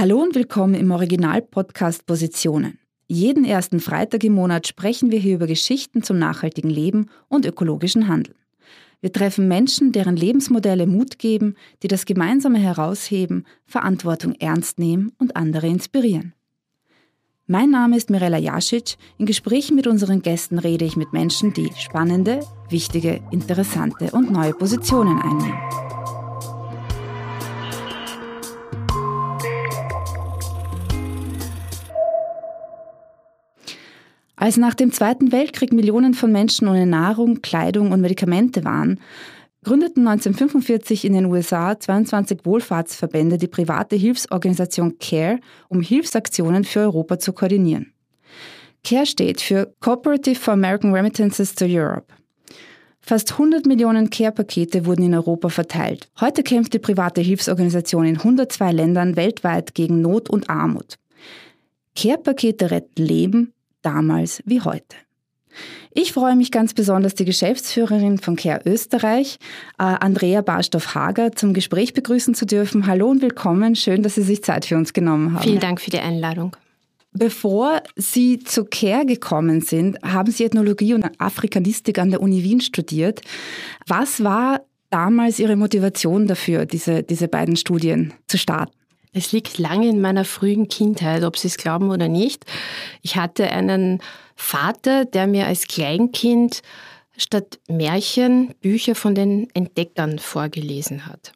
Hallo 0.00 0.22
und 0.22 0.34
willkommen 0.34 0.72
im 0.72 0.92
Original-Podcast 0.92 2.06
Positionen. 2.06 2.78
Jeden 3.06 3.44
ersten 3.44 3.80
Freitag 3.80 4.24
im 4.24 4.32
Monat 4.32 4.66
sprechen 4.66 5.10
wir 5.10 5.18
hier 5.18 5.34
über 5.34 5.46
Geschichten 5.46 6.02
zum 6.02 6.18
nachhaltigen 6.18 6.70
Leben 6.70 7.10
und 7.28 7.44
ökologischen 7.44 8.08
Handeln. 8.08 8.38
Wir 9.02 9.12
treffen 9.12 9.46
Menschen, 9.46 9.92
deren 9.92 10.16
Lebensmodelle 10.16 10.86
Mut 10.86 11.18
geben, 11.18 11.54
die 11.82 11.88
das 11.88 12.06
Gemeinsame 12.06 12.58
herausheben, 12.58 13.44
Verantwortung 13.66 14.34
ernst 14.36 14.78
nehmen 14.78 15.12
und 15.18 15.36
andere 15.36 15.66
inspirieren. 15.66 16.32
Mein 17.46 17.68
Name 17.68 17.98
ist 17.98 18.08
Mirella 18.08 18.38
Jasic. 18.38 18.96
In 19.18 19.26
Gesprächen 19.26 19.76
mit 19.76 19.86
unseren 19.86 20.22
Gästen 20.22 20.58
rede 20.58 20.86
ich 20.86 20.96
mit 20.96 21.12
Menschen, 21.12 21.52
die 21.52 21.70
spannende, 21.76 22.40
wichtige, 22.70 23.20
interessante 23.32 24.12
und 24.12 24.32
neue 24.32 24.54
Positionen 24.54 25.18
einnehmen. 25.20 25.99
Als 34.40 34.56
nach 34.56 34.72
dem 34.72 34.90
Zweiten 34.90 35.32
Weltkrieg 35.32 35.70
Millionen 35.70 36.14
von 36.14 36.32
Menschen 36.32 36.66
ohne 36.66 36.86
Nahrung, 36.86 37.42
Kleidung 37.42 37.92
und 37.92 38.00
Medikamente 38.00 38.64
waren, 38.64 38.98
gründeten 39.64 40.08
1945 40.08 41.04
in 41.04 41.12
den 41.12 41.26
USA 41.26 41.78
22 41.78 42.46
Wohlfahrtsverbände 42.46 43.36
die 43.36 43.48
private 43.48 43.96
Hilfsorganisation 43.96 44.96
CARE, 44.98 45.40
um 45.68 45.82
Hilfsaktionen 45.82 46.64
für 46.64 46.80
Europa 46.80 47.18
zu 47.18 47.34
koordinieren. 47.34 47.92
CARE 48.82 49.04
steht 49.04 49.42
für 49.42 49.74
Cooperative 49.78 50.40
for 50.40 50.54
American 50.54 50.94
Remittances 50.94 51.54
to 51.54 51.66
Europe. 51.66 52.06
Fast 53.02 53.32
100 53.32 53.66
Millionen 53.66 54.08
Care-Pakete 54.08 54.86
wurden 54.86 55.02
in 55.02 55.14
Europa 55.14 55.50
verteilt. 55.50 56.08
Heute 56.18 56.42
kämpft 56.42 56.72
die 56.72 56.78
private 56.78 57.20
Hilfsorganisation 57.20 58.06
in 58.06 58.16
102 58.16 58.72
Ländern 58.72 59.16
weltweit 59.16 59.74
gegen 59.74 60.00
Not 60.00 60.30
und 60.30 60.48
Armut. 60.48 60.96
Care-Pakete 61.94 62.70
retten 62.70 63.04
Leben, 63.04 63.52
damals 63.82 64.42
wie 64.46 64.60
heute. 64.60 64.96
Ich 65.92 66.12
freue 66.12 66.36
mich 66.36 66.52
ganz 66.52 66.74
besonders, 66.74 67.14
die 67.14 67.24
Geschäftsführerin 67.24 68.18
von 68.18 68.36
Care 68.36 68.60
Österreich, 68.64 69.38
äh, 69.78 69.82
Andrea 69.82 70.40
Barstoff-Hager, 70.40 71.32
zum 71.32 71.52
Gespräch 71.52 71.94
begrüßen 71.94 72.34
zu 72.34 72.46
dürfen. 72.46 72.86
Hallo 72.86 73.08
und 73.08 73.22
willkommen. 73.22 73.74
Schön, 73.74 74.02
dass 74.02 74.14
Sie 74.14 74.22
sich 74.22 74.44
Zeit 74.44 74.66
für 74.66 74.76
uns 74.76 74.92
genommen 74.92 75.34
haben. 75.34 75.42
Vielen 75.42 75.58
Dank 75.58 75.80
für 75.80 75.90
die 75.90 75.98
Einladung. 75.98 76.56
Bevor 77.12 77.82
Sie 77.96 78.38
zu 78.38 78.64
Care 78.64 79.04
gekommen 79.04 79.62
sind, 79.62 80.00
haben 80.02 80.30
Sie 80.30 80.44
Ethnologie 80.44 80.94
und 80.94 81.04
Afrikanistik 81.20 81.98
an 81.98 82.10
der 82.10 82.22
Uni 82.22 82.44
Wien 82.44 82.60
studiert. 82.60 83.22
Was 83.88 84.22
war 84.22 84.60
damals 84.90 85.40
Ihre 85.40 85.56
Motivation 85.56 86.28
dafür, 86.28 86.66
diese, 86.66 87.02
diese 87.02 87.26
beiden 87.26 87.56
Studien 87.56 88.12
zu 88.28 88.38
starten? 88.38 88.79
Es 89.12 89.32
liegt 89.32 89.58
lange 89.58 89.88
in 89.88 90.00
meiner 90.00 90.24
frühen 90.24 90.68
Kindheit, 90.68 91.24
ob 91.24 91.36
Sie 91.36 91.48
es 91.48 91.56
glauben 91.56 91.90
oder 91.90 92.08
nicht. 92.08 92.44
Ich 93.02 93.16
hatte 93.16 93.50
einen 93.50 94.00
Vater, 94.36 95.04
der 95.04 95.26
mir 95.26 95.46
als 95.46 95.66
Kleinkind 95.66 96.62
statt 97.20 97.58
Märchen 97.68 98.54
Bücher 98.62 98.94
von 98.94 99.14
den 99.14 99.48
Entdeckern 99.54 100.18
vorgelesen 100.18 101.06
hat. 101.06 101.32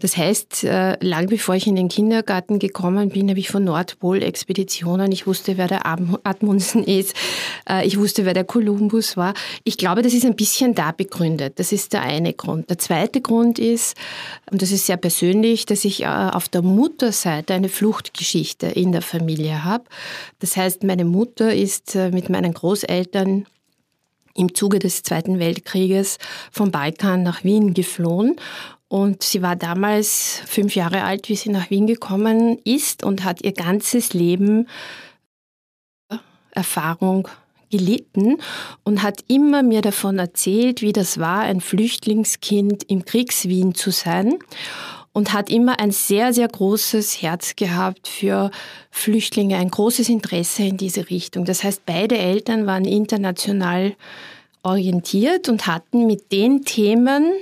Das 0.00 0.16
heißt, 0.16 0.64
äh, 0.64 0.96
lang 1.04 1.26
bevor 1.28 1.54
ich 1.54 1.66
in 1.66 1.76
den 1.76 1.88
Kindergarten 1.88 2.58
gekommen 2.58 3.10
bin, 3.10 3.28
habe 3.28 3.38
ich 3.38 3.48
von 3.48 3.64
Nordpol-Expeditionen, 3.64 5.12
ich 5.12 5.26
wusste, 5.26 5.58
wer 5.58 5.68
der 5.68 5.86
Admundsen 5.86 6.84
ist, 6.84 7.14
äh, 7.68 7.86
ich 7.86 7.98
wusste, 7.98 8.24
wer 8.24 8.32
der 8.32 8.44
Kolumbus 8.44 9.16
war. 9.16 9.34
Ich 9.64 9.76
glaube, 9.76 10.02
das 10.02 10.14
ist 10.14 10.24
ein 10.24 10.36
bisschen 10.36 10.74
da 10.74 10.92
begründet. 10.92 11.58
Das 11.58 11.72
ist 11.72 11.92
der 11.92 12.02
eine 12.02 12.32
Grund. 12.32 12.70
Der 12.70 12.78
zweite 12.78 13.20
Grund 13.20 13.58
ist, 13.58 13.96
und 14.50 14.62
das 14.62 14.70
ist 14.70 14.86
sehr 14.86 14.96
persönlich, 14.96 15.66
dass 15.66 15.84
ich 15.84 16.02
äh, 16.02 16.06
auf 16.06 16.48
der 16.48 16.62
Mutterseite 16.62 17.52
eine 17.52 17.68
Fluchtgeschichte 17.68 18.68
in 18.68 18.92
der 18.92 19.02
Familie 19.02 19.64
habe. 19.64 19.84
Das 20.38 20.56
heißt, 20.56 20.82
meine 20.84 21.04
Mutter 21.04 21.54
ist 21.54 21.94
mit 21.94 22.28
meinen 22.30 22.54
Großeltern 22.54 23.46
im 24.36 24.54
Zuge 24.54 24.78
des 24.78 25.02
Zweiten 25.02 25.38
Weltkrieges 25.38 26.18
vom 26.50 26.70
Balkan 26.70 27.22
nach 27.22 27.44
Wien 27.44 27.74
geflohen. 27.74 28.36
Und 28.88 29.22
sie 29.22 29.42
war 29.42 29.56
damals 29.56 30.42
fünf 30.46 30.76
Jahre 30.76 31.02
alt, 31.02 31.28
wie 31.28 31.36
sie 31.36 31.50
nach 31.50 31.70
Wien 31.70 31.86
gekommen 31.86 32.58
ist 32.64 33.02
und 33.02 33.24
hat 33.24 33.42
ihr 33.42 33.52
ganzes 33.52 34.14
Leben 34.14 34.68
Erfahrung 36.52 37.28
gelitten 37.70 38.38
und 38.84 39.02
hat 39.02 39.24
immer 39.28 39.62
mir 39.62 39.82
davon 39.82 40.18
erzählt, 40.18 40.82
wie 40.82 40.92
das 40.92 41.18
war, 41.18 41.40
ein 41.40 41.60
Flüchtlingskind 41.60 42.84
im 42.84 43.04
Kriegswien 43.04 43.74
zu 43.74 43.90
sein 43.90 44.38
und 45.16 45.32
hat 45.32 45.48
immer 45.48 45.80
ein 45.80 45.92
sehr, 45.92 46.34
sehr 46.34 46.46
großes 46.46 47.22
Herz 47.22 47.56
gehabt 47.56 48.06
für 48.06 48.50
Flüchtlinge, 48.90 49.56
ein 49.56 49.70
großes 49.70 50.10
Interesse 50.10 50.64
in 50.64 50.76
diese 50.76 51.08
Richtung. 51.08 51.46
Das 51.46 51.64
heißt, 51.64 51.86
beide 51.86 52.18
Eltern 52.18 52.66
waren 52.66 52.84
international 52.84 53.94
orientiert 54.62 55.48
und 55.48 55.66
hatten 55.66 56.06
mit 56.06 56.32
den 56.32 56.66
Themen 56.66 57.32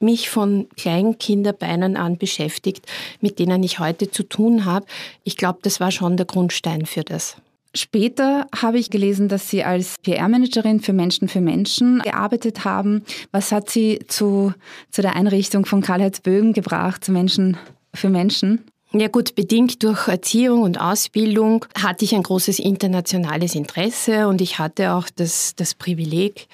mich 0.00 0.28
von 0.28 0.68
kleinen 0.76 1.16
Kinderbeinen 1.16 1.96
an 1.96 2.18
beschäftigt, 2.18 2.84
mit 3.20 3.38
denen 3.38 3.62
ich 3.62 3.78
heute 3.78 4.10
zu 4.10 4.24
tun 4.24 4.64
habe. 4.64 4.86
Ich 5.22 5.36
glaube, 5.36 5.60
das 5.62 5.78
war 5.78 5.92
schon 5.92 6.16
der 6.16 6.26
Grundstein 6.26 6.86
für 6.86 7.04
das. 7.04 7.36
Später 7.76 8.46
habe 8.54 8.78
ich 8.78 8.90
gelesen, 8.90 9.28
dass 9.28 9.50
Sie 9.50 9.62
als 9.62 9.96
PR-Managerin 10.02 10.80
für 10.80 10.92
Menschen 10.92 11.28
für 11.28 11.40
Menschen 11.40 12.00
gearbeitet 12.00 12.64
haben. 12.64 13.02
Was 13.32 13.52
hat 13.52 13.70
Sie 13.70 14.00
zu, 14.08 14.54
zu 14.90 15.02
der 15.02 15.14
Einrichtung 15.14 15.66
von 15.66 15.82
Karl-Heinz 15.82 16.20
Bögen 16.20 16.52
gebracht, 16.52 17.04
zu 17.04 17.12
Menschen 17.12 17.56
für 17.94 18.08
Menschen? 18.08 18.64
Ja 18.92 19.08
gut, 19.08 19.34
bedingt 19.34 19.82
durch 19.82 20.08
Erziehung 20.08 20.62
und 20.62 20.80
Ausbildung 20.80 21.66
hatte 21.76 22.04
ich 22.04 22.14
ein 22.14 22.22
großes 22.22 22.60
internationales 22.60 23.54
Interesse 23.54 24.28
und 24.28 24.40
ich 24.40 24.58
hatte 24.58 24.92
auch 24.92 25.08
das, 25.14 25.54
das 25.56 25.74
Privileg, 25.74 26.46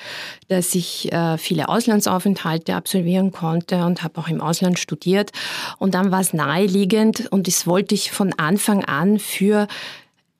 dass 0.48 0.74
ich 0.74 1.12
äh, 1.12 1.36
viele 1.38 1.68
Auslandsaufenthalte 1.68 2.74
absolvieren 2.74 3.30
konnte 3.30 3.84
und 3.84 4.02
habe 4.02 4.18
auch 4.18 4.28
im 4.28 4.40
Ausland 4.40 4.78
studiert. 4.78 5.30
Und 5.78 5.94
dann 5.94 6.10
war 6.10 6.20
es 6.20 6.32
naheliegend 6.32 7.30
und 7.30 7.46
das 7.46 7.66
wollte 7.66 7.94
ich 7.94 8.10
von 8.10 8.32
Anfang 8.38 8.82
an 8.84 9.18
für 9.18 9.68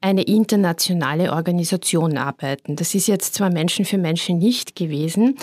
eine 0.03 0.23
internationale 0.23 1.33
Organisation 1.33 2.19
arbeiten. 2.19 2.77
Das 2.77 2.95
ist 2.95 3.07
jetzt 3.07 3.35
zwar 3.35 3.51
Menschen 3.51 3.85
für 3.85 3.99
Menschen 3.99 4.39
nicht 4.39 4.77
gewesen, 4.77 5.37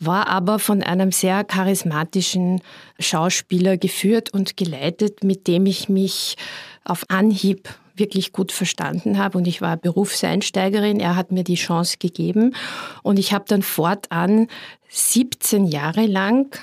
war 0.00 0.28
aber 0.28 0.58
von 0.58 0.82
einem 0.82 1.12
sehr 1.12 1.44
charismatischen 1.44 2.62
Schauspieler 2.98 3.76
geführt 3.76 4.32
und 4.32 4.56
geleitet, 4.56 5.24
mit 5.24 5.46
dem 5.48 5.66
ich 5.66 5.88
mich 5.88 6.36
auf 6.84 7.04
Anhieb 7.08 7.68
wirklich 7.96 8.32
gut 8.32 8.52
verstanden 8.52 9.18
habe 9.18 9.38
und 9.38 9.46
ich 9.46 9.60
war 9.60 9.76
Berufseinsteigerin. 9.76 11.00
Er 11.00 11.16
hat 11.16 11.30
mir 11.32 11.44
die 11.44 11.54
Chance 11.54 11.96
gegeben 11.98 12.54
und 13.02 13.18
ich 13.18 13.32
habe 13.32 13.44
dann 13.48 13.62
fortan 13.62 14.48
17 14.88 15.66
Jahre 15.66 16.06
lang 16.06 16.56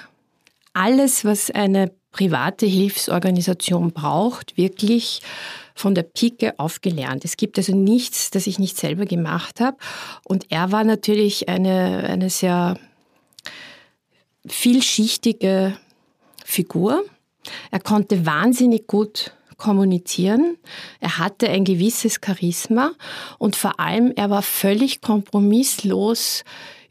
alles, 0.73 1.25
was 1.25 1.51
eine 1.51 1.91
private 2.11 2.65
Hilfsorganisation 2.65 3.91
braucht, 3.91 4.57
wirklich 4.57 5.21
von 5.75 5.95
der 5.95 6.03
Pike 6.03 6.57
auf 6.57 6.81
gelernt. 6.81 7.25
Es 7.25 7.37
gibt 7.37 7.57
also 7.57 7.75
nichts, 7.75 8.31
das 8.31 8.47
ich 8.47 8.59
nicht 8.59 8.77
selber 8.77 9.05
gemacht 9.05 9.59
habe. 9.59 9.77
Und 10.23 10.47
er 10.49 10.71
war 10.71 10.83
natürlich 10.83 11.49
eine, 11.49 12.03
eine 12.09 12.29
sehr 12.29 12.77
vielschichtige 14.45 15.77
Figur. 16.43 17.03
Er 17.71 17.79
konnte 17.79 18.25
wahnsinnig 18.25 18.87
gut 18.87 19.33
kommunizieren. 19.57 20.57
Er 20.99 21.19
hatte 21.19 21.47
ein 21.49 21.63
gewisses 21.63 22.19
Charisma 22.23 22.93
und 23.37 23.55
vor 23.55 23.79
allem 23.79 24.11
er 24.15 24.29
war 24.29 24.41
völlig 24.41 25.01
kompromisslos 25.01 26.43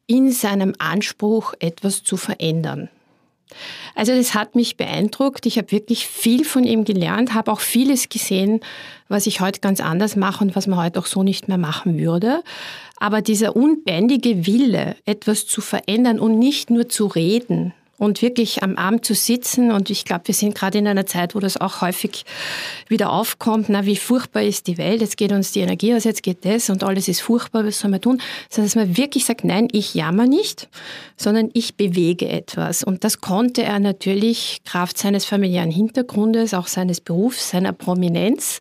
in 0.06 0.32
seinem 0.32 0.74
Anspruch, 0.78 1.54
etwas 1.58 2.02
zu 2.04 2.16
verändern. 2.16 2.88
Also 3.94 4.14
das 4.14 4.34
hat 4.34 4.54
mich 4.54 4.76
beeindruckt. 4.76 5.46
Ich 5.46 5.58
habe 5.58 5.72
wirklich 5.72 6.06
viel 6.06 6.44
von 6.44 6.64
ihm 6.64 6.84
gelernt, 6.84 7.34
habe 7.34 7.50
auch 7.52 7.60
vieles 7.60 8.08
gesehen, 8.08 8.60
was 9.08 9.26
ich 9.26 9.40
heute 9.40 9.60
ganz 9.60 9.80
anders 9.80 10.16
mache 10.16 10.44
und 10.44 10.56
was 10.56 10.66
man 10.66 10.78
heute 10.78 10.98
auch 10.98 11.06
so 11.06 11.22
nicht 11.22 11.48
mehr 11.48 11.58
machen 11.58 11.98
würde. 11.98 12.42
Aber 12.96 13.22
dieser 13.22 13.56
unbändige 13.56 14.46
Wille, 14.46 14.96
etwas 15.04 15.46
zu 15.46 15.60
verändern 15.60 16.20
und 16.20 16.38
nicht 16.38 16.70
nur 16.70 16.88
zu 16.88 17.06
reden, 17.06 17.74
und 18.00 18.22
wirklich 18.22 18.62
am 18.62 18.76
Abend 18.76 19.04
zu 19.04 19.14
sitzen. 19.14 19.70
Und 19.70 19.90
ich 19.90 20.06
glaube, 20.06 20.22
wir 20.24 20.34
sind 20.34 20.54
gerade 20.54 20.78
in 20.78 20.88
einer 20.88 21.04
Zeit, 21.04 21.34
wo 21.34 21.38
das 21.38 21.58
auch 21.58 21.82
häufig 21.82 22.24
wieder 22.88 23.12
aufkommt. 23.12 23.68
Na, 23.68 23.84
wie 23.84 23.96
furchtbar 23.96 24.42
ist 24.42 24.66
die 24.66 24.78
Welt? 24.78 25.02
Jetzt 25.02 25.18
geht 25.18 25.32
uns 25.32 25.52
die 25.52 25.60
Energie 25.60 25.94
aus, 25.94 26.04
jetzt 26.04 26.22
geht 26.22 26.46
das 26.46 26.70
und 26.70 26.82
alles 26.82 27.08
ist 27.08 27.20
furchtbar. 27.20 27.66
Was 27.66 27.78
soll 27.78 27.90
man 27.90 28.00
tun? 28.00 28.20
Sondern 28.48 28.66
dass 28.66 28.74
man 28.74 28.96
wirklich 28.96 29.26
sagt, 29.26 29.44
nein, 29.44 29.68
ich 29.70 29.94
jammer 29.94 30.26
nicht, 30.26 30.70
sondern 31.16 31.50
ich 31.52 31.76
bewege 31.76 32.26
etwas. 32.26 32.82
Und 32.82 33.04
das 33.04 33.20
konnte 33.20 33.62
er 33.64 33.78
natürlich 33.78 34.62
Kraft 34.64 34.96
seines 34.96 35.26
familiären 35.26 35.70
Hintergrundes, 35.70 36.54
auch 36.54 36.68
seines 36.68 37.02
Berufs, 37.02 37.50
seiner 37.50 37.74
Prominenz, 37.74 38.60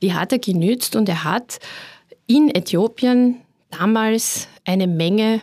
die 0.00 0.14
hat 0.14 0.30
er 0.30 0.38
genützt 0.38 0.94
und 0.94 1.08
er 1.08 1.24
hat 1.24 1.58
in 2.28 2.54
Äthiopien 2.54 3.38
damals 3.70 4.46
eine 4.64 4.86
Menge 4.86 5.42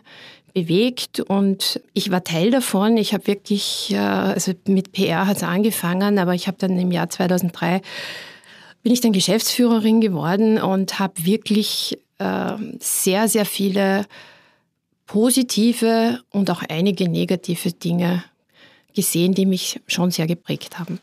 bewegt 0.53 1.19
und 1.19 1.81
ich 1.93 2.11
war 2.11 2.23
Teil 2.23 2.51
davon. 2.51 2.97
Ich 2.97 3.13
habe 3.13 3.27
wirklich, 3.27 3.91
äh, 3.91 3.97
also 3.97 4.53
mit 4.67 4.91
PR 4.91 5.27
hat 5.27 5.37
es 5.37 5.43
angefangen, 5.43 6.19
aber 6.19 6.33
ich 6.33 6.47
habe 6.47 6.57
dann 6.59 6.77
im 6.77 6.91
Jahr 6.91 7.09
2003 7.09 7.81
bin 8.83 8.91
ich 8.91 9.01
dann 9.01 9.13
Geschäftsführerin 9.13 10.01
geworden 10.01 10.61
und 10.61 10.99
habe 10.99 11.25
wirklich 11.25 11.97
äh, 12.19 12.53
sehr, 12.79 13.27
sehr 13.27 13.45
viele 13.45 14.05
positive 15.07 16.21
und 16.31 16.51
auch 16.51 16.63
einige 16.67 17.09
negative 17.09 17.71
Dinge 17.71 18.23
gesehen, 18.93 19.33
die 19.33 19.45
mich 19.45 19.79
schon 19.87 20.11
sehr 20.11 20.27
geprägt 20.27 20.79
haben. 20.79 20.99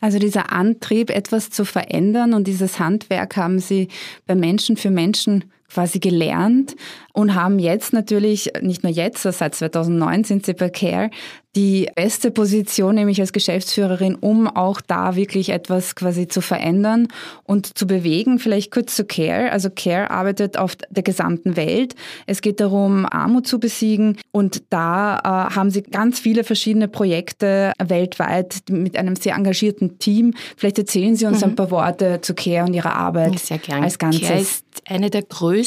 Also 0.00 0.18
dieser 0.18 0.52
Antrieb, 0.52 1.10
etwas 1.10 1.50
zu 1.50 1.64
verändern 1.64 2.34
und 2.34 2.46
dieses 2.46 2.78
Handwerk 2.78 3.36
haben 3.36 3.58
Sie 3.60 3.88
bei 4.26 4.34
Menschen 4.34 4.76
für 4.76 4.90
Menschen 4.90 5.44
quasi 5.72 5.98
gelernt 5.98 6.74
und 7.18 7.34
haben 7.34 7.58
jetzt 7.58 7.92
natürlich, 7.92 8.52
nicht 8.62 8.84
nur 8.84 8.92
jetzt, 8.92 9.22
seit 9.22 9.54
2009 9.54 10.22
sind 10.22 10.46
Sie 10.46 10.54
bei 10.54 10.70
Care, 10.70 11.10
die 11.56 11.88
beste 11.96 12.30
Position, 12.30 12.94
nämlich 12.94 13.20
als 13.20 13.32
Geschäftsführerin, 13.32 14.14
um 14.14 14.46
auch 14.46 14.80
da 14.80 15.16
wirklich 15.16 15.48
etwas 15.48 15.96
quasi 15.96 16.28
zu 16.28 16.40
verändern 16.40 17.08
und 17.42 17.76
zu 17.76 17.88
bewegen. 17.88 18.38
Vielleicht 18.38 18.70
kurz 18.70 18.94
zu 18.94 19.04
Care. 19.04 19.50
Also 19.50 19.68
Care 19.68 20.12
arbeitet 20.12 20.56
auf 20.56 20.76
der 20.76 21.02
gesamten 21.02 21.56
Welt. 21.56 21.96
Es 22.26 22.42
geht 22.42 22.60
darum, 22.60 23.06
Armut 23.06 23.48
zu 23.48 23.58
besiegen 23.58 24.18
und 24.30 24.62
da 24.70 25.16
äh, 25.18 25.54
haben 25.56 25.70
sie 25.72 25.82
ganz 25.82 26.20
viele 26.20 26.44
verschiedene 26.44 26.86
Projekte 26.86 27.72
weltweit 27.82 28.58
mit 28.70 28.96
einem 28.96 29.16
sehr 29.16 29.34
engagierten 29.34 29.98
Team. 29.98 30.34
Vielleicht 30.56 30.78
erzählen 30.78 31.16
Sie 31.16 31.26
uns 31.26 31.38
mhm. 31.38 31.50
ein 31.50 31.56
paar 31.56 31.72
Worte 31.72 32.20
zu 32.20 32.34
Care 32.34 32.66
und 32.66 32.74
Ihrer 32.74 32.94
Arbeit 32.94 33.36
sehr 33.40 33.58
gern. 33.58 33.82
als 33.82 33.98
Ganzes. 33.98 34.28
Care 34.28 34.40
ist 34.40 34.64
eine 34.86 35.10
der 35.10 35.22
größten 35.22 35.57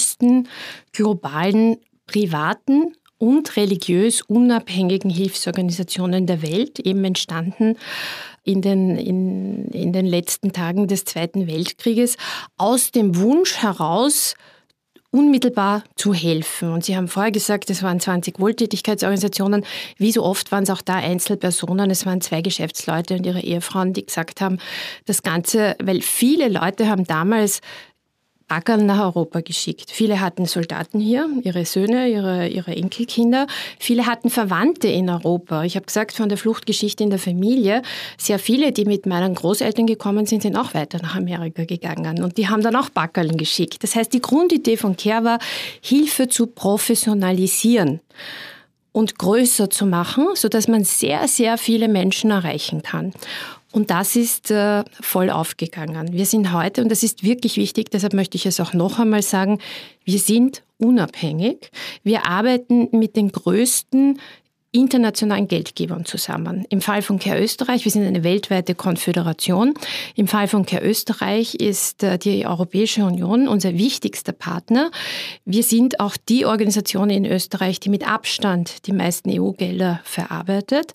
globalen 0.94 1.78
privaten 2.08 2.94
und 3.18 3.56
religiös 3.56 4.24
unabhängigen 4.24 5.12
Hilfsorganisationen 5.12 6.26
der 6.26 6.42
Welt, 6.42 6.80
eben 6.80 7.06
entstanden 7.06 7.78
in 8.44 8.62
den, 8.62 8.98
in, 8.98 9.68
in 9.68 9.94
den 9.94 10.08
letzten 10.08 10.54
Tagen 10.54 10.88
des 10.88 11.06
Zweiten 11.06 11.46
Weltkrieges, 11.46 12.18
aus 12.58 12.90
dem 12.90 13.16
Wunsch 13.18 13.58
heraus, 13.58 14.34
unmittelbar 15.12 15.84
zu 15.96 16.14
helfen. 16.14 16.72
Und 16.72 16.86
Sie 16.86 16.96
haben 16.96 17.10
vorher 17.10 17.32
gesagt, 17.32 17.70
es 17.70 17.84
waren 17.84 18.00
20 18.00 18.40
Wohltätigkeitsorganisationen. 18.40 19.66
Wie 19.98 20.12
so 20.12 20.24
oft 20.24 20.52
waren 20.52 20.64
es 20.64 20.70
auch 20.70 20.82
da 20.82 20.96
Einzelpersonen. 20.96 21.92
Es 21.92 22.06
waren 22.06 22.22
zwei 22.22 22.42
Geschäftsleute 22.42 23.16
und 23.16 23.26
ihre 23.26 23.42
Ehefrauen, 23.42 23.94
die 23.94 24.06
gesagt 24.06 24.42
haben, 24.42 24.58
das 25.06 25.22
Ganze, 25.22 25.76
weil 25.84 26.02
viele 26.02 26.48
Leute 26.48 26.88
haben 26.88 27.04
damals 27.04 27.60
Ackern 28.52 28.86
nach 28.86 29.00
Europa 29.00 29.42
geschickt. 29.42 29.92
Viele 29.92 30.20
hatten 30.20 30.46
Soldaten 30.46 31.00
hier, 31.00 31.30
ihre 31.44 31.66
Söhne, 31.66 32.10
ihre, 32.10 32.48
ihre 32.48 32.76
Enkelkinder. 32.76 33.48
Viele 33.80 34.06
hatten 34.06 34.30
Verwandte 34.30 34.88
in 34.88 35.10
Europa. 35.10 35.64
Ich 35.64 35.76
habe 35.76 35.86
gesagt, 35.86 36.12
von 36.12 36.30
der 36.30 36.38
Fluchtgeschichte 36.38 37.04
in 37.04 37.10
der 37.10 37.20
Familie, 37.20 37.82
sehr 38.18 38.40
viele, 38.40 38.72
die 38.72 38.86
mit 38.86 39.06
meinen 39.06 39.36
Großeltern 39.36 39.88
gekommen 39.88 40.26
sind, 40.26 40.44
sind 40.44 40.58
auch 40.58 40.74
weiter 40.74 41.00
nach 41.02 41.16
Amerika 41.16 41.66
gegangen. 41.66 42.24
Und 42.24 42.38
die 42.38 42.50
haben 42.50 42.62
dann 42.62 42.76
auch 42.76 42.90
Backerln 42.90 43.38
geschickt. 43.38 43.84
Das 43.84 43.96
heißt, 43.96 44.14
die 44.14 44.22
Grundidee 44.22 44.78
von 44.78 44.98
CARE 44.98 45.24
war, 45.24 45.40
Hilfe 45.82 46.28
zu 46.28 46.48
professionalisieren 46.48 48.02
und 48.92 49.18
größer 49.18 49.70
zu 49.70 49.86
machen, 49.86 50.28
sodass 50.36 50.68
man 50.68 50.84
sehr, 50.84 51.28
sehr 51.28 51.58
viele 51.58 51.88
Menschen 51.88 52.32
erreichen 52.32 52.84
kann. 52.84 53.14
Und 53.72 53.90
das 53.90 54.16
ist 54.16 54.52
äh, 54.52 54.84
voll 55.00 55.30
aufgegangen. 55.30 56.12
Wir 56.12 56.26
sind 56.26 56.52
heute, 56.52 56.84
und 56.84 56.90
das 56.90 57.04
ist 57.04 57.24
wirklich 57.24 57.58
wichtig, 57.58 57.90
deshalb 57.90 58.14
möchte 58.14 58.36
ich 58.36 58.46
es 58.46 58.60
auch 58.60 58.74
noch 58.74 59.00
einmal 59.00 59.22
sagen, 59.22 59.60
wir 60.04 60.20
sind 60.20 60.64
unabhängig. 60.78 61.72
Wir 62.04 62.26
arbeiten 62.26 62.90
mit 62.92 63.16
den 63.16 63.32
größten 63.32 64.20
internationalen 64.74 65.50
Geldgebern 65.50 66.06
zusammen. 66.06 66.66
Im 66.70 66.80
Fall 66.80 67.02
von 67.02 67.20
Care 67.20 67.42
Österreich, 67.42 67.84
wir 67.84 67.92
sind 67.92 68.06
eine 68.06 68.24
weltweite 68.24 68.74
Konföderation. 68.74 69.74
Im 70.16 70.28
Fall 70.28 70.48
von 70.48 70.66
Care 70.66 70.86
Österreich 70.86 71.56
ist 71.56 72.04
äh, 72.04 72.18
die 72.18 72.46
Europäische 72.46 73.04
Union 73.04 73.50
unser 73.50 73.78
wichtigster 73.78 74.32
Partner. 74.32 74.90
Wir 75.44 75.64
sind 75.64 76.00
auch 76.00 76.16
die 76.16 76.46
Organisation 76.46 77.10
in 77.10 77.26
Österreich, 77.26 77.82
die 77.82 77.90
mit 77.90 78.08
Abstand 78.08 78.88
die 78.88 78.94
meisten 78.94 79.30
EU-Gelder 79.30 80.00
verarbeitet. 80.06 80.94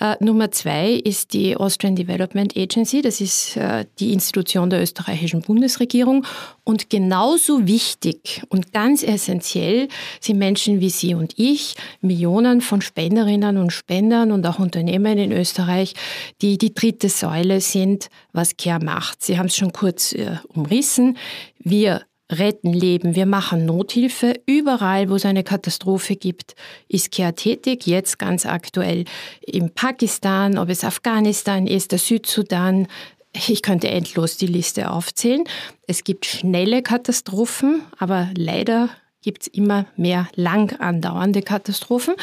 Äh, 0.00 0.16
Nummer 0.20 0.50
zwei 0.50 0.92
ist 0.92 1.34
die 1.34 1.56
Austrian 1.56 1.96
Development 1.96 2.56
Agency. 2.56 3.02
Das 3.02 3.20
ist 3.20 3.58
äh, 3.58 3.84
die 3.98 4.14
Institution 4.14 4.70
der 4.70 4.80
österreichischen 4.80 5.42
Bundesregierung. 5.42 6.24
Und 6.64 6.88
genauso 6.88 7.66
wichtig 7.66 8.42
und 8.48 8.72
ganz 8.72 9.02
essentiell 9.02 9.88
sind 10.20 10.38
Menschen 10.38 10.80
wie 10.80 10.88
Sie 10.88 11.14
und 11.14 11.34
ich, 11.36 11.74
Millionen 12.00 12.60
von 12.60 12.80
Spenderinnen 13.10 13.56
und 13.56 13.72
Spendern 13.72 14.30
und 14.30 14.46
auch 14.46 14.60
Unternehmen 14.60 15.18
in 15.18 15.32
Österreich, 15.32 15.94
die 16.42 16.58
die 16.58 16.72
dritte 16.72 17.08
Säule 17.08 17.60
sind, 17.60 18.08
was 18.32 18.56
CARE 18.56 18.84
macht. 18.84 19.24
Sie 19.24 19.36
haben 19.36 19.46
es 19.46 19.56
schon 19.56 19.72
kurz 19.72 20.12
äh, 20.12 20.36
umrissen. 20.46 21.18
Wir 21.58 22.02
retten 22.30 22.72
Leben, 22.72 23.16
wir 23.16 23.26
machen 23.26 23.66
Nothilfe. 23.66 24.34
Überall, 24.46 25.10
wo 25.10 25.16
es 25.16 25.24
eine 25.24 25.42
Katastrophe 25.42 26.14
gibt, 26.14 26.54
ist 26.86 27.10
CARE 27.10 27.34
tätig. 27.34 27.84
Jetzt 27.84 28.20
ganz 28.20 28.46
aktuell 28.46 29.06
in 29.40 29.74
Pakistan, 29.74 30.56
ob 30.56 30.68
es 30.68 30.84
Afghanistan 30.84 31.66
ist, 31.66 31.90
der 31.90 31.98
Südsudan, 31.98 32.86
ich 33.32 33.62
könnte 33.62 33.88
endlos 33.88 34.36
die 34.36 34.46
Liste 34.46 34.88
aufzählen. 34.88 35.42
Es 35.88 36.04
gibt 36.04 36.26
schnelle 36.26 36.82
Katastrophen, 36.82 37.82
aber 37.98 38.28
leider 38.36 38.88
gibt 39.22 39.42
es 39.42 39.48
immer 39.48 39.86
mehr 39.96 40.28
lang 40.34 40.78
andauernde 40.80 41.42
Katastrophen, 41.42 42.14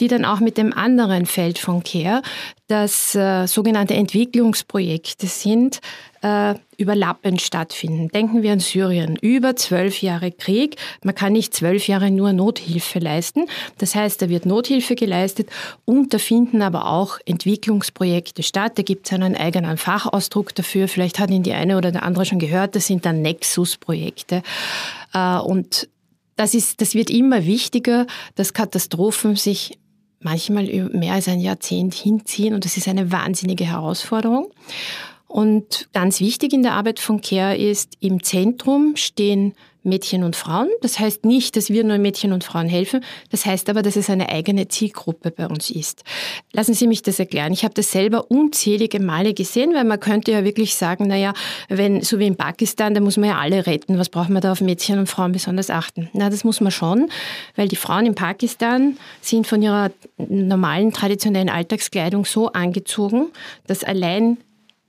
die 0.00 0.08
dann 0.08 0.24
auch 0.24 0.40
mit 0.40 0.56
dem 0.56 0.72
anderen 0.72 1.26
Feld 1.26 1.58
von 1.58 1.82
Care, 1.82 2.22
das 2.68 3.14
äh, 3.14 3.46
sogenannte 3.46 3.94
Entwicklungsprojekte 3.94 5.26
sind, 5.26 5.80
äh, 6.22 6.54
überlappend 6.78 7.40
stattfinden. 7.40 8.08
Denken 8.08 8.42
wir 8.42 8.52
an 8.52 8.58
Syrien. 8.58 9.16
Über 9.16 9.54
zwölf 9.54 10.02
Jahre 10.02 10.32
Krieg. 10.32 10.76
Man 11.04 11.14
kann 11.14 11.32
nicht 11.32 11.54
zwölf 11.54 11.86
Jahre 11.86 12.10
nur 12.10 12.32
Nothilfe 12.32 12.98
leisten. 12.98 13.46
Das 13.78 13.94
heißt, 13.94 14.20
da 14.20 14.28
wird 14.28 14.46
Nothilfe 14.46 14.96
geleistet 14.96 15.48
und 15.84 16.12
da 16.12 16.18
finden 16.18 16.62
aber 16.62 16.86
auch 16.86 17.18
Entwicklungsprojekte 17.24 18.42
statt. 18.42 18.72
Da 18.76 18.82
gibt 18.82 19.06
es 19.06 19.12
einen 19.12 19.36
eigenen 19.36 19.76
Fachausdruck 19.76 20.54
dafür. 20.54 20.88
Vielleicht 20.88 21.18
hat 21.18 21.30
ihn 21.30 21.44
die 21.44 21.52
eine 21.52 21.76
oder 21.76 21.92
der 21.92 22.02
andere 22.02 22.24
schon 22.24 22.40
gehört. 22.40 22.74
Das 22.74 22.86
sind 22.86 23.06
dann 23.06 23.22
Nexus-Projekte. 23.22 24.42
Äh, 25.14 25.38
und 25.38 25.88
das, 26.36 26.54
ist, 26.54 26.80
das 26.80 26.94
wird 26.94 27.10
immer 27.10 27.44
wichtiger, 27.44 28.06
dass 28.34 28.52
Katastrophen 28.52 29.36
sich 29.36 29.78
manchmal 30.20 30.64
mehr 30.92 31.14
als 31.14 31.28
ein 31.28 31.40
Jahrzehnt 31.40 31.94
hinziehen 31.94 32.54
und 32.54 32.64
das 32.64 32.76
ist 32.76 32.88
eine 32.88 33.12
wahnsinnige 33.12 33.64
Herausforderung. 33.64 34.50
Und 35.26 35.88
ganz 35.92 36.20
wichtig 36.20 36.52
in 36.52 36.62
der 36.62 36.74
Arbeit 36.74 37.00
von 37.00 37.20
CARE 37.20 37.56
ist, 37.56 37.94
im 38.00 38.22
Zentrum 38.22 38.96
stehen 38.96 39.54
Mädchen 39.86 40.24
und 40.24 40.36
Frauen. 40.36 40.68
Das 40.82 40.98
heißt 40.98 41.24
nicht, 41.24 41.56
dass 41.56 41.70
wir 41.70 41.84
nur 41.84 41.98
Mädchen 41.98 42.32
und 42.32 42.44
Frauen 42.44 42.68
helfen. 42.68 43.02
Das 43.30 43.46
heißt 43.46 43.70
aber, 43.70 43.82
dass 43.82 43.96
es 43.96 44.10
eine 44.10 44.28
eigene 44.28 44.68
Zielgruppe 44.68 45.30
bei 45.30 45.46
uns 45.46 45.70
ist. 45.70 46.02
Lassen 46.52 46.74
Sie 46.74 46.86
mich 46.86 47.02
das 47.02 47.18
erklären. 47.18 47.52
Ich 47.52 47.64
habe 47.64 47.74
das 47.74 47.90
selber 47.90 48.30
unzählige 48.30 49.00
Male 49.00 49.32
gesehen, 49.32 49.72
weil 49.74 49.84
man 49.84 50.00
könnte 50.00 50.32
ja 50.32 50.44
wirklich 50.44 50.74
sagen, 50.74 51.06
naja, 51.06 51.32
wenn, 51.68 52.02
so 52.02 52.18
wie 52.18 52.26
in 52.26 52.36
Pakistan, 52.36 52.94
da 52.94 53.00
muss 53.00 53.16
man 53.16 53.30
ja 53.30 53.38
alle 53.38 53.66
retten. 53.66 53.98
Was 53.98 54.08
braucht 54.08 54.28
man 54.28 54.42
da 54.42 54.52
auf 54.52 54.60
Mädchen 54.60 54.98
und 54.98 55.08
Frauen 55.08 55.32
besonders 55.32 55.70
achten? 55.70 56.10
Na, 56.12 56.28
das 56.28 56.44
muss 56.44 56.60
man 56.60 56.72
schon, 56.72 57.08
weil 57.54 57.68
die 57.68 57.76
Frauen 57.76 58.06
in 58.06 58.14
Pakistan 58.14 58.98
sind 59.20 59.46
von 59.46 59.62
ihrer 59.62 59.90
normalen, 60.18 60.92
traditionellen 60.92 61.48
Alltagskleidung 61.48 62.24
so 62.24 62.52
angezogen, 62.52 63.28
dass 63.66 63.84
allein 63.84 64.38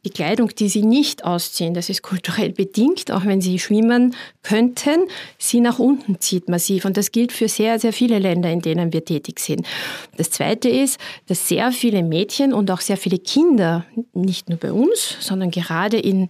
die 0.08 0.14
Kleidung, 0.14 0.50
die 0.56 0.70
sie 0.70 0.84
nicht 0.84 1.26
ausziehen, 1.26 1.74
das 1.74 1.90
ist 1.90 2.02
kulturell 2.02 2.54
bedingt, 2.54 3.12
auch 3.12 3.26
wenn 3.26 3.42
sie 3.42 3.60
schwimmen 3.60 4.16
könnten, 4.42 5.02
sie 5.38 5.60
nach 5.60 5.80
unten 5.80 6.22
zieht 6.22 6.48
massiv. 6.48 6.86
Und 6.86 6.96
das 6.96 7.12
gilt 7.12 7.34
für 7.34 7.50
sehr, 7.50 7.78
sehr 7.78 7.92
viele 7.92 8.20
Länder, 8.20 8.50
in 8.50 8.62
denen 8.62 8.94
wir 8.94 9.04
tätig 9.04 9.40
sind. 9.40 9.68
Das 10.16 10.32
Zweite 10.32 10.70
ist, 10.70 10.98
dass 11.28 11.50
sehr 11.50 11.74
viele 11.74 12.04
Mädchen 12.04 12.54
und 12.54 12.72
auch 12.72 12.80
sehr 12.80 12.98
viele 12.98 13.20
Kinder, 13.20 13.86
nicht 14.14 14.48
nur 14.48 14.58
bei 14.58 14.72
uns, 14.72 15.18
sondern 15.20 15.52
gerade 15.52 15.98
in 15.98 16.30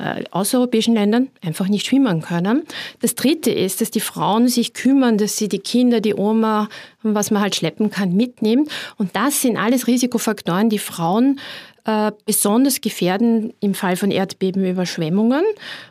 äh, 0.00 0.24
außereuropäischen 0.30 0.94
Ländern 0.94 1.28
einfach 1.42 1.68
nicht 1.68 1.86
schwimmen 1.86 2.22
können. 2.22 2.62
Das 3.00 3.14
Dritte 3.14 3.50
ist, 3.50 3.80
dass 3.80 3.90
die 3.90 4.00
Frauen 4.00 4.48
sich 4.48 4.72
kümmern, 4.72 5.18
dass 5.18 5.36
sie 5.36 5.48
die 5.48 5.58
Kinder, 5.58 6.00
die 6.00 6.14
Oma, 6.14 6.68
was 7.02 7.30
man 7.30 7.42
halt 7.42 7.54
schleppen 7.54 7.90
kann, 7.90 8.14
mitnehmen. 8.14 8.68
Und 8.96 9.14
das 9.14 9.42
sind 9.42 9.56
alles 9.56 9.88
Risikofaktoren, 9.88 10.70
die 10.70 10.78
Frauen 10.78 11.38
äh, 11.84 12.12
besonders 12.26 12.80
gefährden 12.80 13.52
im 13.60 13.74
Fall 13.74 13.96
von 13.96 14.10
Erdbeben 14.10 14.64
Überschwemmungen 14.64 15.44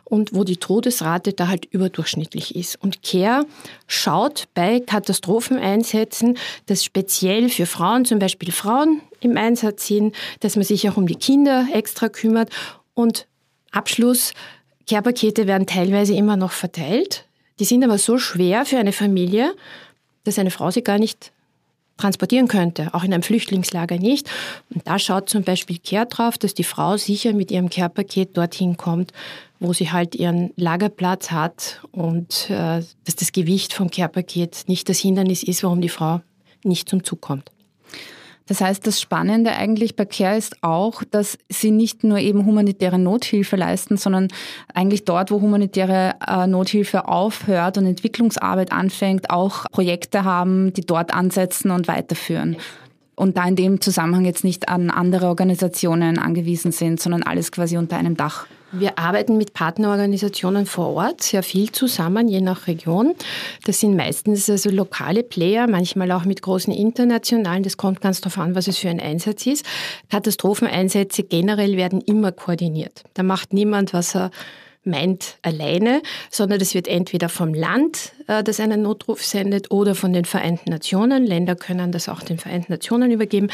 und 0.04 0.34
wo 0.34 0.44
die 0.44 0.56
Todesrate 0.56 1.32
da 1.32 1.48
halt 1.48 1.66
überdurchschnittlich 1.66 2.54
ist. 2.56 2.80
Und 2.82 3.02
CARE 3.02 3.46
schaut 3.86 4.48
bei 4.54 4.80
Katastropheneinsätzen, 4.80 6.38
dass 6.66 6.84
speziell 6.84 7.48
für 7.48 7.66
Frauen, 7.66 8.04
zum 8.04 8.18
Beispiel 8.18 8.52
Frauen 8.52 9.00
im 9.20 9.36
Einsatz 9.36 9.86
sind, 9.86 10.14
dass 10.40 10.56
man 10.56 10.64
sich 10.64 10.88
auch 10.88 10.96
um 10.96 11.06
die 11.06 11.16
Kinder 11.16 11.66
extra 11.72 12.08
kümmert. 12.08 12.50
Und 12.94 13.26
Abschluss, 13.70 14.32
Care-Pakete 14.88 15.46
werden 15.46 15.66
teilweise 15.66 16.14
immer 16.14 16.36
noch 16.36 16.52
verteilt. 16.52 17.26
Die 17.58 17.64
sind 17.64 17.84
aber 17.84 17.98
so 17.98 18.18
schwer 18.18 18.64
für 18.64 18.78
eine 18.78 18.92
Familie, 18.92 19.54
dass 20.24 20.38
eine 20.38 20.50
Frau 20.50 20.70
sie 20.70 20.82
gar 20.82 20.98
nicht 20.98 21.32
transportieren 22.00 22.48
könnte, 22.48 22.92
auch 22.92 23.04
in 23.04 23.12
einem 23.12 23.22
Flüchtlingslager 23.22 23.98
nicht. 23.98 24.28
Und 24.74 24.86
da 24.86 24.98
schaut 24.98 25.28
zum 25.28 25.42
Beispiel 25.42 25.78
Care 25.78 26.06
drauf, 26.06 26.38
dass 26.38 26.54
die 26.54 26.64
Frau 26.64 26.96
sicher 26.96 27.32
mit 27.32 27.50
ihrem 27.50 27.70
Care-Paket 27.70 28.36
dorthin 28.36 28.76
kommt, 28.76 29.12
wo 29.58 29.72
sie 29.72 29.90
halt 29.92 30.14
ihren 30.14 30.52
Lagerplatz 30.56 31.30
hat 31.30 31.80
und 31.92 32.48
äh, 32.50 32.82
dass 33.04 33.16
das 33.16 33.32
Gewicht 33.32 33.72
vom 33.72 33.90
Care-Paket 33.90 34.64
nicht 34.66 34.88
das 34.88 34.98
Hindernis 34.98 35.42
ist, 35.42 35.62
warum 35.62 35.80
die 35.80 35.88
Frau 35.88 36.20
nicht 36.64 36.88
zum 36.88 37.04
Zug 37.04 37.20
kommt. 37.20 37.50
Das 38.50 38.60
heißt, 38.60 38.84
das 38.84 39.00
Spannende 39.00 39.52
eigentlich 39.52 39.94
bei 39.94 40.04
CARE 40.04 40.36
ist 40.36 40.56
auch, 40.64 41.04
dass 41.04 41.38
sie 41.48 41.70
nicht 41.70 42.02
nur 42.02 42.18
eben 42.18 42.44
humanitäre 42.44 42.98
Nothilfe 42.98 43.54
leisten, 43.54 43.96
sondern 43.96 44.26
eigentlich 44.74 45.04
dort, 45.04 45.30
wo 45.30 45.40
humanitäre 45.40 46.16
äh, 46.26 46.48
Nothilfe 46.48 47.06
aufhört 47.06 47.78
und 47.78 47.86
Entwicklungsarbeit 47.86 48.72
anfängt, 48.72 49.30
auch 49.30 49.66
Projekte 49.70 50.24
haben, 50.24 50.72
die 50.72 50.80
dort 50.80 51.14
ansetzen 51.14 51.70
und 51.70 51.86
weiterführen. 51.86 52.56
Und 53.14 53.36
da 53.36 53.46
in 53.46 53.56
dem 53.56 53.80
Zusammenhang 53.80 54.24
jetzt 54.24 54.44
nicht 54.44 54.68
an 54.68 54.90
andere 54.90 55.26
Organisationen 55.26 56.18
angewiesen 56.18 56.72
sind, 56.72 57.00
sondern 57.00 57.22
alles 57.22 57.52
quasi 57.52 57.76
unter 57.76 57.96
einem 57.96 58.16
Dach. 58.16 58.46
Wir 58.72 58.98
arbeiten 58.98 59.36
mit 59.36 59.52
Partnerorganisationen 59.52 60.64
vor 60.64 60.94
Ort 60.94 61.22
sehr 61.22 61.42
viel 61.42 61.72
zusammen, 61.72 62.28
je 62.28 62.40
nach 62.40 62.68
Region. 62.68 63.14
Das 63.64 63.80
sind 63.80 63.96
meistens 63.96 64.48
also 64.48 64.70
lokale 64.70 65.24
Player, 65.24 65.66
manchmal 65.66 66.12
auch 66.12 66.24
mit 66.24 66.40
großen 66.40 66.72
internationalen. 66.72 67.64
Das 67.64 67.76
kommt 67.76 68.00
ganz 68.00 68.20
darauf 68.20 68.38
an, 68.38 68.54
was 68.54 68.68
es 68.68 68.78
für 68.78 68.88
ein 68.88 69.00
Einsatz 69.00 69.44
ist. 69.46 69.66
Katastropheneinsätze 70.08 71.24
generell 71.24 71.76
werden 71.76 72.00
immer 72.00 72.30
koordiniert. 72.30 73.02
Da 73.14 73.24
macht 73.24 73.52
niemand, 73.52 73.92
was 73.92 74.14
er 74.14 74.30
meint 74.84 75.38
alleine, 75.42 76.02
sondern 76.30 76.58
das 76.58 76.74
wird 76.74 76.88
entweder 76.88 77.28
vom 77.28 77.52
Land, 77.52 78.12
äh, 78.26 78.42
das 78.42 78.60
einen 78.60 78.82
Notruf 78.82 79.24
sendet, 79.24 79.70
oder 79.70 79.94
von 79.94 80.12
den 80.12 80.24
Vereinten 80.24 80.70
Nationen. 80.70 81.26
Länder 81.26 81.54
können 81.54 81.92
das 81.92 82.08
auch 82.08 82.20
den 82.20 82.38
Vereinten 82.38 82.72
Nationen 82.72 83.10
übergeben. 83.10 83.48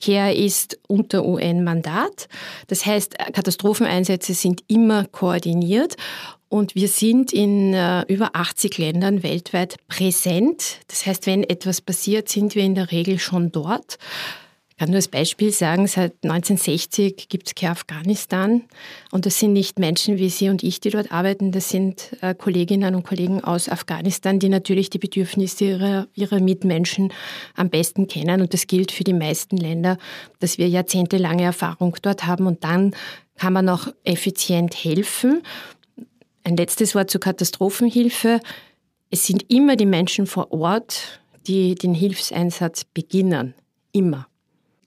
CARE 0.00 0.34
ist 0.34 0.78
unter 0.88 1.24
UN-Mandat. 1.24 2.28
Das 2.68 2.86
heißt, 2.86 3.18
Katastropheneinsätze 3.32 4.34
sind 4.34 4.62
immer 4.68 5.04
koordiniert 5.04 5.96
und 6.48 6.74
wir 6.74 6.88
sind 6.88 7.32
in 7.32 7.74
äh, 7.74 8.02
über 8.08 8.30
80 8.34 8.76
Ländern 8.78 9.22
weltweit 9.22 9.76
präsent. 9.86 10.78
Das 10.88 11.06
heißt, 11.06 11.26
wenn 11.26 11.44
etwas 11.44 11.80
passiert, 11.80 12.28
sind 12.28 12.54
wir 12.54 12.64
in 12.64 12.74
der 12.74 12.90
Regel 12.90 13.18
schon 13.18 13.52
dort 13.52 13.98
kann 14.80 14.88
nur 14.88 14.96
als 14.96 15.08
Beispiel 15.08 15.52
sagen, 15.52 15.86
seit 15.86 16.14
1960 16.22 17.28
gibt 17.28 17.48
es 17.48 17.54
Care 17.54 17.72
Afghanistan 17.72 18.62
und 19.10 19.26
das 19.26 19.38
sind 19.38 19.52
nicht 19.52 19.78
Menschen 19.78 20.16
wie 20.16 20.30
Sie 20.30 20.48
und 20.48 20.62
ich, 20.62 20.80
die 20.80 20.88
dort 20.88 21.12
arbeiten, 21.12 21.52
das 21.52 21.68
sind 21.68 22.16
äh, 22.22 22.34
Kolleginnen 22.34 22.94
und 22.94 23.02
Kollegen 23.02 23.44
aus 23.44 23.68
Afghanistan, 23.68 24.38
die 24.38 24.48
natürlich 24.48 24.88
die 24.88 24.96
Bedürfnisse 24.96 25.64
ihrer, 25.66 26.08
ihrer 26.14 26.40
Mitmenschen 26.40 27.12
am 27.54 27.68
besten 27.68 28.08
kennen 28.08 28.40
und 28.40 28.54
das 28.54 28.66
gilt 28.66 28.90
für 28.90 29.04
die 29.04 29.12
meisten 29.12 29.58
Länder, 29.58 29.98
dass 30.38 30.56
wir 30.56 30.66
jahrzehntelange 30.66 31.42
Erfahrung 31.42 31.94
dort 32.00 32.24
haben 32.24 32.46
und 32.46 32.64
dann 32.64 32.94
kann 33.36 33.52
man 33.52 33.68
auch 33.68 33.88
effizient 34.04 34.82
helfen. 34.82 35.42
Ein 36.42 36.56
letztes 36.56 36.94
Wort 36.94 37.10
zur 37.10 37.20
Katastrophenhilfe. 37.20 38.40
Es 39.10 39.26
sind 39.26 39.44
immer 39.52 39.76
die 39.76 39.84
Menschen 39.84 40.26
vor 40.26 40.52
Ort, 40.52 41.20
die 41.46 41.74
den 41.74 41.92
Hilfseinsatz 41.92 42.84
beginnen. 42.84 43.52
Immer. 43.92 44.29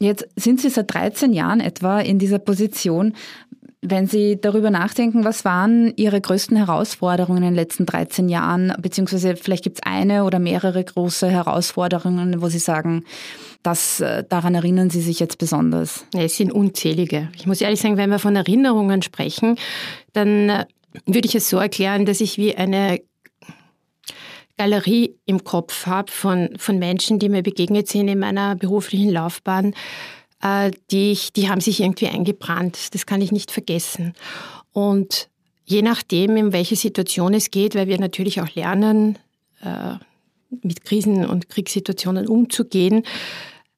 Jetzt 0.03 0.27
sind 0.35 0.59
Sie 0.59 0.69
seit 0.69 0.93
13 0.93 1.31
Jahren 1.31 1.61
etwa 1.61 1.99
in 1.99 2.19
dieser 2.19 2.39
Position. 2.39 3.13
Wenn 3.81 4.05
Sie 4.05 4.39
darüber 4.39 4.69
nachdenken, 4.69 5.23
was 5.23 5.45
waren 5.45 5.93
Ihre 5.95 6.19
größten 6.19 6.57
Herausforderungen 6.57 7.43
in 7.43 7.49
den 7.49 7.55
letzten 7.55 7.85
13 7.85 8.27
Jahren, 8.27 8.73
beziehungsweise 8.81 9.35
vielleicht 9.35 9.63
gibt 9.63 9.77
es 9.77 9.83
eine 9.83 10.25
oder 10.25 10.39
mehrere 10.39 10.83
große 10.83 11.29
Herausforderungen, 11.29 12.41
wo 12.41 12.49
Sie 12.49 12.59
sagen, 12.59 13.03
das, 13.61 14.01
äh, 14.01 14.25
daran 14.27 14.55
erinnern 14.55 14.89
Sie 14.89 15.01
sich 15.01 15.21
jetzt 15.21 15.37
besonders? 15.37 16.05
Es 16.13 16.35
sind 16.35 16.51
unzählige. 16.51 17.29
Ich 17.37 17.47
muss 17.47 17.61
ehrlich 17.61 17.79
sagen, 17.79 17.95
wenn 17.95 18.09
wir 18.09 18.19
von 18.19 18.35
Erinnerungen 18.35 19.01
sprechen, 19.01 19.57
dann 20.11 20.49
äh, 20.49 20.65
würde 21.05 21.27
ich 21.27 21.35
es 21.35 21.49
so 21.49 21.57
erklären, 21.57 22.05
dass 22.05 22.19
ich 22.19 22.37
wie 22.37 22.55
eine 22.55 22.99
Galerie 24.57 25.15
im 25.25 25.43
Kopf 25.43 25.85
habe 25.85 26.11
von, 26.11 26.49
von 26.57 26.79
Menschen, 26.79 27.19
die 27.19 27.29
mir 27.29 27.43
begegnet 27.43 27.87
sind 27.87 28.07
in 28.07 28.19
meiner 28.19 28.55
beruflichen 28.55 29.09
Laufbahn, 29.09 29.73
äh, 30.41 30.71
die, 30.91 31.11
ich, 31.11 31.33
die 31.33 31.49
haben 31.49 31.61
sich 31.61 31.81
irgendwie 31.81 32.07
eingebrannt. 32.07 32.93
Das 32.93 33.05
kann 33.05 33.21
ich 33.21 33.31
nicht 33.31 33.51
vergessen. 33.51 34.13
Und 34.71 35.29
je 35.65 35.81
nachdem, 35.81 36.35
in 36.37 36.53
welche 36.53 36.75
Situation 36.75 37.33
es 37.33 37.51
geht, 37.51 37.75
weil 37.75 37.87
wir 37.87 37.99
natürlich 37.99 38.41
auch 38.41 38.53
lernen, 38.53 39.17
äh, 39.61 39.95
mit 40.61 40.83
Krisen- 40.83 41.25
und 41.25 41.49
Kriegssituationen 41.49 42.27
umzugehen. 42.27 43.03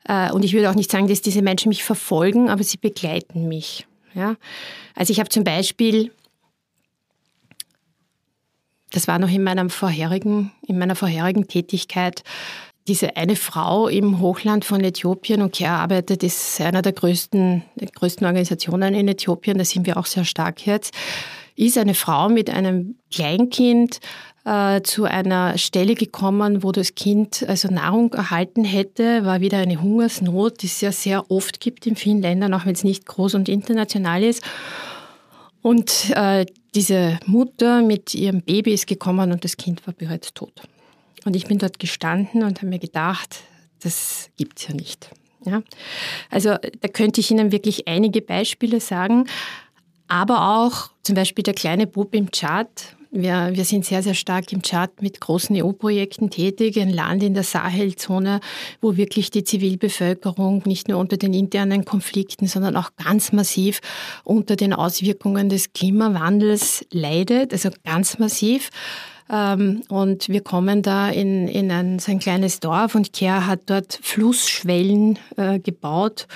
Äh, 0.08 0.32
und 0.32 0.44
ich 0.44 0.54
würde 0.54 0.70
auch 0.70 0.76
nicht 0.76 0.92
sagen, 0.92 1.08
dass 1.08 1.22
diese 1.22 1.42
Menschen 1.42 1.70
mich 1.70 1.84
verfolgen, 1.84 2.50
aber 2.50 2.64
sie 2.64 2.78
begleiten 2.78 3.48
mich. 3.48 3.88
Ja? 4.14 4.36
Also 4.94 5.12
ich 5.12 5.20
habe 5.20 5.30
zum 5.30 5.44
Beispiel 5.44 6.12
das 8.96 9.10
war 9.10 9.20
noch 9.20 9.30
in 9.30 9.44
meinem 9.44 9.70
vorherigen, 9.70 10.52
in 10.66 10.80
meiner 10.80 10.96
vorherigen 10.96 11.48
Tätigkeit. 11.48 12.24
Diese 12.88 13.18
eine 13.18 13.36
Frau 13.36 13.90
im 13.90 14.22
Hochland 14.22 14.64
von 14.64 14.82
Äthiopien 14.84 15.42
und 15.42 15.54
Care 15.54 15.80
arbeitet, 15.80 16.24
ist 16.24 16.62
einer 16.62 16.82
der 16.82 16.94
größten, 16.94 17.64
der 17.76 17.90
größten 17.90 18.26
Organisationen 18.26 18.94
in 18.94 19.10
Äthiopien, 19.10 19.58
da 19.58 19.66
sind 19.66 19.86
wir 19.86 19.98
auch 19.98 20.06
sehr 20.06 20.24
stark 20.24 20.66
jetzt, 20.66 20.94
ist 21.58 21.78
eine 21.78 21.94
Frau 21.94 22.30
mit 22.30 22.50
einem 22.50 22.96
Kleinkind 23.12 24.00
äh, 24.46 24.82
zu 24.82 25.04
einer 25.04 25.58
Stelle 25.58 25.96
gekommen, 25.96 26.64
wo 26.64 26.72
das 26.72 26.96
Kind 26.96 27.44
also 27.50 27.68
Nahrung 27.68 28.14
erhalten 28.14 28.64
hätte, 28.64 29.26
war 29.26 29.42
wieder 29.42 29.58
eine 29.58 29.82
Hungersnot, 29.82 30.62
die 30.62 30.68
es 30.68 30.80
ja 30.80 30.94
sehr 30.94 31.30
oft 31.30 31.60
gibt 31.60 31.86
in 31.86 31.98
vielen 31.98 32.22
Ländern, 32.22 32.54
auch 32.54 32.66
wenn 32.66 32.76
es 32.76 32.86
nicht 32.86 33.06
groß 33.06 33.36
und 33.36 33.50
international 33.50 34.24
ist. 34.24 34.42
Und 35.66 36.12
äh, 36.12 36.46
diese 36.76 37.20
Mutter 37.26 37.82
mit 37.82 38.14
ihrem 38.14 38.44
Baby 38.44 38.76
ist 38.76 38.86
gekommen 38.86 39.32
und 39.32 39.44
das 39.44 39.58
Kind 39.58 39.88
war 39.88 39.96
bereits 39.96 40.32
tot. 40.36 40.54
Und 41.26 41.36
ich 41.36 41.48
bin 41.48 41.58
dort 41.58 41.80
gestanden 41.80 42.44
und 42.44 42.60
habe 42.60 42.68
mir 42.68 42.78
gedacht, 42.78 43.38
das 43.82 44.30
gibt 44.38 44.60
es 44.60 44.68
ja 44.68 44.76
nicht. 44.76 45.10
Ja? 45.44 45.64
Also 46.30 46.50
da 46.82 46.88
könnte 46.88 47.20
ich 47.20 47.32
Ihnen 47.32 47.52
wirklich 47.52 47.88
einige 47.88 48.22
Beispiele 48.22 48.80
sagen, 48.80 49.26
aber 50.08 50.60
auch 50.60 50.92
zum 51.02 51.16
Beispiel 51.16 51.42
der 51.42 51.56
kleine 51.56 51.88
Bub 51.88 52.14
im 52.14 52.30
Tschad, 52.30 52.96
wir, 53.16 53.52
wir 53.54 53.66
sind 53.66 53.86
sehr, 53.86 54.04
sehr 54.04 54.14
stark 54.14 54.52
im 54.52 54.62
Tschad 54.62 55.02
mit 55.02 55.22
großen 55.22 55.56
EU-Projekten 55.56 56.30
tätig, 56.30 56.80
ein 56.80 56.90
Land 56.90 57.24
in 57.24 57.34
der 57.34 57.44
Sahelzone, 57.44 58.42
wo 58.82 58.98
wirklich 58.98 59.32
die 59.32 59.44
Zivilbevölkerung 59.44 60.64
nicht 60.66 60.90
nur 60.90 61.00
unter 61.00 61.18
den 61.18 61.34
internen 61.34 61.86
Konflikten, 61.86 62.48
sondern 62.48 62.76
auch 62.76 62.92
ganz 63.04 63.32
massiv 63.32 63.80
unter 64.24 64.56
den 64.56 64.74
Auswirkungen 64.74 65.50
des 65.50 65.74
Klimawandels 65.74 66.86
leidet, 66.92 67.54
also 67.54 67.70
ganz 67.84 68.20
massiv. 68.20 68.70
Ähm, 69.30 69.82
und 69.90 70.30
wir 70.30 70.42
kommen 70.42 70.82
da 70.82 71.10
in, 71.10 71.48
in 71.48 71.72
ein, 71.72 72.00
so 72.00 72.12
ein 72.12 72.20
kleines 72.20 72.60
Dorf 72.60 72.94
und 72.94 73.12
Care 73.14 73.48
hat 73.48 73.62
dort 73.66 74.00
Flussschwellen 74.02 75.18
äh, 75.36 75.60
gebaut, 75.60 76.28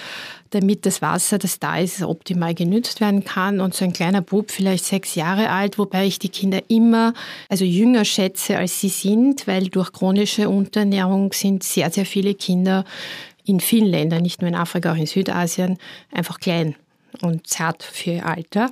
damit 0.49 0.87
das 0.87 1.01
Wasser, 1.01 1.37
das 1.37 1.59
da 1.59 1.77
ist, 1.77 2.01
optimal 2.01 2.55
genützt 2.55 2.99
werden 2.99 3.23
kann. 3.23 3.59
Und 3.59 3.75
so 3.75 3.85
ein 3.85 3.93
kleiner 3.93 4.21
Bub, 4.21 4.49
vielleicht 4.49 4.85
sechs 4.85 5.13
Jahre 5.13 5.51
alt, 5.51 5.77
wobei 5.77 6.07
ich 6.07 6.17
die 6.17 6.29
Kinder 6.29 6.61
immer, 6.67 7.13
also 7.47 7.63
jünger 7.63 8.05
schätze, 8.05 8.57
als 8.57 8.79
sie 8.79 8.89
sind, 8.89 9.45
weil 9.45 9.67
durch 9.67 9.93
chronische 9.93 10.49
Unterernährung 10.49 11.31
sind 11.33 11.63
sehr, 11.63 11.91
sehr 11.91 12.05
viele 12.05 12.33
Kinder 12.33 12.85
in 13.45 13.59
vielen 13.59 13.87
Ländern, 13.87 14.23
nicht 14.23 14.41
nur 14.41 14.49
in 14.49 14.55
Afrika, 14.55 14.93
auch 14.93 14.97
in 14.97 15.05
Südasien, 15.05 15.77
einfach 16.11 16.39
klein 16.39 16.75
und 17.21 17.47
zart 17.47 17.83
für 17.83 18.11
ihr 18.11 18.25
Alter, 18.25 18.71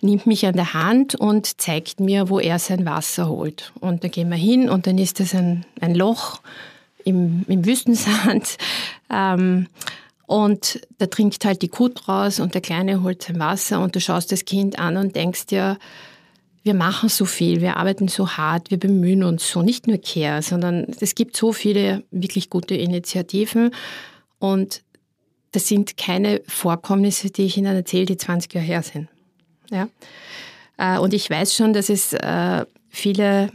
nimmt 0.00 0.26
mich 0.26 0.46
an 0.46 0.54
der 0.54 0.74
Hand 0.74 1.14
und 1.14 1.60
zeigt 1.60 2.00
mir, 2.00 2.28
wo 2.28 2.38
er 2.38 2.58
sein 2.58 2.86
Wasser 2.86 3.28
holt. 3.28 3.72
Und 3.80 4.04
da 4.04 4.08
gehen 4.08 4.30
wir 4.30 4.36
hin 4.36 4.68
und 4.68 4.86
dann 4.86 4.98
ist 4.98 5.20
das 5.20 5.34
ein, 5.34 5.64
ein 5.80 5.94
Loch 5.94 6.40
im, 7.04 7.44
im 7.48 7.64
Wüstensand. 7.64 8.56
Ähm, 9.10 9.68
und 10.26 10.80
da 10.98 11.06
trinkt 11.06 11.44
halt 11.44 11.60
die 11.60 11.68
Kuh 11.68 11.90
raus 12.08 12.40
und 12.40 12.54
der 12.54 12.62
Kleine 12.62 13.02
holt 13.02 13.22
sein 13.22 13.38
Wasser 13.38 13.80
und 13.80 13.94
du 13.94 14.00
schaust 14.00 14.32
das 14.32 14.46
Kind 14.46 14.78
an 14.78 14.96
und 14.96 15.14
denkst 15.14 15.46
dir, 15.46 15.78
wir 16.62 16.74
machen 16.74 17.10
so 17.10 17.26
viel, 17.26 17.60
wir 17.60 17.76
arbeiten 17.76 18.08
so 18.08 18.30
hart, 18.30 18.70
wir 18.70 18.78
bemühen 18.78 19.22
uns 19.22 19.48
so, 19.48 19.62
nicht 19.62 19.86
nur 19.86 19.98
Care, 19.98 20.40
sondern 20.40 20.86
es 20.98 21.14
gibt 21.14 21.36
so 21.36 21.52
viele 21.52 22.02
wirklich 22.10 22.48
gute 22.48 22.74
Initiativen 22.74 23.72
und 24.38 24.82
das 25.54 25.68
sind 25.68 25.96
keine 25.96 26.42
Vorkommnisse, 26.48 27.30
die 27.30 27.44
ich 27.44 27.56
Ihnen 27.56 27.76
erzähle, 27.76 28.06
die 28.06 28.16
20 28.16 28.52
Jahre 28.54 28.66
her 28.66 28.82
sind. 28.82 29.08
Ja? 29.70 29.88
Äh, 30.76 30.98
und 30.98 31.14
ich 31.14 31.30
weiß 31.30 31.54
schon, 31.54 31.72
dass 31.72 31.88
es 31.88 32.12
äh, 32.12 32.64
viele 32.88 33.50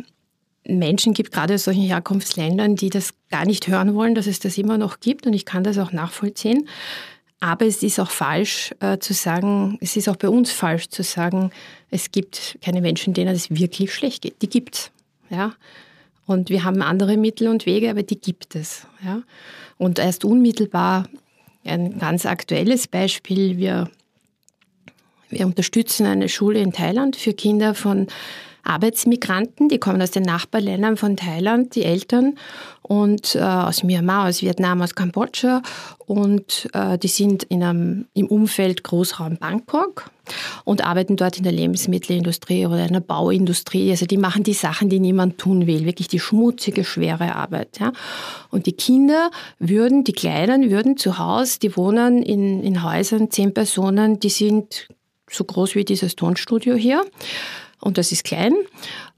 Menschen 0.65 1.13
gibt, 1.13 1.31
gerade 1.31 1.55
aus 1.55 1.65
solchen 1.65 1.83
Herkunftsländern, 1.83 2.75
die 2.75 2.89
das 2.89 3.13
gar 3.29 3.45
nicht 3.45 3.67
hören 3.67 3.95
wollen, 3.95 4.15
dass 4.15 4.27
es 4.27 4.39
das 4.39 4.57
immer 4.57 4.77
noch 4.77 5.01
gibt. 5.01 5.25
Und 5.25 5.33
ich 5.33 5.45
kann 5.45 5.63
das 5.63 5.77
auch 5.77 5.91
nachvollziehen. 5.91 6.69
Aber 7.41 7.65
es 7.65 7.83
ist 7.83 7.99
auch 7.99 8.11
falsch 8.11 8.73
äh, 8.79 8.97
zu 8.99 9.13
sagen, 9.13 9.77
es 9.81 9.97
ist 9.97 10.07
auch 10.07 10.17
bei 10.17 10.29
uns 10.29 10.51
falsch 10.51 10.89
zu 10.89 11.03
sagen, 11.03 11.51
es 11.89 12.11
gibt 12.11 12.57
keine 12.61 12.81
Menschen, 12.81 13.13
denen 13.13 13.35
es 13.35 13.49
wirklich 13.49 13.93
schlecht 13.93 14.21
geht. 14.21 14.41
Die 14.41 14.49
gibt's. 14.49 14.91
Ja? 15.29 15.53
Und 16.25 16.49
wir 16.49 16.63
haben 16.63 16.81
andere 16.81 17.17
Mittel 17.17 17.47
und 17.49 17.65
Wege, 17.65 17.89
aber 17.89 18.03
die 18.03 18.19
gibt 18.19 18.55
es. 18.55 18.85
Ja? 19.03 19.23
Und 19.77 19.99
erst 19.99 20.23
unmittelbar 20.23 21.07
ein 21.69 21.99
ganz 21.99 22.25
aktuelles 22.25 22.88
Beispiel. 22.88 23.57
Wir, 23.57 23.89
wir 25.29 25.45
unterstützen 25.45 26.05
eine 26.05 26.29
Schule 26.29 26.59
in 26.59 26.73
Thailand 26.73 27.15
für 27.15 27.33
Kinder 27.33 27.73
von 27.75 28.07
Arbeitsmigranten, 28.69 29.67
die 29.67 29.79
kommen 29.79 30.01
aus 30.01 30.11
den 30.11 30.23
Nachbarländern 30.23 30.95
von 30.95 31.17
Thailand, 31.17 31.75
die 31.75 31.83
Eltern, 31.83 32.35
und 32.89 33.35
äh, 33.35 33.39
aus 33.39 33.83
Myanmar, 33.83 34.27
aus 34.27 34.41
Vietnam, 34.41 34.81
aus 34.81 34.95
Kambodscha. 34.95 35.61
Und 36.07 36.69
äh, 36.73 36.97
die 36.97 37.07
sind 37.07 37.43
in 37.43 37.61
einem, 37.61 38.07
im 38.13 38.25
Umfeld 38.27 38.83
Großraum 38.83 39.38
Bangkok 39.38 40.09
und 40.65 40.83
arbeiten 40.83 41.15
dort 41.15 41.38
in 41.38 41.43
der 41.43 41.51
Lebensmittelindustrie 41.51 42.65
oder 42.65 42.85
in 42.85 42.93
der 42.93 42.99
Bauindustrie. 42.99 43.91
Also 43.91 44.07
die 44.07 44.17
machen 44.17 44.43
die 44.43 44.53
Sachen, 44.53 44.89
die 44.89 44.99
niemand 44.99 45.38
tun 45.38 45.67
will, 45.67 45.85
wirklich 45.85 46.07
die 46.07 46.19
schmutzige, 46.19 46.83
schwere 46.83 47.35
Arbeit. 47.35 47.79
Ja. 47.79 47.93
Und 48.49 48.65
die 48.65 48.73
Kinder 48.73 49.29
würden, 49.59 50.03
die 50.03 50.13
Kleinen 50.13 50.71
würden 50.71 50.97
zu 50.97 51.19
Hause, 51.19 51.59
die 51.59 51.75
wohnen 51.77 52.23
in, 52.23 52.63
in 52.63 52.81
Häusern, 52.81 53.29
zehn 53.29 53.53
Personen, 53.53 54.19
die 54.19 54.29
sind 54.29 54.88
so 55.29 55.43
groß 55.43 55.75
wie 55.75 55.85
dieses 55.85 56.15
Tonstudio 56.15 56.73
hier 56.73 57.03
und 57.81 57.98
das 57.98 58.12
ist 58.12 58.24
klein. 58.24 58.53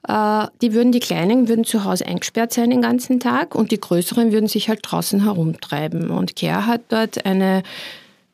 Äh, 0.08 0.48
die 0.62 0.74
würden, 0.74 0.92
die 0.92 1.00
Kleinen 1.00 1.48
würden 1.48 1.64
zu 1.64 1.84
Hause 1.84 2.06
eingesperrt 2.06 2.54
sein 2.54 2.70
den 2.70 2.82
ganzen 2.82 3.20
Tag 3.20 3.56
und 3.56 3.72
die 3.72 3.80
Größeren 3.80 4.32
würden 4.32 4.48
sich 4.48 4.70
halt 4.70 4.80
draußen 4.84 5.24
herumtreiben. 5.24 6.10
Und 6.10 6.36
Care 6.36 6.68
hat 6.68 6.82
dort 6.90 7.26
eine, 7.26 7.64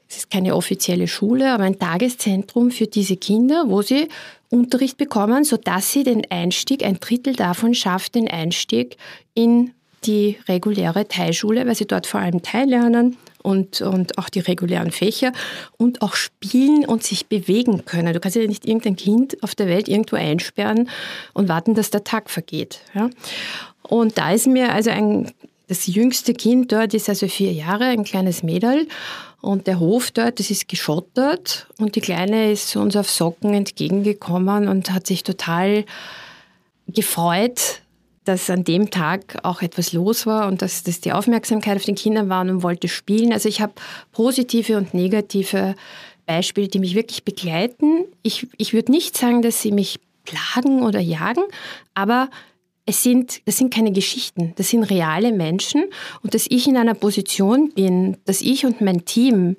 es 0.10 0.18
ist 0.18 0.32
keine 0.32 0.56
offizielle 0.56 1.08
Schule, 1.08 1.52
aber 1.52 1.64
ein 1.64 1.80
Tageszentrum 1.80 2.72
für 2.72 2.88
diese 2.88 3.18
Kinder, 3.18 3.66
wo 3.68 3.82
sie 3.82 4.08
Unterricht 4.50 4.98
bekommen, 4.98 5.44
sodass 5.44 5.92
sie 5.92 6.04
den 6.04 6.30
Einstieg, 6.30 6.84
ein 6.84 7.00
Drittel 7.00 7.36
davon 7.36 7.74
schafft, 7.74 8.16
den 8.16 8.30
Einstieg 8.30 8.98
in 9.34 9.72
die 10.06 10.38
reguläre 10.48 11.08
Teilschule, 11.08 11.66
weil 11.68 11.76
sie 11.76 11.88
dort 11.88 12.08
vor 12.08 12.22
allem 12.22 12.42
Teil 12.42 12.70
lernen 12.70 13.18
und, 13.44 13.82
und 13.82 14.18
auch 14.18 14.30
die 14.30 14.40
regulären 14.40 14.92
Fächer 14.92 15.32
und 15.78 16.02
auch 16.02 16.16
spielen 16.16 16.86
und 16.86 17.04
sich 17.04 17.28
bewegen 17.28 17.86
können. 17.86 18.14
Du 18.14 18.20
kannst 18.20 18.36
ja 18.36 18.46
nicht 18.46 18.66
irgendein 18.66 18.96
Kind 18.96 19.42
auf 19.44 19.56
der 19.56 19.68
Welt 19.68 19.88
irgendwo 19.88 20.16
einsperren 20.16 20.90
und 21.34 21.50
warten, 21.50 21.76
dass 21.76 21.90
der 21.90 22.04
Tag 22.04 22.30
vergeht. 22.30 22.82
Ja? 22.94 23.10
Und 23.84 24.18
da 24.18 24.32
ist 24.32 24.48
mir 24.48 24.74
also 24.74 24.90
ein, 24.90 25.32
das 25.68 25.88
jüngste 25.88 26.34
Kind 26.34 26.72
dort 26.72 26.94
ist 26.94 27.10
also 27.10 27.28
vier 27.28 27.52
Jahre, 27.52 27.86
ein 27.86 28.04
kleines 28.04 28.44
Mädel. 28.44 28.88
Und 29.42 29.68
der 29.68 29.80
Hof 29.80 30.12
dort, 30.12 30.40
das 30.40 30.50
ist 30.50 30.68
geschottert 30.68 31.68
und 31.78 31.96
die 31.96 32.02
Kleine 32.02 32.52
ist 32.52 32.76
uns 32.76 32.96
auf 32.96 33.10
Socken 33.10 33.54
entgegengekommen 33.54 34.68
und 34.68 34.92
hat 34.92 35.06
sich 35.06 35.24
total 35.24 35.86
gefreut, 36.88 37.82
dass 38.28 38.50
an 38.50 38.64
dem 38.64 38.90
Tag 38.90 39.38
auch 39.44 39.62
etwas 39.62 39.94
los 39.94 40.26
war 40.26 40.48
und 40.48 40.62
dass, 40.62 40.84
dass 40.84 41.02
die 41.02 41.12
Aufmerksamkeit 41.12 41.78
auf 41.78 41.86
den 41.86 41.96
Kindern 41.96 42.30
war 42.30 42.42
und 42.42 42.64
wollte 42.64 42.88
spielen. 42.88 43.34
Also 43.34 43.50
ich 43.50 43.62
habe 43.62 43.74
positive 44.12 44.78
und 44.78 44.94
negative 44.94 45.76
Beispiele, 46.26 46.68
die 46.68 46.80
mich 46.80 46.96
wirklich 46.96 47.24
begleiten. 47.24 48.06
Ich, 48.24 48.48
ich 48.58 48.74
würde 48.74 48.92
nicht 48.92 49.18
sagen, 49.18 49.42
dass 49.42 49.62
sie 49.62 49.72
mich 49.72 50.00
plagen 50.26 50.84
oder 50.84 51.00
jagen, 51.00 51.44
aber 51.94 52.30
es 52.86 53.04
sind, 53.04 53.42
das 53.46 53.58
sind 53.58 53.74
keine 53.74 53.92
Geschichten, 53.92 54.54
das 54.56 54.70
sind 54.70 54.84
reale 54.84 55.32
Menschen 55.32 55.86
und 56.22 56.34
dass 56.34 56.48
ich 56.50 56.68
in 56.68 56.78
einer 56.78 56.94
Position 56.94 57.72
bin, 57.74 58.18
dass 58.26 58.42
ich 58.42 58.66
und 58.66 58.82
mein 58.82 59.06
Team 59.06 59.58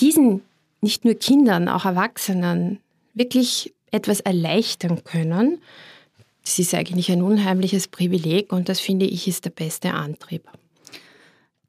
diesen 0.00 0.42
nicht 0.80 1.04
nur 1.04 1.14
Kindern, 1.14 1.68
auch 1.68 1.84
Erwachsenen 1.84 2.80
wirklich 3.14 3.72
etwas 3.90 4.20
erleichtern 4.20 5.02
können, 5.04 5.58
das 6.44 6.58
ist 6.58 6.74
eigentlich 6.74 7.10
ein 7.10 7.22
unheimliches 7.22 7.88
Privileg 7.88 8.52
und 8.52 8.68
das 8.68 8.78
finde 8.78 9.06
ich 9.06 9.26
ist 9.26 9.44
der 9.44 9.50
beste 9.50 9.92
Antrieb. 9.92 10.42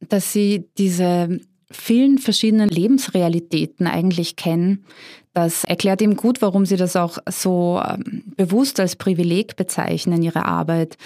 Dass 0.01 0.33
Sie 0.33 0.65
diese 0.77 1.39
vielen 1.71 2.17
verschiedenen 2.17 2.69
Lebensrealitäten 2.69 3.87
eigentlich 3.87 4.35
kennen, 4.35 4.85
das 5.33 5.63
erklärt 5.65 6.01
ihm 6.01 6.15
gut, 6.15 6.41
warum 6.41 6.65
Sie 6.65 6.77
das 6.77 6.95
auch 6.95 7.17
so 7.29 7.81
ähm, 7.85 8.23
bewusst 8.37 8.79
als 8.79 8.95
Privileg 8.95 9.57
bezeichnen, 9.57 10.23
Ihre 10.23 10.45
Arbeit. 10.45 10.97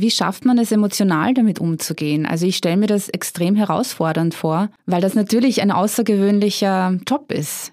Wie 0.00 0.10
schafft 0.10 0.44
man 0.44 0.58
es 0.58 0.72
emotional 0.72 1.34
damit 1.34 1.58
umzugehen? 1.58 2.26
Also 2.26 2.46
ich 2.46 2.56
stelle 2.56 2.76
mir 2.76 2.86
das 2.86 3.08
extrem 3.08 3.56
herausfordernd 3.56 4.34
vor, 4.34 4.68
weil 4.86 5.00
das 5.00 5.14
natürlich 5.14 5.62
ein 5.62 5.70
außergewöhnlicher 5.70 6.98
Job 7.08 7.32
ist. 7.32 7.72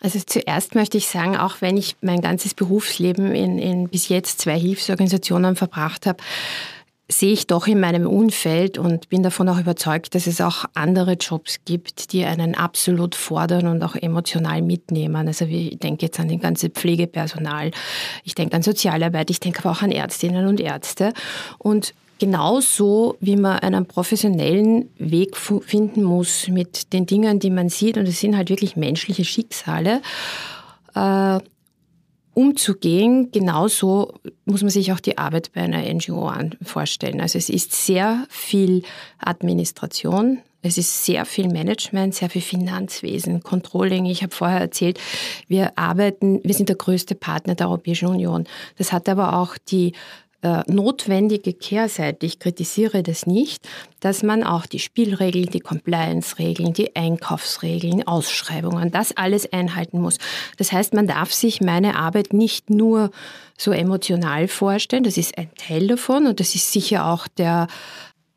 Also 0.00 0.20
zuerst 0.24 0.74
möchte 0.74 0.98
ich 0.98 1.06
sagen, 1.08 1.36
auch 1.36 1.56
wenn 1.60 1.76
ich 1.76 1.96
mein 2.00 2.20
ganzes 2.20 2.54
Berufsleben 2.54 3.32
in, 3.34 3.58
in 3.58 3.88
bis 3.88 4.08
jetzt 4.08 4.40
zwei 4.40 4.58
Hilfsorganisationen 4.58 5.56
verbracht 5.56 6.06
habe, 6.06 6.22
sehe 7.08 7.32
ich 7.32 7.46
doch 7.46 7.66
in 7.66 7.80
meinem 7.80 8.06
Umfeld 8.06 8.78
und 8.78 9.10
bin 9.10 9.22
davon 9.22 9.48
auch 9.50 9.58
überzeugt, 9.58 10.14
dass 10.14 10.26
es 10.26 10.40
auch 10.40 10.64
andere 10.72 11.12
Jobs 11.12 11.58
gibt, 11.66 12.12
die 12.12 12.24
einen 12.24 12.54
absolut 12.54 13.14
fordern 13.14 13.66
und 13.66 13.82
auch 13.82 13.94
emotional 13.94 14.62
mitnehmen. 14.62 15.28
Also 15.28 15.44
ich 15.44 15.78
denke 15.78 16.06
jetzt 16.06 16.18
an 16.18 16.28
den 16.28 16.40
ganzen 16.40 16.70
Pflegepersonal, 16.70 17.72
ich 18.24 18.34
denke 18.34 18.56
an 18.56 18.62
Sozialarbeit, 18.62 19.28
ich 19.30 19.40
denke 19.40 19.60
aber 19.60 19.72
auch 19.72 19.82
an 19.82 19.90
Ärztinnen 19.90 20.46
und 20.46 20.60
Ärzte. 20.60 21.12
Und 21.58 21.92
genauso 22.18 23.16
wie 23.20 23.36
man 23.36 23.58
einen 23.58 23.84
professionellen 23.84 24.88
Weg 24.96 25.36
finden 25.36 26.04
muss 26.04 26.48
mit 26.48 26.94
den 26.94 27.04
Dingen, 27.04 27.38
die 27.38 27.50
man 27.50 27.68
sieht, 27.68 27.98
und 27.98 28.08
es 28.08 28.20
sind 28.20 28.34
halt 28.34 28.48
wirklich 28.48 28.76
menschliche 28.76 29.26
Schicksale, 29.26 30.00
äh, 30.94 31.38
umzugehen. 32.34 33.30
Genauso 33.32 34.14
muss 34.44 34.62
man 34.62 34.70
sich 34.70 34.92
auch 34.92 35.00
die 35.00 35.18
Arbeit 35.18 35.52
bei 35.52 35.62
einer 35.62 35.82
NGO 35.82 36.30
vorstellen. 36.62 37.20
Also 37.20 37.38
es 37.38 37.48
ist 37.48 37.72
sehr 37.72 38.26
viel 38.28 38.82
Administration, 39.18 40.38
es 40.62 40.78
ist 40.78 41.04
sehr 41.04 41.26
viel 41.26 41.48
Management, 41.48 42.14
sehr 42.14 42.30
viel 42.30 42.42
Finanzwesen, 42.42 43.42
Controlling. 43.42 44.06
Ich 44.06 44.22
habe 44.22 44.34
vorher 44.34 44.60
erzählt, 44.60 44.98
wir 45.46 45.78
arbeiten, 45.78 46.40
wir 46.42 46.54
sind 46.54 46.70
der 46.70 46.76
größte 46.76 47.14
Partner 47.14 47.54
der 47.54 47.68
Europäischen 47.68 48.08
Union. 48.08 48.44
Das 48.78 48.92
hat 48.92 49.08
aber 49.08 49.38
auch 49.38 49.58
die 49.68 49.92
notwendige 50.66 51.52
Kehrseite, 51.52 52.26
ich 52.26 52.38
kritisiere 52.38 53.02
das 53.02 53.26
nicht, 53.26 53.66
dass 54.00 54.22
man 54.22 54.44
auch 54.44 54.66
die 54.66 54.78
Spielregeln, 54.78 55.46
die 55.46 55.60
Compliance-Regeln, 55.60 56.72
die 56.74 56.94
Einkaufsregeln, 56.94 58.06
Ausschreibungen, 58.06 58.90
das 58.90 59.16
alles 59.16 59.50
einhalten 59.52 60.00
muss. 60.00 60.18
Das 60.58 60.72
heißt, 60.72 60.94
man 60.94 61.06
darf 61.06 61.32
sich 61.32 61.60
meine 61.60 61.96
Arbeit 61.96 62.32
nicht 62.32 62.70
nur 62.70 63.10
so 63.56 63.72
emotional 63.72 64.48
vorstellen, 64.48 65.04
das 65.04 65.16
ist 65.16 65.38
ein 65.38 65.50
Teil 65.56 65.86
davon 65.86 66.26
und 66.26 66.40
das 66.40 66.54
ist 66.54 66.72
sicher 66.72 67.06
auch 67.06 67.26
der 67.28 67.68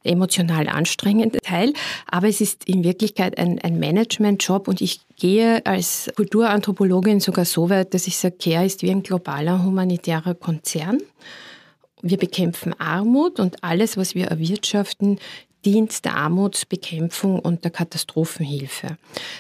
emotional 0.04 0.70
anstrengende 0.70 1.40
Teil, 1.42 1.74
aber 2.10 2.28
es 2.28 2.40
ist 2.40 2.66
in 2.66 2.84
Wirklichkeit 2.84 3.38
ein, 3.38 3.60
ein 3.60 3.78
Management-Job 3.80 4.68
und 4.68 4.80
ich 4.80 5.02
gehe 5.18 5.66
als 5.66 6.10
Kulturanthropologin 6.16 7.20
sogar 7.20 7.46
so 7.46 7.70
weit, 7.70 7.94
dass 7.94 8.08
ich 8.08 8.18
sage, 8.18 8.38
CARE 8.40 8.66
ist 8.66 8.82
wie 8.84 8.92
ein 8.92 9.04
globaler 9.04 9.64
humanitärer 9.64 10.36
Konzern. 10.36 11.02
Wir 12.02 12.18
bekämpfen 12.18 12.80
Armut 12.80 13.40
und 13.40 13.64
alles, 13.64 13.98
was 13.98 14.14
wir 14.14 14.28
erwirtschaften, 14.28 15.20
dient 15.66 16.06
der 16.06 16.16
Armutsbekämpfung 16.16 17.40
und 17.40 17.64
der 17.64 17.72
Katastrophenhilfe. 17.72 18.98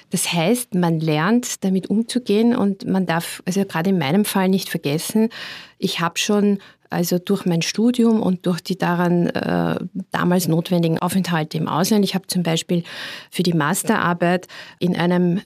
Das 0.09 0.33
heißt, 0.33 0.75
man 0.75 0.99
lernt 0.99 1.63
damit 1.63 1.89
umzugehen 1.89 2.55
und 2.55 2.85
man 2.87 3.05
darf, 3.05 3.41
also 3.45 3.63
gerade 3.63 3.91
in 3.91 3.97
meinem 3.97 4.25
Fall 4.25 4.49
nicht 4.49 4.69
vergessen, 4.69 5.29
ich 5.77 5.99
habe 5.99 6.17
schon 6.17 6.59
also 6.89 7.19
durch 7.19 7.45
mein 7.45 7.61
Studium 7.61 8.21
und 8.21 8.45
durch 8.45 8.61
die 8.61 8.77
daran 8.77 9.27
äh, 9.27 9.77
damals 10.11 10.47
notwendigen 10.47 10.99
Aufenthalte 10.99 11.57
im 11.57 11.67
Ausland. 11.67 12.03
Ich 12.05 12.15
habe 12.15 12.27
zum 12.27 12.43
Beispiel 12.43 12.83
für 13.29 13.43
die 13.43 13.53
Masterarbeit 13.53 14.47
in 14.79 14.95
einem 14.95 15.41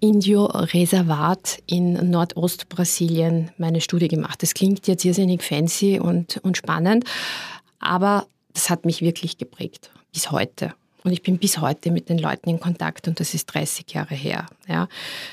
Indio-Reservat 0.00 1.62
in 1.66 2.10
Nordostbrasilien 2.10 3.50
meine 3.58 3.80
Studie 3.80 4.08
gemacht. 4.08 4.42
Das 4.42 4.54
klingt 4.54 4.86
jetzt 4.86 5.04
irrsinnig 5.04 5.42
fancy 5.42 5.98
und, 5.98 6.38
und 6.38 6.56
spannend, 6.56 7.04
aber 7.78 8.26
das 8.52 8.70
hat 8.70 8.84
mich 8.84 9.02
wirklich 9.02 9.38
geprägt, 9.38 9.90
bis 10.12 10.30
heute. 10.30 10.74
Und 11.04 11.12
ich 11.12 11.22
bin 11.22 11.38
bis 11.38 11.58
heute 11.58 11.92
mit 11.92 12.08
den 12.08 12.18
Leuten 12.18 12.50
in 12.50 12.58
Kontakt 12.58 13.06
und 13.06 13.20
das 13.20 13.32
ist 13.32 13.46
30 13.46 13.92
Jahre 13.92 14.16
her. 14.16 14.46
Ja. 14.66 14.88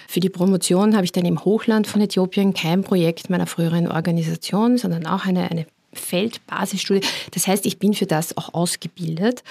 Für 0.07 0.19
die 0.19 0.29
Promotion 0.29 0.95
habe 0.95 1.03
ich 1.03 1.11
dann 1.11 1.25
im 1.25 1.43
Hochland 1.43 1.87
von 1.87 1.99
Äthiopien 1.99 2.53
kein 2.53 2.83
Projekt 2.83 3.31
meiner 3.31 3.47
früheren 3.47 3.91
Organisation, 3.91 4.77
sondern 4.77 5.07
auch 5.07 5.25
eine, 5.25 5.49
eine 5.49 5.65
Feldbasisstudie. 5.93 7.01
Das 7.31 7.47
heißt, 7.47 7.65
ich 7.65 7.79
bin 7.79 7.95
für 7.95 8.05
das 8.05 8.37
auch 8.37 8.53
ausgebildet. 8.53 9.43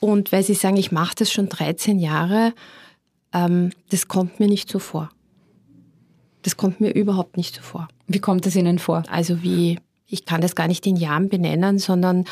Und 0.00 0.32
weil 0.32 0.42
Sie 0.42 0.54
sagen, 0.54 0.76
ich 0.76 0.90
mache 0.90 1.14
das 1.14 1.30
schon 1.30 1.48
13 1.48 2.00
Jahre, 2.00 2.52
ähm, 3.32 3.70
das 3.90 4.08
kommt 4.08 4.40
mir 4.40 4.48
nicht 4.48 4.70
so 4.70 4.78
vor. 4.78 5.10
Das 6.42 6.56
kommt 6.56 6.80
mir 6.80 6.94
überhaupt 6.94 7.36
nicht 7.36 7.54
so 7.54 7.62
vor. 7.62 7.88
Wie 8.06 8.20
kommt 8.20 8.46
es 8.46 8.56
Ihnen 8.56 8.78
vor? 8.78 9.02
Also 9.10 9.42
wie, 9.42 9.78
ich 10.06 10.24
kann 10.24 10.40
das 10.40 10.54
gar 10.54 10.68
nicht 10.68 10.86
in 10.86 10.96
Jahren 10.96 11.28
benennen, 11.28 11.78
sondern 11.78 12.24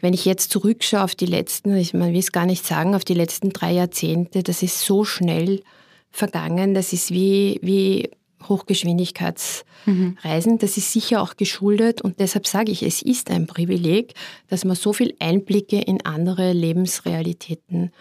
wenn 0.00 0.14
ich 0.14 0.24
jetzt 0.24 0.50
zurückschaue 0.50 1.02
auf 1.02 1.14
die 1.14 1.26
letzten, 1.26 1.76
ich, 1.76 1.94
man 1.94 2.12
will 2.12 2.18
es 2.18 2.32
gar 2.32 2.46
nicht 2.46 2.66
sagen, 2.66 2.94
auf 2.94 3.04
die 3.04 3.14
letzten 3.14 3.50
drei 3.50 3.72
Jahrzehnte, 3.72 4.42
das 4.42 4.62
ist 4.62 4.80
so 4.80 5.04
schnell 5.04 5.62
vergangen, 6.10 6.74
das 6.74 6.92
ist 6.92 7.10
wie, 7.10 7.58
wie 7.62 8.10
Hochgeschwindigkeitsreisen. 8.48 10.52
Mhm. 10.52 10.58
Das 10.58 10.76
ist 10.76 10.92
sicher 10.92 11.22
auch 11.22 11.36
geschuldet 11.36 12.02
und 12.02 12.20
deshalb 12.20 12.46
sage 12.46 12.72
ich, 12.72 12.82
es 12.82 13.02
ist 13.02 13.30
ein 13.30 13.46
Privileg, 13.46 14.14
dass 14.48 14.64
man 14.64 14.76
so 14.76 14.92
viel 14.92 15.14
Einblicke 15.18 15.80
in 15.80 16.04
andere 16.04 16.52
Lebensrealitäten 16.52 17.92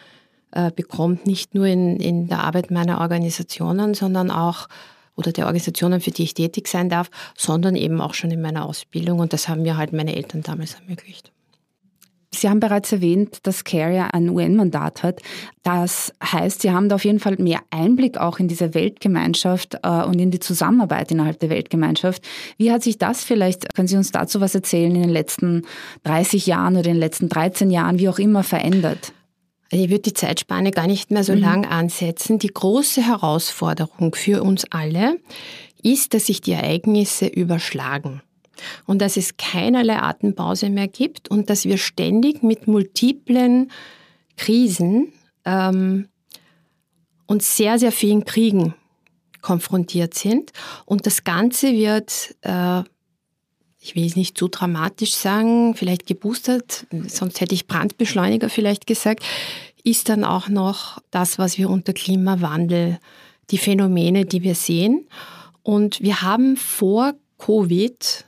äh, 0.56 0.72
bekommt, 0.76 1.28
nicht 1.28 1.54
nur 1.54 1.66
in, 1.68 1.98
in 2.00 2.28
der 2.28 2.44
Arbeit 2.44 2.72
meiner 2.72 3.02
Organisationen, 3.02 3.94
sondern 3.94 4.32
auch 4.32 4.68
oder 5.16 5.32
der 5.32 5.46
Organisationen, 5.46 6.02
für 6.02 6.12
die 6.12 6.24
ich 6.24 6.34
tätig 6.34 6.68
sein 6.68 6.90
darf, 6.90 7.10
sondern 7.38 7.76
eben 7.76 8.02
auch 8.02 8.14
schon 8.14 8.32
in 8.32 8.42
meiner 8.42 8.66
Ausbildung. 8.66 9.20
Und 9.20 9.34
das 9.34 9.48
haben 9.48 9.62
mir 9.62 9.78
halt 9.78 9.94
meine 9.94 10.16
Eltern 10.16 10.42
damals 10.42 10.74
ermöglicht. 10.74 11.32
Sie 12.34 12.50
haben 12.50 12.60
bereits 12.60 12.92
erwähnt, 12.92 13.40
dass 13.44 13.64
CARE 13.64 14.14
ein 14.14 14.30
UN-Mandat 14.30 15.04
hat. 15.04 15.22
Das 15.64 16.14
heißt, 16.22 16.62
Sie 16.62 16.72
haben 16.72 16.90
da 16.90 16.96
auf 16.96 17.06
jeden 17.06 17.20
Fall 17.20 17.36
mehr 17.38 17.62
Einblick 17.70 18.18
auch 18.18 18.40
in 18.40 18.50
diese 18.50 18.74
Weltgemeinschaft 18.74 19.78
äh, 19.84 20.04
und 20.04 20.20
in 20.20 20.32
die 20.32 20.40
Zusammenarbeit 20.40 21.12
innerhalb 21.12 21.40
der 21.40 21.50
Weltgemeinschaft. 21.50 22.24
Wie 22.58 22.72
hat 22.72 22.84
sich 22.84 22.98
das 22.98 23.24
vielleicht, 23.24 23.74
können 23.74 23.88
Sie 23.88 23.96
uns 23.98 24.12
dazu 24.12 24.42
was 24.42 24.54
erzählen, 24.54 24.94
in 24.94 25.04
den 25.04 25.12
letzten 25.12 25.64
30 26.04 26.46
Jahren 26.46 26.76
oder 26.76 26.88
in 26.88 26.96
den 26.96 27.00
letzten 27.00 27.30
13 27.30 27.72
Jahren, 27.72 28.00
wie 28.00 28.10
auch 28.10 28.20
immer, 28.20 28.44
verändert? 28.44 29.14
Ich 29.72 29.90
würde 29.90 30.04
die 30.04 30.14
Zeitspanne 30.14 30.72
gar 30.72 30.88
nicht 30.88 31.12
mehr 31.12 31.24
so 31.24 31.34
mhm. 31.34 31.42
lang 31.42 31.66
ansetzen. 31.66 32.40
Die 32.40 32.54
große 32.54 33.06
Herausforderung 33.06 34.14
für 34.16 34.44
uns 34.44 34.66
alle 34.70 35.18
ist, 35.82 36.14
dass 36.14 36.28
sich 36.28 36.42
die 36.42 36.52
Ereignisse 36.52 37.28
überschlagen 37.28 38.22
und 38.86 39.02
dass 39.02 39.18
es 39.18 39.38
keinerlei 39.38 39.98
Atempause 39.98 40.70
mehr 40.70 40.88
gibt 40.88 41.30
und 41.30 41.50
dass 41.50 41.66
wir 41.66 41.78
ständig 41.78 42.44
mit 42.44 42.68
multiplen 42.68 43.72
Krisen 44.38 45.14
ähm, 45.46 46.08
und 47.26 47.44
sehr, 47.44 47.80
sehr 47.80 47.92
vielen 47.92 48.26
Kriegen 48.26 48.76
konfrontiert 49.42 50.14
sind. 50.14 50.52
Und 50.86 51.06
das 51.06 51.24
Ganze 51.24 51.74
wird, 51.74 52.36
äh, 52.42 52.84
ich 53.86 53.96
will 53.96 54.06
es 54.06 54.16
nicht 54.16 54.36
zu 54.36 54.48
dramatisch 54.48 55.14
sagen, 55.14 55.76
vielleicht 55.76 56.08
geboostert, 56.08 56.88
sonst 57.08 57.40
hätte 57.40 57.54
ich 57.54 57.68
Brandbeschleuniger 57.68 58.50
vielleicht 58.50 58.88
gesagt, 58.88 59.24
ist 59.84 60.10
dann 60.10 60.24
auch 60.24 60.50
noch 60.50 60.98
das, 61.12 61.38
was 61.38 61.60
wir 61.60 61.70
unter 61.70 61.94
Klimawandel, 61.94 62.98
die 63.52 63.60
Phänomene, 63.60 64.26
die 64.26 64.42
wir 64.42 64.56
sehen. 64.56 65.08
Und 65.62 66.02
wir 66.02 66.24
haben 66.24 66.58
vor 66.58 67.14
Covid 67.38 68.26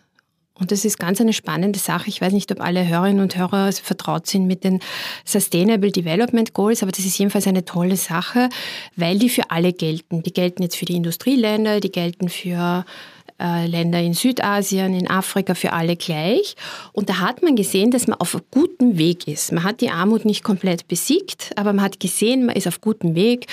und 0.60 0.72
das 0.72 0.86
ist 0.86 1.00
ganz 1.00 1.22
eine 1.22 1.34
spannende 1.34 1.80
Sache. 1.80 2.10
Ich 2.10 2.22
weiß 2.22 2.34
nicht, 2.34 2.52
ob 2.52 2.62
alle 2.62 2.88
Hörerinnen 2.88 3.22
und 3.22 3.38
Hörer 3.38 3.72
vertraut 3.72 4.28
sind 4.28 4.48
mit 4.48 4.64
den 4.64 4.80
Sustainable 5.26 5.92
Development 5.92 6.54
Goals, 6.54 6.84
aber 6.84 6.92
das 6.92 7.06
ist 7.06 7.18
jedenfalls 7.18 7.48
eine 7.48 7.66
tolle 7.66 7.96
Sache, 7.96 8.50
weil 8.96 9.20
die 9.20 9.30
für 9.30 9.50
alle 9.50 9.74
gelten. 9.74 10.24
Die 10.24 10.34
gelten 10.34 10.64
jetzt 10.64 10.76
für 10.76 10.86
die 10.86 10.96
Industrieländer, 10.96 11.80
die 11.80 11.92
gelten 11.92 12.30
für 12.30 12.86
Länder 13.40 14.02
in 14.02 14.14
Südasien, 14.14 14.94
in 14.94 15.10
Afrika 15.10 15.54
für 15.54 15.74
alle 15.74 15.96
gleich. 15.96 16.56
Und 16.92 17.10
da 17.10 17.20
hat 17.20 17.44
man 17.44 17.56
gesehen, 17.56 17.92
dass 17.92 18.08
man 18.08 18.20
auf 18.20 18.38
guten 18.52 18.98
Weg 18.98 19.28
ist. 19.28 19.52
Man 19.52 19.64
hat 19.64 19.82
die 19.82 19.90
Armut 19.90 20.26
nicht 20.26 20.44
komplett 20.44 20.88
besiegt, 20.88 21.52
aber 21.56 21.74
man 21.74 21.86
hat 21.86 22.00
gesehen, 22.00 22.46
man 22.48 22.56
ist 22.56 22.68
auf 22.68 22.82
gutem 22.82 23.14
Weg. 23.14 23.48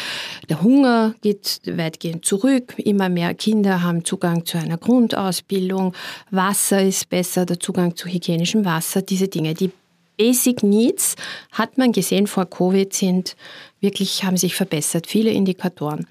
Der 0.49 0.63
Hunger 0.63 1.15
geht 1.21 1.61
weitgehend 1.67 2.25
zurück. 2.25 2.75
Immer 2.79 3.09
mehr 3.09 3.35
Kinder 3.35 3.83
haben 3.83 4.05
Zugang 4.05 4.47
zu 4.47 4.57
einer 4.57 4.79
Grundausbildung. 4.79 5.95
Wasser 6.31 6.83
ist 6.83 7.09
besser, 7.11 7.45
der 7.45 7.61
Zugang 7.61 7.95
zu 7.95 8.09
hygienischem 8.09 8.65
Wasser. 8.65 9.03
Diese 9.03 9.29
Dinge, 9.29 9.55
die 9.55 9.71
Basic 10.17 10.63
Needs 10.63 11.17
hat 11.51 11.77
man 11.77 11.93
gesehen 11.93 12.27
vor 12.27 12.47
Covid 12.47 12.93
sind 12.95 13.37
wirklich 13.81 14.25
haben 14.25 14.37
sich 14.37 14.55
verbessert, 14.55 15.07
viele 15.07 15.31
Indikatoren. 15.31 16.07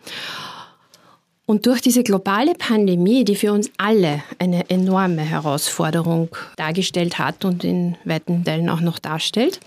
Und 1.45 1.65
durch 1.65 1.81
diese 1.81 2.03
globale 2.03 2.53
Pandemie, 2.53 3.25
die 3.25 3.35
für 3.35 3.51
uns 3.51 3.69
alle 3.77 4.23
eine 4.39 4.69
enorme 4.69 5.21
Herausforderung 5.21 6.29
dargestellt 6.55 7.19
hat 7.19 7.43
und 7.43 7.63
in 7.63 7.97
weiten 8.05 8.45
Teilen 8.45 8.69
auch 8.69 8.79
noch 8.79 8.97
darstellt, 8.97 9.59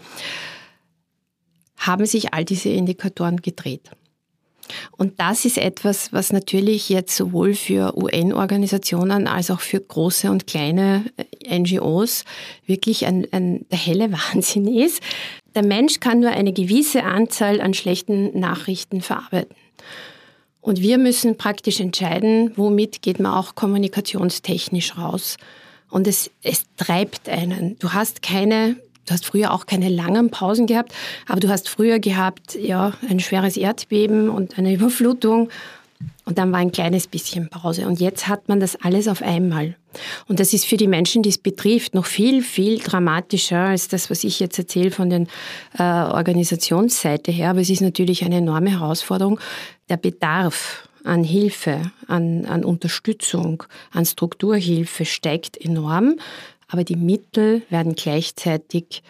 haben 1.76 2.06
sich 2.06 2.32
all 2.32 2.44
diese 2.46 2.70
Indikatoren 2.70 3.42
gedreht. 3.42 3.90
Und 4.96 5.20
das 5.20 5.44
ist 5.44 5.58
etwas, 5.58 6.12
was 6.12 6.32
natürlich 6.32 6.88
jetzt 6.88 7.14
sowohl 7.16 7.54
für 7.54 7.96
UN-Organisationen 7.96 9.28
als 9.28 9.50
auch 9.50 9.60
für 9.60 9.80
große 9.80 10.30
und 10.30 10.46
kleine 10.46 11.04
NGOs 11.48 12.24
wirklich 12.66 13.06
ein, 13.06 13.26
ein 13.32 13.66
der 13.70 13.78
helle 13.78 14.10
Wahnsinn 14.32 14.66
ist. 14.66 15.02
Der 15.54 15.64
Mensch 15.64 16.00
kann 16.00 16.20
nur 16.20 16.30
eine 16.30 16.52
gewisse 16.52 17.04
Anzahl 17.04 17.60
an 17.60 17.74
schlechten 17.74 18.38
Nachrichten 18.38 19.02
verarbeiten. 19.02 19.54
Und 20.66 20.80
wir 20.80 20.98
müssen 20.98 21.36
praktisch 21.36 21.78
entscheiden, 21.78 22.50
womit 22.56 23.00
geht 23.00 23.20
man 23.20 23.32
auch 23.32 23.54
kommunikationstechnisch 23.54 24.98
raus. 24.98 25.36
Und 25.90 26.08
es, 26.08 26.32
es 26.42 26.64
treibt 26.76 27.28
einen. 27.28 27.78
Du 27.78 27.92
hast 27.92 28.20
keine, 28.20 28.74
du 29.06 29.14
hast 29.14 29.24
früher 29.24 29.52
auch 29.52 29.66
keine 29.66 29.88
langen 29.88 30.30
Pausen 30.32 30.66
gehabt, 30.66 30.92
aber 31.28 31.38
du 31.38 31.50
hast 31.50 31.68
früher 31.68 32.00
gehabt, 32.00 32.56
ja, 32.60 32.94
ein 33.08 33.20
schweres 33.20 33.56
Erdbeben 33.56 34.28
und 34.28 34.58
eine 34.58 34.74
Überflutung 34.74 35.50
und 36.24 36.38
dann 36.38 36.50
war 36.50 36.58
ein 36.58 36.72
kleines 36.72 37.06
bisschen 37.06 37.48
Pause. 37.48 37.86
Und 37.86 38.00
jetzt 38.00 38.26
hat 38.26 38.48
man 38.48 38.58
das 38.58 38.74
alles 38.82 39.06
auf 39.06 39.22
einmal. 39.22 39.76
Und 40.26 40.40
das 40.40 40.52
ist 40.52 40.66
für 40.66 40.76
die 40.76 40.88
Menschen, 40.88 41.22
die 41.22 41.28
es 41.28 41.38
betrifft, 41.38 41.94
noch 41.94 42.04
viel, 42.04 42.42
viel 42.42 42.78
dramatischer 42.78 43.60
als 43.60 43.88
das, 43.88 44.10
was 44.10 44.24
ich 44.24 44.40
jetzt 44.40 44.58
erzähle 44.58 44.90
von 44.90 45.08
der 45.08 45.26
äh, 45.78 45.82
Organisationsseite 45.82 47.30
her. 47.30 47.50
Aber 47.50 47.60
es 47.60 47.70
ist 47.70 47.80
natürlich 47.80 48.24
eine 48.24 48.38
enorme 48.38 48.70
Herausforderung. 48.70 49.38
Der 49.88 49.96
Bedarf 49.96 50.88
an 51.04 51.22
Hilfe, 51.22 51.92
an, 52.08 52.44
an 52.46 52.64
Unterstützung, 52.64 53.62
an 53.92 54.04
Strukturhilfe 54.04 55.04
steigt 55.04 55.56
enorm. 55.56 56.16
Aber 56.68 56.82
die 56.82 56.96
Mittel 56.96 57.62
werden 57.70 57.94
gleichzeitig 57.94 59.02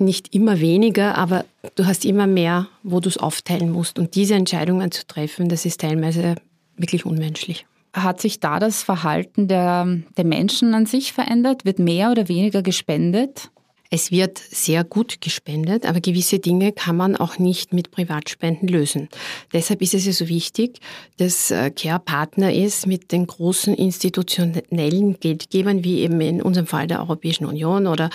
nicht 0.00 0.34
immer 0.34 0.60
weniger, 0.60 1.16
aber 1.16 1.44
du 1.74 1.86
hast 1.86 2.04
immer 2.04 2.26
mehr, 2.26 2.68
wo 2.82 3.00
du 3.00 3.08
es 3.08 3.18
aufteilen 3.18 3.70
musst. 3.70 3.98
Und 3.98 4.14
diese 4.14 4.34
Entscheidungen 4.34 4.90
zu 4.90 5.06
treffen, 5.06 5.48
das 5.48 5.64
ist 5.64 5.80
teilweise 5.80 6.36
wirklich 6.76 7.04
unmenschlich. 7.04 7.66
Hat 7.92 8.20
sich 8.20 8.40
da 8.40 8.58
das 8.58 8.82
Verhalten 8.82 9.48
der, 9.48 9.86
der 10.16 10.24
Menschen 10.24 10.74
an 10.74 10.86
sich 10.86 11.12
verändert? 11.12 11.64
Wird 11.64 11.78
mehr 11.78 12.10
oder 12.10 12.28
weniger 12.28 12.62
gespendet? 12.62 13.50
Es 13.90 14.10
wird 14.10 14.36
sehr 14.38 14.84
gut 14.84 15.22
gespendet, 15.22 15.86
aber 15.86 16.00
gewisse 16.00 16.38
Dinge 16.38 16.72
kann 16.72 16.94
man 16.94 17.16
auch 17.16 17.38
nicht 17.38 17.72
mit 17.72 17.90
Privatspenden 17.90 18.68
lösen. 18.68 19.08
Deshalb 19.54 19.80
ist 19.80 19.94
es 19.94 20.04
ja 20.04 20.12
so 20.12 20.28
wichtig, 20.28 20.80
dass 21.16 21.50
äh, 21.50 21.70
CARE 21.70 21.98
Partner 21.98 22.52
ist 22.52 22.86
mit 22.86 23.12
den 23.12 23.26
großen 23.26 23.74
institutionellen 23.74 25.18
Geldgebern, 25.20 25.84
wie 25.84 26.00
eben 26.00 26.20
in 26.20 26.42
unserem 26.42 26.66
Fall 26.66 26.86
der 26.86 27.00
Europäischen 27.00 27.46
Union 27.46 27.86
oder, 27.86 28.10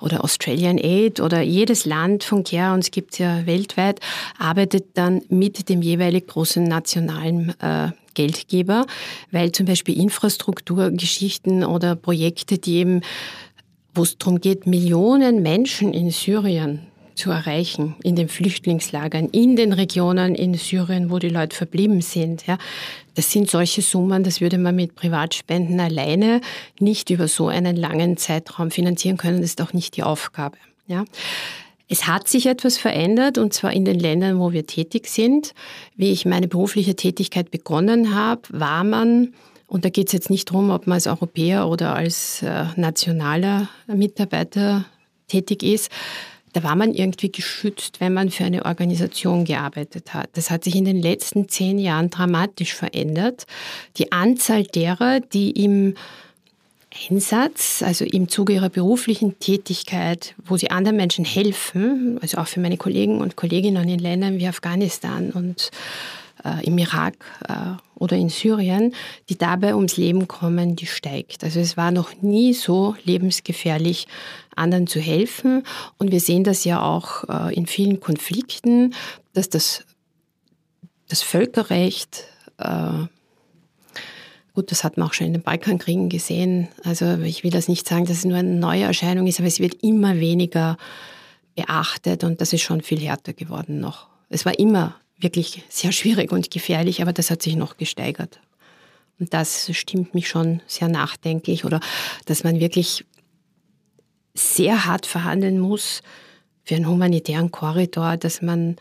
oder 0.00 0.24
Australian 0.24 0.78
Aid 0.78 1.20
oder 1.20 1.42
jedes 1.42 1.84
Land 1.84 2.24
von 2.24 2.42
CARE, 2.42 2.72
und 2.72 2.80
es 2.80 2.90
gibt 2.90 3.18
ja 3.18 3.44
weltweit, 3.44 4.00
arbeitet 4.38 4.86
dann 4.94 5.20
mit 5.28 5.68
dem 5.68 5.82
jeweilig 5.82 6.28
großen 6.28 6.64
nationalen 6.64 7.54
äh, 7.60 7.90
Geldgeber, 8.14 8.86
weil 9.30 9.52
zum 9.52 9.66
Beispiel 9.66 9.96
Infrastrukturgeschichten 9.96 11.64
oder 11.64 11.94
Projekte, 11.94 12.58
die 12.58 12.76
eben 12.76 13.02
wo 13.94 14.02
es 14.02 14.18
darum 14.18 14.40
geht, 14.40 14.66
Millionen 14.66 15.42
Menschen 15.42 15.92
in 15.92 16.10
Syrien 16.10 16.86
zu 17.14 17.30
erreichen, 17.30 17.96
in 18.02 18.16
den 18.16 18.28
Flüchtlingslagern, 18.28 19.28
in 19.28 19.54
den 19.56 19.72
Regionen 19.72 20.34
in 20.34 20.54
Syrien, 20.54 21.10
wo 21.10 21.18
die 21.18 21.28
Leute 21.28 21.54
verblieben 21.54 22.00
sind. 22.00 22.46
Ja. 22.46 22.56
Das 23.14 23.30
sind 23.30 23.50
solche 23.50 23.82
Summen, 23.82 24.24
das 24.24 24.40
würde 24.40 24.58
man 24.58 24.74
mit 24.74 24.94
Privatspenden 24.94 25.78
alleine 25.80 26.40
nicht 26.78 27.10
über 27.10 27.28
so 27.28 27.48
einen 27.48 27.76
langen 27.76 28.16
Zeitraum 28.16 28.70
finanzieren 28.70 29.18
können. 29.18 29.42
Das 29.42 29.50
ist 29.50 29.60
auch 29.60 29.72
nicht 29.72 29.96
die 29.96 30.02
Aufgabe. 30.02 30.56
Ja. 30.86 31.04
Es 31.88 32.06
hat 32.06 32.28
sich 32.28 32.46
etwas 32.46 32.78
verändert, 32.78 33.36
und 33.36 33.52
zwar 33.52 33.72
in 33.72 33.84
den 33.84 33.98
Ländern, 33.98 34.38
wo 34.38 34.52
wir 34.52 34.64
tätig 34.64 35.08
sind. 35.08 35.54
Wie 35.96 36.12
ich 36.12 36.24
meine 36.24 36.46
berufliche 36.46 36.94
Tätigkeit 36.94 37.50
begonnen 37.50 38.14
habe, 38.14 38.42
war 38.50 38.84
man 38.84 39.34
und 39.70 39.84
da 39.84 39.88
geht 39.88 40.08
es 40.08 40.12
jetzt 40.12 40.30
nicht 40.30 40.50
darum, 40.50 40.70
ob 40.70 40.88
man 40.88 40.94
als 40.94 41.06
Europäer 41.06 41.68
oder 41.68 41.94
als 41.94 42.42
äh, 42.42 42.64
nationaler 42.74 43.68
Mitarbeiter 43.86 44.84
tätig 45.28 45.62
ist. 45.62 45.90
Da 46.52 46.64
war 46.64 46.74
man 46.74 46.92
irgendwie 46.92 47.30
geschützt, 47.30 48.00
wenn 48.00 48.12
man 48.12 48.30
für 48.30 48.44
eine 48.44 48.64
Organisation 48.64 49.44
gearbeitet 49.44 50.12
hat. 50.12 50.30
Das 50.32 50.50
hat 50.50 50.64
sich 50.64 50.74
in 50.74 50.84
den 50.84 51.00
letzten 51.00 51.48
zehn 51.48 51.78
Jahren 51.78 52.10
dramatisch 52.10 52.74
verändert. 52.74 53.46
Die 53.96 54.10
Anzahl 54.10 54.64
derer, 54.64 55.20
die 55.20 55.52
im 55.52 55.94
Einsatz, 57.08 57.84
also 57.84 58.04
im 58.04 58.28
Zuge 58.28 58.54
ihrer 58.54 58.70
beruflichen 58.70 59.38
Tätigkeit, 59.38 60.34
wo 60.44 60.56
sie 60.56 60.72
anderen 60.72 60.96
Menschen 60.96 61.24
helfen, 61.24 62.18
also 62.20 62.38
auch 62.38 62.48
für 62.48 62.58
meine 62.58 62.76
Kollegen 62.76 63.20
und 63.20 63.36
Kolleginnen 63.36 63.88
in 63.88 64.00
Ländern 64.00 64.40
wie 64.40 64.48
Afghanistan 64.48 65.30
und 65.30 65.70
äh, 66.44 66.66
im 66.66 66.76
Irak 66.78 67.14
äh, 67.48 67.54
oder 68.00 68.16
in 68.16 68.30
Syrien, 68.30 68.94
die 69.28 69.38
dabei 69.38 69.76
ums 69.76 69.96
Leben 69.96 70.26
kommen, 70.26 70.74
die 70.74 70.86
steigt. 70.86 71.44
Also 71.44 71.60
es 71.60 71.76
war 71.76 71.92
noch 71.92 72.20
nie 72.22 72.54
so 72.54 72.96
lebensgefährlich, 73.04 74.08
anderen 74.56 74.88
zu 74.88 74.98
helfen. 74.98 75.62
Und 75.98 76.10
wir 76.10 76.20
sehen 76.20 76.42
das 76.42 76.64
ja 76.64 76.82
auch 76.82 77.24
äh, 77.28 77.54
in 77.54 77.66
vielen 77.66 78.00
Konflikten, 78.00 78.94
dass 79.34 79.50
das, 79.50 79.84
das 81.08 81.22
Völkerrecht 81.22 82.24
äh, 82.58 83.06
Gut, 84.52 84.72
das 84.72 84.82
hat 84.82 84.96
man 84.96 85.06
auch 85.06 85.12
schon 85.12 85.28
in 85.28 85.32
den 85.32 85.42
Balkankriegen 85.42 86.08
gesehen. 86.08 86.68
Also 86.82 87.18
ich 87.18 87.44
will 87.44 87.52
das 87.52 87.68
nicht 87.68 87.86
sagen, 87.86 88.04
dass 88.04 88.18
es 88.18 88.24
nur 88.24 88.36
eine 88.36 88.56
neue 88.56 88.82
Erscheinung 88.82 89.28
ist, 89.28 89.38
aber 89.38 89.46
es 89.46 89.60
wird 89.60 89.82
immer 89.82 90.18
weniger 90.18 90.76
beachtet 91.54 92.24
und 92.24 92.40
das 92.40 92.52
ist 92.52 92.62
schon 92.62 92.80
viel 92.80 92.98
härter 92.98 93.32
geworden 93.32 93.78
noch. 93.78 94.08
Es 94.28 94.44
war 94.44 94.58
immer 94.58 94.96
wirklich 95.20 95.62
sehr 95.68 95.92
schwierig 95.92 96.32
und 96.32 96.50
gefährlich, 96.50 97.02
aber 97.02 97.12
das 97.12 97.30
hat 97.30 97.42
sich 97.42 97.56
noch 97.56 97.76
gesteigert. 97.76 98.40
Und 99.18 99.34
das 99.34 99.70
stimmt 99.76 100.14
mich 100.14 100.28
schon 100.28 100.62
sehr 100.66 100.88
nachdenklich 100.88 101.64
oder 101.64 101.80
dass 102.24 102.42
man 102.42 102.58
wirklich 102.58 103.04
sehr 104.34 104.86
hart 104.86 105.06
verhandeln 105.06 105.58
muss 105.58 106.02
für 106.64 106.74
einen 106.74 106.88
humanitären 106.88 107.50
Korridor, 107.50 108.16
dass 108.16 108.40
man 108.40 108.76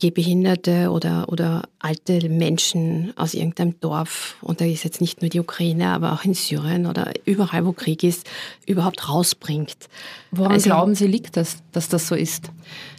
Gehbehinderte 0.00 0.90
oder, 0.90 1.28
oder 1.28 1.62
alte 1.78 2.28
Menschen 2.28 3.12
aus 3.16 3.34
irgendeinem 3.34 3.78
Dorf, 3.80 4.36
und 4.40 4.60
da 4.60 4.64
ist 4.64 4.82
jetzt 4.82 5.00
nicht 5.00 5.20
nur 5.22 5.28
die 5.28 5.40
Ukraine, 5.40 5.88
aber 5.88 6.12
auch 6.12 6.24
in 6.24 6.34
Syrien 6.34 6.86
oder 6.86 7.12
überall, 7.24 7.64
wo 7.64 7.72
Krieg 7.72 8.02
ist, 8.02 8.28
überhaupt 8.66 9.08
rausbringt. 9.08 9.76
Woran 10.32 10.52
also, 10.52 10.64
glauben 10.64 10.94
Sie, 10.94 11.06
liegt 11.06 11.36
das, 11.36 11.58
dass 11.72 11.88
das 11.88 12.08
so 12.08 12.14
ist? 12.14 12.50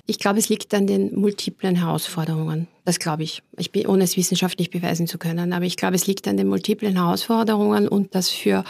Ich 0.05 0.19
glaube, 0.19 0.39
es 0.39 0.49
liegt 0.49 0.73
an 0.73 0.87
den 0.87 1.13
multiplen 1.15 1.75
Herausforderungen. 1.75 2.67
Das 2.85 2.99
glaube 2.99 3.23
ich. 3.23 3.43
Ich 3.57 3.71
bin, 3.71 3.87
ohne 3.87 4.03
es 4.03 4.17
wissenschaftlich 4.17 4.69
beweisen 4.69 5.07
zu 5.07 5.17
können. 5.17 5.53
Aber 5.53 5.65
ich 5.65 5.77
glaube, 5.77 5.95
es 5.95 6.07
liegt 6.07 6.27
an 6.27 6.37
den 6.37 6.47
multiplen 6.47 6.95
Herausforderungen 6.95 7.87
und 7.87 8.13
dass 8.15 8.29
für 8.29 8.63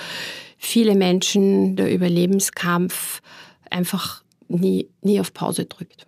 viele 0.57 0.95
Menschen 0.95 1.75
der 1.75 1.91
Überlebenskampf 1.93 3.21
einfach 3.69 4.23
nie, 4.47 4.87
nie 5.01 5.19
auf 5.19 5.33
Pause 5.33 5.65
drückt. 5.65 6.05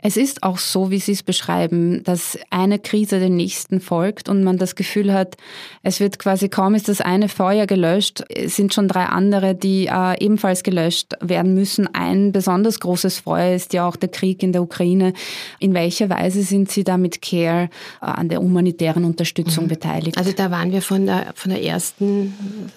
Es 0.00 0.16
ist 0.16 0.44
auch 0.44 0.58
so, 0.58 0.90
wie 0.90 1.00
Sie 1.00 1.12
es 1.12 1.24
beschreiben, 1.24 2.04
dass 2.04 2.38
eine 2.50 2.78
Krise 2.78 3.18
der 3.18 3.30
nächsten 3.30 3.80
folgt 3.80 4.28
und 4.28 4.44
man 4.44 4.56
das 4.56 4.76
Gefühl 4.76 5.12
hat, 5.12 5.36
es 5.82 5.98
wird 5.98 6.18
quasi 6.20 6.48
kaum 6.48 6.74
ist 6.74 6.88
das 6.88 7.00
eine 7.00 7.28
Feuer 7.28 7.66
gelöscht, 7.66 8.22
es 8.28 8.54
sind 8.54 8.72
schon 8.72 8.86
drei 8.86 9.04
andere, 9.06 9.56
die 9.56 9.86
äh, 9.86 10.24
ebenfalls 10.24 10.62
gelöscht 10.62 11.14
werden 11.20 11.54
müssen. 11.54 11.92
Ein 11.92 12.30
besonders 12.30 12.78
großes 12.78 13.20
Feuer 13.20 13.56
ist 13.56 13.72
ja 13.72 13.88
auch 13.88 13.96
der 13.96 14.08
Krieg 14.08 14.42
in 14.42 14.52
der 14.52 14.62
Ukraine. 14.62 15.14
In 15.58 15.74
welcher 15.74 16.08
Weise 16.08 16.42
sind 16.42 16.70
Sie 16.70 16.84
da 16.84 16.96
mit 16.96 17.20
CARE 17.20 17.64
äh, 18.00 18.04
an 18.04 18.28
der 18.28 18.38
humanitären 18.38 19.04
Unterstützung 19.04 19.64
mhm. 19.64 19.68
beteiligt? 19.68 20.16
Also 20.16 20.30
da 20.32 20.52
waren 20.52 20.70
wir 20.70 20.82
von 20.82 21.06
der, 21.06 21.32
von 21.34 21.50
der 21.50 21.64
ersten, 21.64 22.34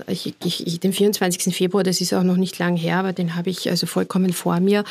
ich, 0.07 0.33
ich, 0.43 0.79
den 0.79 0.93
24. 0.93 1.55
Februar, 1.55 1.83
das 1.83 2.01
ist 2.01 2.13
auch 2.13 2.23
noch 2.23 2.37
nicht 2.37 2.57
lang 2.57 2.75
her, 2.75 2.97
aber 2.97 3.13
den 3.13 3.35
habe 3.35 3.51
ich 3.51 3.69
also 3.69 3.85
vollkommen 3.85 4.33
vor 4.33 4.59
mir 4.59 4.83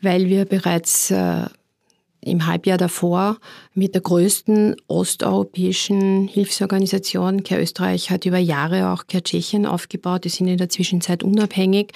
weil 0.00 0.28
wir 0.28 0.44
bereits 0.44 1.10
äh, 1.10 1.44
im 2.20 2.46
Halbjahr 2.46 2.78
davor 2.78 3.38
mit 3.74 3.94
der 3.94 4.02
größten 4.02 4.76
osteuropäischen 4.88 6.28
Hilfsorganisation, 6.28 7.44
Care 7.44 7.62
Österreich 7.62 8.10
hat 8.10 8.24
über 8.24 8.38
Jahre 8.38 8.90
auch 8.90 9.06
Care 9.06 9.22
Tschechien 9.22 9.64
aufgebaut, 9.64 10.24
die 10.24 10.28
sind 10.28 10.48
in 10.48 10.58
der 10.58 10.68
Zwischenzeit 10.68 11.22
unabhängig. 11.22 11.92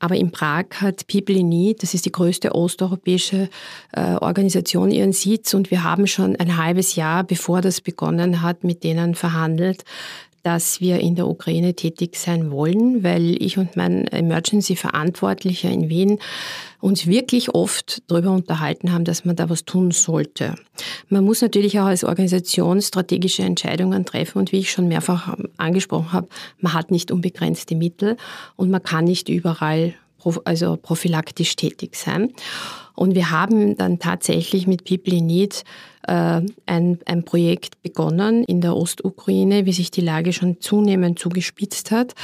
Aber 0.00 0.16
in 0.16 0.32
Prag 0.32 0.66
hat 0.80 1.06
People 1.06 1.36
in 1.36 1.48
Need, 1.48 1.82
das 1.82 1.94
ist 1.94 2.04
die 2.04 2.12
größte 2.12 2.54
osteuropäische 2.54 3.48
äh, 3.92 4.16
Organisation, 4.16 4.90
ihren 4.90 5.12
Sitz. 5.12 5.54
Und 5.54 5.70
wir 5.70 5.82
haben 5.82 6.06
schon 6.06 6.36
ein 6.36 6.58
halbes 6.58 6.96
Jahr, 6.96 7.24
bevor 7.24 7.62
das 7.62 7.80
begonnen 7.80 8.42
hat, 8.42 8.64
mit 8.64 8.84
denen 8.84 9.14
verhandelt, 9.14 9.84
dass 10.44 10.82
wir 10.82 11.00
in 11.00 11.16
der 11.16 11.26
Ukraine 11.26 11.74
tätig 11.74 12.16
sein 12.16 12.50
wollen, 12.50 13.02
weil 13.02 13.42
ich 13.42 13.56
und 13.56 13.76
mein 13.76 14.06
Emergency-Verantwortlicher 14.06 15.70
in 15.70 15.88
Wien 15.88 16.18
uns 16.80 17.06
wirklich 17.06 17.54
oft 17.54 18.02
darüber 18.08 18.30
unterhalten 18.30 18.92
haben, 18.92 19.04
dass 19.04 19.24
man 19.24 19.36
da 19.36 19.48
was 19.48 19.64
tun 19.64 19.90
sollte. 19.90 20.54
Man 21.08 21.24
muss 21.24 21.40
natürlich 21.40 21.80
auch 21.80 21.86
als 21.86 22.04
Organisation 22.04 22.82
strategische 22.82 23.42
Entscheidungen 23.42 24.04
treffen 24.04 24.38
und 24.38 24.52
wie 24.52 24.58
ich 24.58 24.70
schon 24.70 24.86
mehrfach 24.86 25.34
angesprochen 25.56 26.12
habe, 26.12 26.28
man 26.60 26.74
hat 26.74 26.90
nicht 26.90 27.10
unbegrenzte 27.10 27.74
Mittel 27.74 28.18
und 28.56 28.70
man 28.70 28.82
kann 28.82 29.06
nicht 29.06 29.30
überall 29.30 29.94
also 30.44 30.76
prophylaktisch 30.76 31.56
tätig 31.56 31.96
sein. 31.96 32.32
Und 32.94 33.14
wir 33.14 33.30
haben 33.30 33.76
dann 33.76 33.98
tatsächlich 33.98 34.66
mit 34.66 34.84
People 34.84 35.16
in 35.16 35.26
Need 35.26 35.64
ein, 36.06 36.98
ein 37.04 37.24
Projekt 37.24 37.82
begonnen 37.82 38.44
in 38.44 38.60
der 38.60 38.76
Ostukraine, 38.76 39.66
wie 39.66 39.72
sich 39.72 39.90
die 39.90 40.00
Lage 40.00 40.32
schon 40.32 40.60
zunehmend 40.60 41.18
zugespitzt 41.18 41.90
hat, 41.90 42.14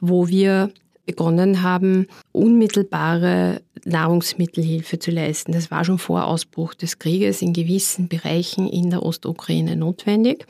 wo 0.00 0.28
wir 0.28 0.70
begonnen 1.04 1.62
haben, 1.62 2.06
unmittelbare 2.32 3.62
Nahrungsmittelhilfe 3.84 4.98
zu 4.98 5.10
leisten. 5.10 5.52
Das 5.52 5.70
war 5.70 5.84
schon 5.84 5.98
vor 5.98 6.26
Ausbruch 6.26 6.74
des 6.74 6.98
Krieges 6.98 7.42
in 7.42 7.52
gewissen 7.52 8.08
Bereichen 8.08 8.68
in 8.68 8.90
der 8.90 9.02
Ostukraine 9.02 9.74
notwendig. 9.76 10.46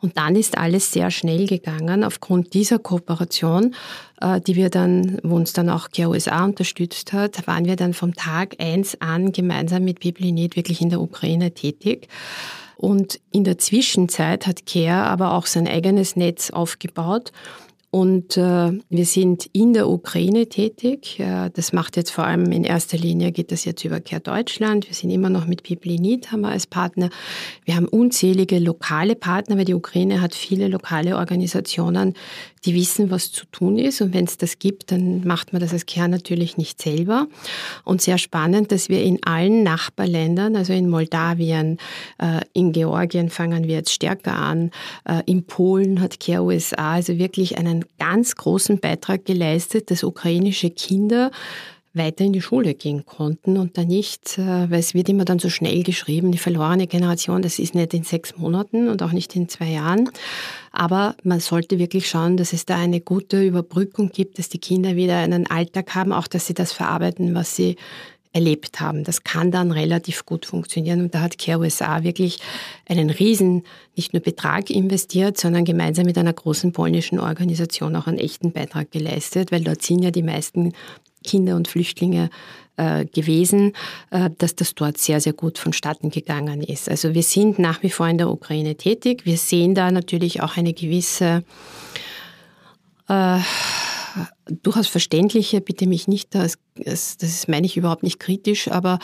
Und 0.00 0.16
dann 0.16 0.36
ist 0.36 0.56
alles 0.56 0.92
sehr 0.92 1.10
schnell 1.10 1.46
gegangen 1.46 2.04
aufgrund 2.04 2.54
dieser 2.54 2.78
Kooperation, 2.78 3.74
äh, 4.20 4.40
die 4.40 4.56
wir 4.56 4.70
dann, 4.70 5.18
wo 5.22 5.36
uns 5.36 5.52
dann 5.52 5.68
auch 5.68 5.90
GUSA 5.90 6.44
unterstützt 6.44 7.12
hat, 7.12 7.46
waren 7.46 7.66
wir 7.66 7.76
dann 7.76 7.92
vom 7.92 8.14
Tag 8.14 8.56
eins 8.58 8.98
an 9.00 9.32
gemeinsam 9.32 9.84
mit 9.84 10.02
Need 10.02 10.56
wirklich 10.56 10.80
in 10.80 10.90
der 10.90 11.00
Ukraine 11.00 11.52
tätig. 11.52 12.08
Und 12.76 13.20
in 13.30 13.44
der 13.44 13.58
Zwischenzeit 13.58 14.46
hat 14.46 14.66
CARE 14.66 15.04
aber 15.04 15.34
auch 15.34 15.46
sein 15.46 15.68
eigenes 15.68 16.16
Netz 16.16 16.50
aufgebaut 16.50 17.30
und 17.94 18.38
äh, 18.38 18.72
wir 18.88 19.04
sind 19.04 19.50
in 19.52 19.74
der 19.74 19.86
Ukraine 19.86 20.48
tätig. 20.48 21.20
Äh, 21.20 21.50
das 21.52 21.74
macht 21.74 21.98
jetzt 21.98 22.10
vor 22.10 22.24
allem 22.24 22.50
in 22.50 22.64
erster 22.64 22.96
Linie, 22.96 23.32
geht 23.32 23.52
das 23.52 23.66
jetzt 23.66 23.84
über 23.84 24.00
Care 24.00 24.22
Deutschland. 24.22 24.88
Wir 24.88 24.94
sind 24.94 25.10
immer 25.10 25.28
noch 25.28 25.46
mit 25.46 25.68
Need, 25.84 26.32
haben 26.32 26.40
wir 26.40 26.48
als 26.48 26.66
Partner. 26.66 27.10
Wir 27.66 27.76
haben 27.76 27.86
unzählige 27.86 28.58
lokale 28.60 29.14
Partner, 29.14 29.58
weil 29.58 29.66
die 29.66 29.74
Ukraine 29.74 30.22
hat 30.22 30.34
viele 30.34 30.68
lokale 30.68 31.18
Organisationen, 31.18 32.14
die 32.64 32.74
wissen, 32.74 33.10
was 33.10 33.30
zu 33.30 33.44
tun 33.52 33.76
ist. 33.76 34.00
Und 34.00 34.14
wenn 34.14 34.24
es 34.24 34.38
das 34.38 34.58
gibt, 34.58 34.90
dann 34.90 35.26
macht 35.26 35.52
man 35.52 35.60
das 35.60 35.74
als 35.74 35.84
Kern 35.84 36.12
natürlich 36.12 36.56
nicht 36.56 36.80
selber. 36.80 37.26
Und 37.84 38.00
sehr 38.00 38.16
spannend, 38.16 38.72
dass 38.72 38.88
wir 38.88 39.02
in 39.02 39.18
allen 39.24 39.64
Nachbarländern, 39.64 40.56
also 40.56 40.72
in 40.72 40.88
Moldawien, 40.88 41.76
äh, 42.18 42.40
in 42.54 42.72
Georgien 42.72 43.28
fangen 43.28 43.64
wir 43.64 43.74
jetzt 43.74 43.92
stärker 43.92 44.34
an, 44.34 44.70
äh, 45.04 45.20
in 45.26 45.44
Polen 45.44 46.00
hat 46.00 46.20
Care 46.20 46.42
USA 46.42 46.92
also 46.92 47.18
wirklich 47.18 47.58
einen 47.58 47.81
ganz 47.98 48.34
großen 48.36 48.78
Beitrag 48.80 49.24
geleistet, 49.24 49.90
dass 49.90 50.04
ukrainische 50.04 50.70
Kinder 50.70 51.30
weiter 51.94 52.24
in 52.24 52.32
die 52.32 52.40
Schule 52.40 52.74
gehen 52.74 53.04
konnten 53.04 53.58
und 53.58 53.76
da 53.76 53.84
nicht, 53.84 54.38
äh, 54.38 54.70
weil 54.70 54.80
es 54.80 54.94
wird 54.94 55.08
immer 55.08 55.24
dann 55.24 55.38
so 55.38 55.50
schnell 55.50 55.82
geschrieben, 55.82 56.32
die 56.32 56.38
verlorene 56.38 56.86
Generation, 56.86 57.42
das 57.42 57.58
ist 57.58 57.74
nicht 57.74 57.92
in 57.92 58.02
sechs 58.02 58.36
Monaten 58.36 58.88
und 58.88 59.02
auch 59.02 59.12
nicht 59.12 59.36
in 59.36 59.48
zwei 59.48 59.70
Jahren. 59.70 60.08
Aber 60.70 61.16
man 61.22 61.40
sollte 61.40 61.78
wirklich 61.78 62.08
schauen, 62.08 62.38
dass 62.38 62.54
es 62.54 62.64
da 62.64 62.76
eine 62.76 63.00
gute 63.00 63.44
Überbrückung 63.44 64.10
gibt, 64.10 64.38
dass 64.38 64.48
die 64.48 64.58
Kinder 64.58 64.96
wieder 64.96 65.18
einen 65.18 65.46
Alltag 65.46 65.94
haben, 65.94 66.12
auch 66.12 66.28
dass 66.28 66.46
sie 66.46 66.54
das 66.54 66.72
verarbeiten, 66.72 67.34
was 67.34 67.56
sie 67.56 67.76
erlebt 68.32 68.80
haben. 68.80 69.04
Das 69.04 69.24
kann 69.24 69.50
dann 69.50 69.72
relativ 69.72 70.24
gut 70.24 70.46
funktionieren. 70.46 71.00
Und 71.02 71.14
da 71.14 71.20
hat 71.20 71.38
Care 71.38 71.60
USA 71.60 72.02
wirklich 72.02 72.38
einen 72.88 73.10
riesen, 73.10 73.64
nicht 73.94 74.12
nur 74.12 74.22
Betrag 74.22 74.70
investiert, 74.70 75.38
sondern 75.38 75.64
gemeinsam 75.64 76.06
mit 76.06 76.16
einer 76.16 76.32
großen 76.32 76.72
polnischen 76.72 77.18
Organisation 77.18 77.94
auch 77.96 78.06
einen 78.06 78.18
echten 78.18 78.52
Beitrag 78.52 78.90
geleistet, 78.90 79.52
weil 79.52 79.62
dort 79.62 79.82
sind 79.82 80.02
ja 80.02 80.10
die 80.10 80.22
meisten 80.22 80.72
Kinder 81.24 81.56
und 81.56 81.68
Flüchtlinge 81.68 82.30
äh, 82.76 83.04
gewesen, 83.04 83.74
äh, 84.10 84.30
dass 84.38 84.56
das 84.56 84.74
dort 84.74 84.98
sehr, 84.98 85.20
sehr 85.20 85.34
gut 85.34 85.58
vonstatten 85.58 86.10
gegangen 86.10 86.62
ist. 86.62 86.88
Also 86.88 87.14
wir 87.14 87.22
sind 87.22 87.58
nach 87.58 87.82
wie 87.82 87.90
vor 87.90 88.08
in 88.08 88.18
der 88.18 88.30
Ukraine 88.30 88.76
tätig. 88.76 89.24
Wir 89.24 89.36
sehen 89.36 89.74
da 89.74 89.90
natürlich 89.90 90.42
auch 90.42 90.56
eine 90.56 90.72
gewisse 90.72 91.44
äh, 93.08 93.38
durchaus 94.62 94.88
verständliche, 94.88 95.60
bitte 95.60 95.86
mich 95.86 96.08
nicht, 96.08 96.34
das, 96.34 96.58
das 96.74 97.48
meine 97.48 97.66
ich 97.66 97.76
überhaupt 97.76 98.02
nicht 98.02 98.18
kritisch, 98.18 98.68
aber 98.68 98.98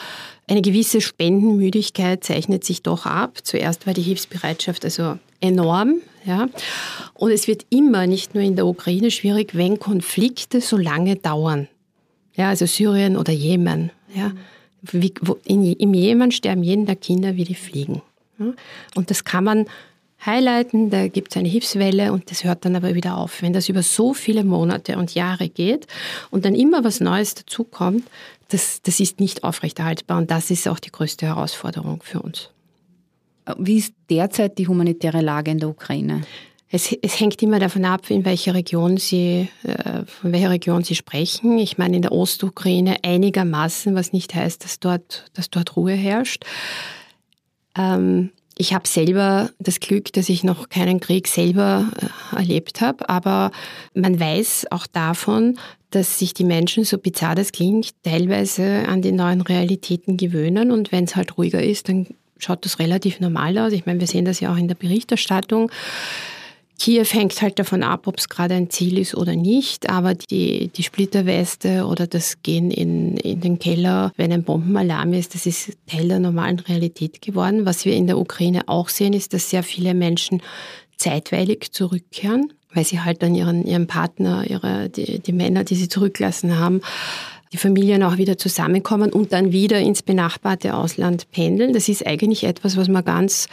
eine 0.47 0.61
gewisse 0.61 1.01
Spendenmüdigkeit 1.01 2.23
zeichnet 2.23 2.63
sich 2.63 2.81
doch 2.81 3.05
ab. 3.05 3.39
Zuerst 3.43 3.87
war 3.87 3.93
die 3.93 4.01
Hilfsbereitschaft 4.01 4.85
also 4.85 5.17
enorm, 5.41 6.01
ja. 6.25 6.47
Und 7.13 7.31
es 7.31 7.47
wird 7.47 7.65
immer, 7.69 8.07
nicht 8.07 8.35
nur 8.35 8.43
in 8.43 8.55
der 8.55 8.67
Ukraine, 8.67 9.11
schwierig, 9.11 9.55
wenn 9.55 9.79
Konflikte 9.79 10.61
so 10.61 10.77
lange 10.77 11.15
dauern. 11.15 11.67
Ja, 12.35 12.49
also 12.49 12.65
Syrien 12.65 13.17
oder 13.17 13.33
Jemen. 13.33 13.91
Ja. 14.13 14.31
Wie, 14.81 15.13
wo, 15.21 15.37
in, 15.45 15.73
Im 15.73 15.93
Jemen 15.93 16.31
sterben 16.31 16.63
jeden 16.63 16.85
Tag 16.87 17.01
Kinder 17.01 17.35
wie 17.35 17.43
die 17.43 17.55
Fliegen. 17.55 18.01
Ja. 18.37 18.53
Und 18.95 19.09
das 19.09 19.23
kann 19.23 19.43
man 19.43 19.65
highlighten, 20.25 20.89
da 20.89 21.07
gibt 21.07 21.31
es 21.31 21.37
eine 21.37 21.49
Hilfswelle 21.49 22.11
und 22.11 22.29
das 22.31 22.43
hört 22.43 22.65
dann 22.65 22.75
aber 22.75 22.95
wieder 22.95 23.17
auf. 23.17 23.41
Wenn 23.41 23.53
das 23.53 23.69
über 23.69 23.83
so 23.83 24.13
viele 24.13 24.43
Monate 24.43 24.97
und 24.97 25.15
Jahre 25.15 25.49
geht 25.49 25.87
und 26.29 26.45
dann 26.45 26.55
immer 26.55 26.83
was 26.83 26.99
Neues 26.99 27.35
dazukommt, 27.35 28.03
das, 28.49 28.81
das 28.81 28.99
ist 28.99 29.19
nicht 29.19 29.43
aufrechterhaltbar 29.43 30.17
und 30.17 30.31
das 30.31 30.51
ist 30.51 30.67
auch 30.67 30.79
die 30.79 30.91
größte 30.91 31.25
Herausforderung 31.25 32.01
für 32.03 32.21
uns. 32.21 32.49
Wie 33.57 33.77
ist 33.77 33.93
derzeit 34.09 34.57
die 34.57 34.67
humanitäre 34.67 35.21
Lage 35.21 35.51
in 35.51 35.59
der 35.59 35.69
Ukraine? 35.69 36.21
Es, 36.71 36.93
es, 37.01 37.19
hängt 37.19 37.41
immer 37.41 37.57
davon 37.57 37.83
ab, 37.83 38.11
in 38.11 38.25
welcher 38.25 38.53
Region 38.53 38.97
Sie, 38.97 39.49
äh, 39.63 40.05
von 40.05 40.31
welcher 40.31 40.51
Region 40.51 40.83
Sie 40.83 40.93
sprechen. 40.93 41.57
Ich 41.57 41.79
meine, 41.79 41.95
in 41.95 42.03
der 42.03 42.11
Ostukraine 42.11 42.97
einigermaßen, 43.03 43.95
was 43.95 44.13
nicht 44.13 44.35
heißt, 44.35 44.63
dass 44.63 44.79
dort, 44.79 45.25
dass 45.33 45.49
dort 45.49 45.75
Ruhe 45.75 45.93
herrscht. 45.93 46.45
Ähm, 47.75 48.29
Ich 48.61 48.73
habe 48.73 48.85
selber 48.89 49.51
das 49.59 49.79
Glück, 49.79 50.11
dass 50.11 50.27
ich 50.27 50.43
noch 50.43 50.67
keinen 50.67 50.99
Krieg 50.99 51.29
selber 51.29 51.89
äh, 51.95 52.35
erlebt 52.35 52.81
habe, 52.81 53.07
aber 53.07 53.51
man 53.93 54.19
weiß 54.19 54.67
auch 54.69 54.85
davon, 54.85 55.57
dass 55.91 56.19
sich 56.19 56.33
die 56.33 56.43
Menschen, 56.43 56.83
so 56.83 56.97
bizarr 56.97 57.35
das 57.35 57.53
klingt, 57.53 57.93
teilweise 58.03 58.85
an 58.85 59.01
die 59.01 59.13
neuen 59.13 59.39
Realitäten 59.39 60.17
gewöhnen 60.17 60.71
und 60.71 60.91
wenn 60.91 61.05
es 61.05 61.15
halt 61.15 61.37
ruhiger 61.37 61.63
ist, 61.63 61.87
dann 61.87 62.07
schaut 62.37 62.65
das 62.65 62.79
relativ 62.79 63.21
normal 63.21 63.57
aus. 63.57 63.71
Ich 63.71 63.85
meine, 63.85 64.01
wir 64.01 64.07
sehen 64.07 64.25
das 64.25 64.41
ja 64.41 64.51
auch 64.51 64.57
in 64.57 64.67
der 64.67 64.75
Berichterstattung. 64.75 65.71
Kiew 66.79 67.05
hängt 67.11 67.41
halt 67.41 67.59
davon 67.59 67.83
ab, 67.83 68.07
ob 68.07 68.17
es 68.17 68.29
gerade 68.29 68.55
ein 68.55 68.69
Ziel 68.69 68.97
ist 68.97 69.13
oder 69.13 69.35
nicht, 69.35 69.89
aber 69.89 70.15
die, 70.15 70.69
die 70.69 70.83
Splitterweste 70.83 71.85
oder 71.85 72.07
das 72.07 72.41
Gehen 72.41 72.71
in, 72.71 73.17
in 73.17 73.41
den 73.41 73.59
Keller, 73.59 74.13
wenn 74.15 74.31
ein 74.31 74.43
Bombenalarm 74.43 75.11
ist, 75.13 75.35
das 75.35 75.45
ist 75.45 75.73
Teil 75.87 76.07
der 76.07 76.19
normalen 76.19 76.59
Realität 76.59 77.21
geworden. 77.21 77.65
Was 77.65 77.83
wir 77.83 77.93
in 77.93 78.07
der 78.07 78.17
Ukraine 78.17 78.67
auch 78.67 78.87
sehen, 78.87 79.11
ist, 79.11 79.33
dass 79.33 79.49
sehr 79.49 79.63
viele 79.63 79.93
Menschen 79.93 80.41
zeitweilig 80.95 81.71
zurückkehren, 81.73 82.53
weil 82.73 82.85
sie 82.85 83.01
halt 83.01 83.23
dann 83.23 83.35
ihren, 83.35 83.65
ihren 83.65 83.87
Partner, 83.87 84.49
ihre, 84.49 84.89
die, 84.89 85.19
die 85.19 85.33
Männer, 85.33 85.65
die 85.65 85.75
sie 85.75 85.89
zurücklassen 85.89 86.57
haben, 86.57 86.81
die 87.51 87.57
Familien 87.57 88.03
auch 88.03 88.17
wieder 88.17 88.37
zusammenkommen 88.37 89.11
und 89.11 89.33
dann 89.33 89.51
wieder 89.51 89.79
ins 89.79 90.03
benachbarte 90.03 90.75
Ausland 90.75 91.31
pendeln. 91.31 91.73
Das 91.73 91.89
ist 91.89 92.05
eigentlich 92.05 92.43
etwas, 92.43 92.77
was 92.77 92.87
man 92.87 93.03
ganz 93.03 93.47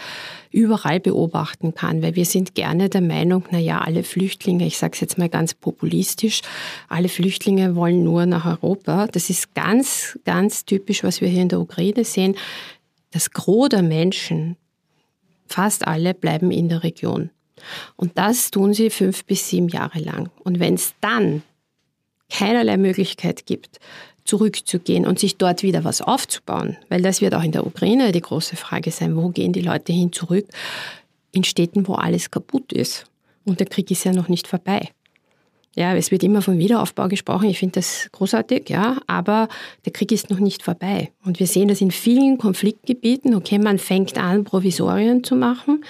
überall 0.50 1.00
beobachten 1.00 1.74
kann, 1.74 2.02
weil 2.02 2.14
wir 2.14 2.24
sind 2.24 2.54
gerne 2.54 2.88
der 2.88 3.00
Meinung, 3.00 3.44
na 3.50 3.58
ja, 3.58 3.80
alle 3.80 4.02
Flüchtlinge, 4.02 4.66
ich 4.66 4.78
sage 4.78 4.92
es 4.94 5.00
jetzt 5.00 5.18
mal 5.18 5.28
ganz 5.28 5.54
populistisch, 5.54 6.42
alle 6.88 7.08
Flüchtlinge 7.08 7.74
wollen 7.74 8.04
nur 8.04 8.26
nach 8.26 8.46
Europa. 8.46 9.06
Das 9.06 9.30
ist 9.30 9.54
ganz, 9.54 10.18
ganz 10.24 10.64
typisch, 10.64 11.02
was 11.02 11.20
wir 11.20 11.28
hier 11.28 11.42
in 11.42 11.48
der 11.48 11.60
Ukraine 11.60 12.04
sehen. 12.04 12.36
Das 13.12 13.30
Gros 13.30 13.70
der 13.70 13.82
Menschen, 13.82 14.56
fast 15.46 15.86
alle, 15.86 16.12
bleiben 16.12 16.50
in 16.50 16.68
der 16.68 16.82
Region. 16.82 17.30
Und 17.96 18.18
das 18.18 18.50
tun 18.50 18.74
sie 18.74 18.90
fünf 18.90 19.24
bis 19.24 19.48
sieben 19.48 19.68
Jahre 19.68 20.00
lang. 20.00 20.30
Und 20.44 20.60
wenn 20.60 20.74
es 20.74 20.94
dann 21.00 21.42
keinerlei 22.30 22.76
Möglichkeit 22.76 23.46
gibt, 23.46 23.78
zurückzugehen 24.24 25.06
und 25.06 25.18
sich 25.18 25.36
dort 25.36 25.62
wieder 25.62 25.84
was 25.84 26.02
aufzubauen, 26.02 26.76
weil 26.88 27.02
das 27.02 27.20
wird 27.20 27.34
auch 27.34 27.42
in 27.42 27.52
der 27.52 27.66
Ukraine 27.66 28.12
die 28.12 28.20
große 28.20 28.56
Frage 28.56 28.90
sein, 28.90 29.16
wo 29.16 29.28
gehen 29.28 29.52
die 29.52 29.62
Leute 29.62 29.92
hin 29.92 30.12
zurück? 30.12 30.46
In 31.32 31.44
Städten, 31.44 31.86
wo 31.86 31.94
alles 31.94 32.30
kaputt 32.30 32.72
ist. 32.72 33.04
Und 33.44 33.60
der 33.60 33.66
Krieg 33.66 33.90
ist 33.90 34.04
ja 34.04 34.12
noch 34.12 34.28
nicht 34.28 34.48
vorbei. 34.48 34.90
Ja, 35.78 35.94
es 35.94 36.10
wird 36.10 36.22
immer 36.22 36.40
von 36.40 36.58
Wiederaufbau 36.58 37.06
gesprochen. 37.06 37.50
Ich 37.50 37.58
finde 37.58 37.74
das 37.74 38.08
großartig, 38.10 38.70
ja, 38.70 38.96
aber 39.06 39.48
der 39.84 39.92
Krieg 39.92 40.10
ist 40.10 40.30
noch 40.30 40.38
nicht 40.38 40.62
vorbei. 40.62 41.12
Und 41.22 41.38
wir 41.38 41.46
sehen 41.46 41.68
das 41.68 41.82
in 41.82 41.90
vielen 41.90 42.38
Konfliktgebieten. 42.38 43.34
Okay, 43.34 43.58
man 43.58 43.78
fängt 43.78 44.16
an, 44.16 44.44
Provisorien 44.44 45.22
zu 45.22 45.36
machen. 45.36 45.84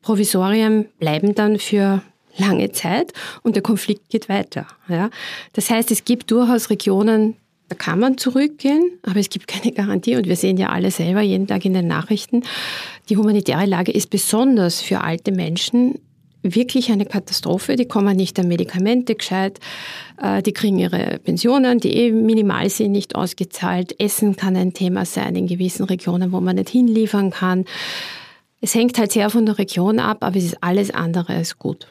Provisorien 0.00 0.86
bleiben 0.98 1.34
dann 1.34 1.58
für 1.58 2.02
lange 2.38 2.72
Zeit 2.72 3.12
und 3.42 3.56
der 3.56 3.62
Konflikt 3.62 4.08
geht 4.10 4.28
weiter. 4.28 4.66
Ja. 4.88 5.10
Das 5.52 5.70
heißt, 5.70 5.90
es 5.90 6.04
gibt 6.04 6.30
durchaus 6.30 6.70
Regionen, 6.70 7.36
da 7.68 7.74
kann 7.74 7.98
man 7.98 8.16
zurückgehen, 8.16 8.98
aber 9.02 9.18
es 9.18 9.28
gibt 9.28 9.48
keine 9.48 9.72
Garantie 9.72 10.16
und 10.16 10.26
wir 10.26 10.36
sehen 10.36 10.56
ja 10.56 10.68
alle 10.68 10.90
selber 10.90 11.20
jeden 11.20 11.46
Tag 11.46 11.64
in 11.64 11.74
den 11.74 11.88
Nachrichten, 11.88 12.44
die 13.08 13.16
humanitäre 13.16 13.66
Lage 13.66 13.92
ist 13.92 14.10
besonders 14.10 14.80
für 14.80 15.00
alte 15.00 15.32
Menschen 15.32 15.98
wirklich 16.54 16.92
eine 16.92 17.06
Katastrophe. 17.06 17.76
Die 17.76 17.86
kommen 17.86 18.16
nicht 18.16 18.38
an 18.38 18.48
Medikamente 18.48 19.14
gescheit, 19.14 19.58
äh, 20.22 20.42
die 20.42 20.52
kriegen 20.52 20.78
ihre 20.78 21.18
Pensionen, 21.18 21.80
die 21.80 21.96
eh 21.96 22.12
minimal 22.12 22.70
sind, 22.70 22.92
nicht 22.92 23.16
ausgezahlt. 23.16 23.98
Essen 24.00 24.36
kann 24.36 24.56
ein 24.56 24.72
Thema 24.72 25.04
sein 25.04 25.34
in 25.34 25.46
gewissen 25.46 25.84
Regionen, 25.84 26.32
wo 26.32 26.40
man 26.40 26.56
nicht 26.56 26.68
hinliefern 26.68 27.30
kann. 27.30 27.64
Es 28.60 28.74
hängt 28.74 28.98
halt 28.98 29.12
sehr 29.12 29.28
von 29.30 29.46
der 29.46 29.58
Region 29.58 29.98
ab, 29.98 30.18
aber 30.20 30.36
es 30.36 30.44
ist 30.44 30.62
alles 30.62 30.90
andere 30.90 31.34
als 31.34 31.58
gut. 31.58 31.88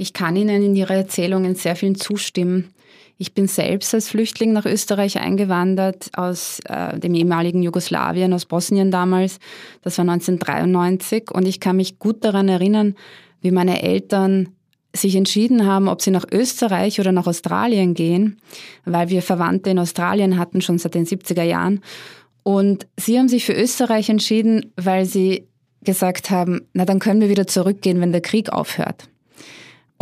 Ich 0.00 0.14
kann 0.14 0.34
Ihnen 0.34 0.62
in 0.62 0.74
Ihrer 0.74 0.94
Erzählung 0.94 1.44
in 1.44 1.56
sehr 1.56 1.76
vielen 1.76 1.94
zustimmen. 1.94 2.72
Ich 3.18 3.34
bin 3.34 3.46
selbst 3.48 3.92
als 3.92 4.08
Flüchtling 4.08 4.54
nach 4.54 4.64
Österreich 4.64 5.20
eingewandert 5.20 6.08
aus 6.16 6.58
äh, 6.64 6.98
dem 6.98 7.12
ehemaligen 7.12 7.62
Jugoslawien, 7.62 8.32
aus 8.32 8.46
Bosnien 8.46 8.90
damals. 8.90 9.38
Das 9.82 9.98
war 9.98 10.08
1993 10.08 11.30
und 11.30 11.46
ich 11.46 11.60
kann 11.60 11.76
mich 11.76 11.98
gut 11.98 12.24
daran 12.24 12.48
erinnern, 12.48 12.94
wie 13.42 13.50
meine 13.50 13.82
Eltern 13.82 14.48
sich 14.96 15.16
entschieden 15.16 15.66
haben, 15.66 15.86
ob 15.86 16.00
sie 16.00 16.12
nach 16.12 16.24
Österreich 16.32 16.98
oder 16.98 17.12
nach 17.12 17.26
Australien 17.26 17.92
gehen, 17.92 18.40
weil 18.86 19.10
wir 19.10 19.20
Verwandte 19.20 19.68
in 19.68 19.78
Australien 19.78 20.38
hatten, 20.38 20.62
schon 20.62 20.78
seit 20.78 20.94
den 20.94 21.04
70er 21.04 21.42
Jahren. 21.42 21.82
Und 22.42 22.86
sie 22.98 23.18
haben 23.18 23.28
sich 23.28 23.44
für 23.44 23.52
Österreich 23.52 24.08
entschieden, 24.08 24.72
weil 24.76 25.04
sie 25.04 25.46
gesagt 25.82 26.30
haben, 26.30 26.62
na 26.72 26.86
dann 26.86 27.00
können 27.00 27.20
wir 27.20 27.28
wieder 27.28 27.46
zurückgehen, 27.46 28.00
wenn 28.00 28.12
der 28.12 28.22
Krieg 28.22 28.50
aufhört. 28.50 29.10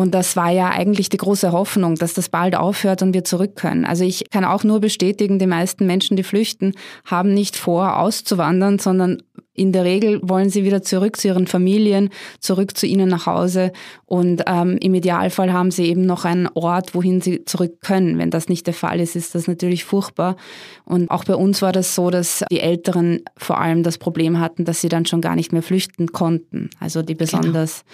Und 0.01 0.15
das 0.15 0.37
war 0.37 0.53
ja 0.53 0.71
eigentlich 0.71 1.09
die 1.09 1.17
große 1.17 1.51
Hoffnung, 1.51 1.97
dass 1.97 2.15
das 2.15 2.29
bald 2.29 2.55
aufhört 2.55 3.03
und 3.03 3.15
wir 3.15 3.25
zurück 3.25 3.57
können. 3.57 3.85
Also 3.85 4.05
ich 4.05 4.31
kann 4.31 4.45
auch 4.45 4.63
nur 4.63 4.79
bestätigen, 4.79 5.41
die 5.41 5.49
meisten 5.49 5.87
Menschen, 5.87 6.17
die 6.17 6.23
flüchten, 6.23 6.75
haben 7.05 7.35
nicht 7.35 7.57
vor, 7.57 7.99
auszuwandern, 7.99 8.79
sondern 8.79 9.25
in 9.55 9.73
der 9.73 9.83
Regel 9.83 10.21
wollen 10.23 10.51
sie 10.51 10.63
wieder 10.63 10.83
zurück 10.83 11.17
zu 11.17 11.27
ihren 11.27 11.49
Familien, 11.49 12.11
zurück 12.39 12.77
zu 12.77 12.87
ihnen 12.87 13.09
nach 13.09 13.27
Hause. 13.27 13.73
Und 14.07 14.45
ähm, 14.47 14.79
im 14.81 14.95
Idealfall 14.95 15.53
haben 15.53 15.73
sie 15.73 15.87
eben 15.87 16.07
noch 16.07 16.25
einen 16.25 16.49
Ort, 16.55 16.95
wohin 16.95 17.21
sie 17.21 17.45
zurück 17.45 17.81
können. 17.81 18.19
Wenn 18.19 18.31
das 18.31 18.49
nicht 18.49 18.69
der 18.69 18.75
Fall 18.75 19.01
ist, 19.01 19.17
ist 19.17 19.35
das 19.35 19.49
natürlich 19.49 19.85
furchtbar. 19.85 20.37
Und 20.85 21.11
auch 21.11 21.25
bei 21.25 21.35
uns 21.35 21.61
war 21.61 21.73
das 21.73 21.97
so, 21.97 22.11
dass 22.11 22.45
die 22.53 22.61
Älteren 22.61 23.23
vor 23.37 23.61
allem 23.61 23.83
das 23.83 23.99
Problem 23.99 24.39
hatten, 24.39 24.65
dass 24.65 24.81
sie 24.81 24.89
dann 24.89 25.07
schon 25.07 25.23
gar 25.23 25.35
nicht 25.35 25.53
mehr 25.53 25.65
flüchten 25.65 26.13
konnten. 26.13 26.71
Also 26.79 27.03
die 27.03 27.17
genau. 27.17 27.41
besonders 27.41 27.85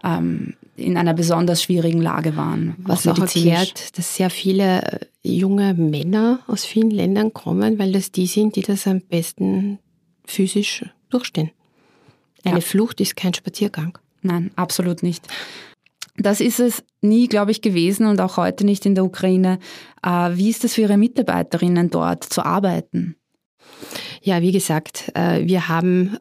genau. 0.00 0.16
ähm, 0.16 0.54
in 0.76 0.96
einer 0.96 1.14
besonders 1.14 1.62
schwierigen 1.62 2.00
Lage 2.00 2.36
waren. 2.36 2.76
Was 2.78 3.06
auch 3.06 3.18
erklärt, 3.18 3.96
dass 3.98 4.16
sehr 4.16 4.30
viele 4.30 4.82
äh, 4.82 4.98
junge 5.22 5.74
Männer 5.74 6.40
aus 6.46 6.64
vielen 6.64 6.90
Ländern 6.90 7.32
kommen, 7.32 7.78
weil 7.78 7.92
das 7.92 8.10
die 8.10 8.26
sind, 8.26 8.56
die 8.56 8.62
das 8.62 8.86
am 8.86 9.00
besten 9.00 9.78
physisch 10.24 10.84
durchstehen. 11.10 11.50
Eine 12.44 12.56
ja. 12.56 12.60
Flucht 12.62 13.00
ist 13.00 13.16
kein 13.16 13.34
Spaziergang. 13.34 13.98
Nein, 14.22 14.50
absolut 14.56 15.02
nicht. 15.02 15.26
Das 16.16 16.40
ist 16.40 16.60
es 16.60 16.84
nie, 17.00 17.26
glaube 17.26 17.50
ich, 17.50 17.62
gewesen 17.62 18.06
und 18.06 18.20
auch 18.20 18.36
heute 18.36 18.64
nicht 18.64 18.86
in 18.86 18.94
der 18.94 19.04
Ukraine. 19.04 19.58
Äh, 20.02 20.30
wie 20.34 20.50
ist 20.50 20.64
es 20.64 20.74
für 20.74 20.82
Ihre 20.82 20.96
Mitarbeiterinnen 20.96 21.90
dort 21.90 22.24
zu 22.24 22.44
arbeiten? 22.44 23.16
Ja, 24.22 24.40
wie 24.40 24.52
gesagt, 24.52 25.10
äh, 25.14 25.46
wir 25.46 25.68
haben 25.68 26.16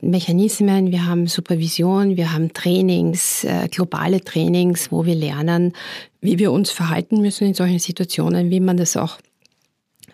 Mechanismen, 0.00 0.90
wir 0.90 1.06
haben 1.06 1.26
Supervision, 1.26 2.16
wir 2.16 2.32
haben 2.32 2.52
Trainings, 2.52 3.44
äh, 3.44 3.68
globale 3.70 4.20
Trainings, 4.20 4.92
wo 4.92 5.06
wir 5.06 5.14
lernen, 5.14 5.72
wie 6.20 6.38
wir 6.38 6.52
uns 6.52 6.70
verhalten 6.70 7.20
müssen 7.20 7.46
in 7.46 7.54
solchen 7.54 7.78
Situationen, 7.78 8.50
wie 8.50 8.60
man 8.60 8.76
das 8.76 8.96
auch 8.96 9.18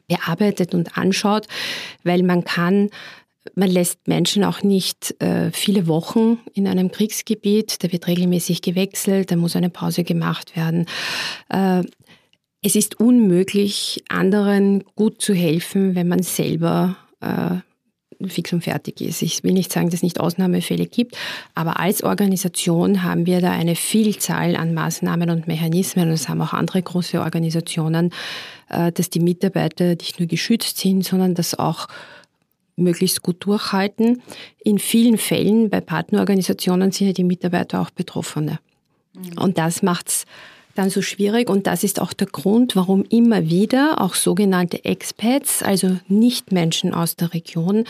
bearbeitet 0.08 0.74
und 0.74 0.96
anschaut, 0.96 1.46
weil 2.02 2.22
man 2.22 2.44
kann 2.44 2.90
man 3.54 3.70
lässt 3.70 4.06
Menschen 4.06 4.44
auch 4.44 4.62
nicht 4.62 5.14
äh, 5.20 5.50
viele 5.50 5.86
Wochen 5.86 6.38
in 6.52 6.68
einem 6.68 6.90
Kriegsgebiet. 6.90 7.82
Da 7.82 7.90
wird 7.90 8.06
regelmäßig 8.06 8.60
gewechselt, 8.60 9.30
da 9.30 9.36
muss 9.36 9.56
eine 9.56 9.70
Pause 9.70 10.04
gemacht 10.04 10.56
werden. 10.56 10.86
Äh, 11.48 11.82
es 12.62 12.76
ist 12.76 13.00
unmöglich, 13.00 14.04
anderen 14.08 14.84
gut 14.94 15.22
zu 15.22 15.32
helfen, 15.32 15.94
wenn 15.94 16.08
man 16.08 16.22
selber 16.22 16.96
äh, 17.20 17.56
fix 18.28 18.52
und 18.52 18.62
fertig 18.62 19.00
ist. 19.00 19.22
Ich 19.22 19.42
will 19.42 19.52
nicht 19.52 19.72
sagen, 19.72 19.86
dass 19.86 19.96
es 19.96 20.02
nicht 20.02 20.20
Ausnahmefälle 20.20 20.86
gibt, 20.86 21.16
aber 21.54 21.80
als 21.80 22.02
Organisation 22.02 23.02
haben 23.02 23.26
wir 23.26 23.40
da 23.40 23.50
eine 23.50 23.76
Vielzahl 23.76 24.56
an 24.56 24.74
Maßnahmen 24.74 25.30
und 25.30 25.46
Mechanismen 25.46 26.08
und 26.08 26.14
es 26.14 26.28
haben 26.28 26.42
auch 26.42 26.52
andere 26.52 26.82
große 26.82 27.20
Organisationen, 27.20 28.12
äh, 28.68 28.92
dass 28.92 29.10
die 29.10 29.20
Mitarbeiter 29.20 29.90
nicht 29.90 30.18
nur 30.18 30.28
geschützt 30.28 30.78
sind, 30.78 31.04
sondern 31.04 31.34
dass 31.34 31.58
auch 31.58 31.88
möglichst 32.76 33.22
gut 33.22 33.44
durchhalten. 33.44 34.22
In 34.64 34.78
vielen 34.78 35.18
Fällen 35.18 35.70
bei 35.70 35.80
Partnerorganisationen 35.80 36.92
sind 36.92 37.06
ja 37.08 37.12
die 37.12 37.24
Mitarbeiter 37.24 37.80
auch 37.80 37.90
Betroffene. 37.90 38.58
Mhm. 39.14 39.38
Und 39.38 39.58
das 39.58 39.82
macht 39.82 40.08
es 40.08 40.24
dann 40.80 40.90
so 40.90 41.02
schwierig 41.02 41.50
und 41.50 41.66
das 41.66 41.84
ist 41.84 42.00
auch 42.00 42.12
der 42.12 42.26
Grund, 42.26 42.74
warum 42.74 43.04
immer 43.04 43.50
wieder 43.50 44.00
auch 44.00 44.14
sogenannte 44.14 44.84
Expats, 44.84 45.62
also 45.62 45.98
Nicht-Menschen 46.08 46.94
aus 46.94 47.16
der 47.16 47.34
Region, 47.34 47.84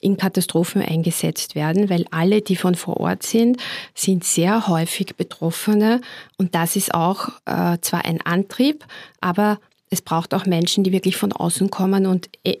in 0.00 0.16
Katastrophen 0.16 0.80
eingesetzt 0.80 1.54
werden, 1.54 1.90
weil 1.90 2.06
alle, 2.10 2.40
die 2.40 2.56
von 2.56 2.74
vor 2.74 2.96
Ort 2.96 3.22
sind, 3.22 3.58
sind 3.94 4.24
sehr 4.24 4.68
häufig 4.68 5.14
Betroffene 5.16 6.00
und 6.38 6.54
das 6.54 6.76
ist 6.76 6.94
auch 6.94 7.28
äh, 7.44 7.76
zwar 7.82 8.06
ein 8.06 8.22
Antrieb, 8.22 8.86
aber 9.20 9.60
es 9.90 10.00
braucht 10.00 10.32
auch 10.32 10.46
Menschen, 10.46 10.82
die 10.82 10.92
wirklich 10.92 11.16
von 11.16 11.32
außen 11.32 11.70
kommen 11.70 12.06
und 12.06 12.30
e 12.44 12.56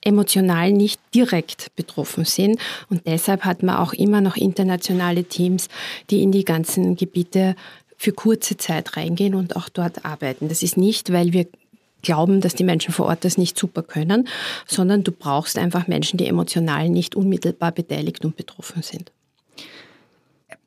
emotional 0.00 0.70
nicht 0.72 1.00
direkt 1.12 1.74
betroffen 1.74 2.24
sind. 2.24 2.60
Und 2.88 3.06
deshalb 3.06 3.44
hat 3.44 3.64
man 3.64 3.76
auch 3.76 3.92
immer 3.92 4.20
noch 4.20 4.36
internationale 4.36 5.24
Teams, 5.24 5.68
die 6.08 6.22
in 6.22 6.30
die 6.30 6.44
ganzen 6.44 6.94
Gebiete 6.94 7.56
für 7.98 8.12
kurze 8.12 8.56
Zeit 8.56 8.96
reingehen 8.96 9.34
und 9.34 9.56
auch 9.56 9.68
dort 9.68 10.04
arbeiten. 10.04 10.48
Das 10.48 10.62
ist 10.62 10.76
nicht, 10.76 11.12
weil 11.12 11.32
wir 11.32 11.46
glauben, 12.02 12.40
dass 12.40 12.54
die 12.54 12.64
Menschen 12.64 12.94
vor 12.94 13.06
Ort 13.06 13.24
das 13.24 13.36
nicht 13.36 13.58
super 13.58 13.82
können, 13.82 14.28
sondern 14.66 15.02
du 15.02 15.10
brauchst 15.10 15.58
einfach 15.58 15.88
Menschen, 15.88 16.16
die 16.16 16.26
emotional 16.26 16.88
nicht 16.88 17.16
unmittelbar 17.16 17.72
beteiligt 17.72 18.24
und 18.24 18.36
betroffen 18.36 18.82
sind. 18.82 19.12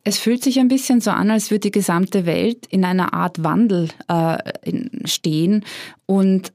Es 0.04 0.18
fühlt 0.18 0.44
sich 0.44 0.60
ein 0.60 0.68
bisschen 0.68 1.00
so 1.00 1.12
an, 1.12 1.30
als 1.30 1.52
würde 1.52 1.62
die 1.62 1.72
gesamte 1.72 2.26
Welt 2.26 2.66
in 2.68 2.84
einer 2.84 3.14
Art 3.14 3.44
Wandel 3.44 3.90
äh, 4.08 4.38
stehen 5.06 5.64
und 6.06 6.52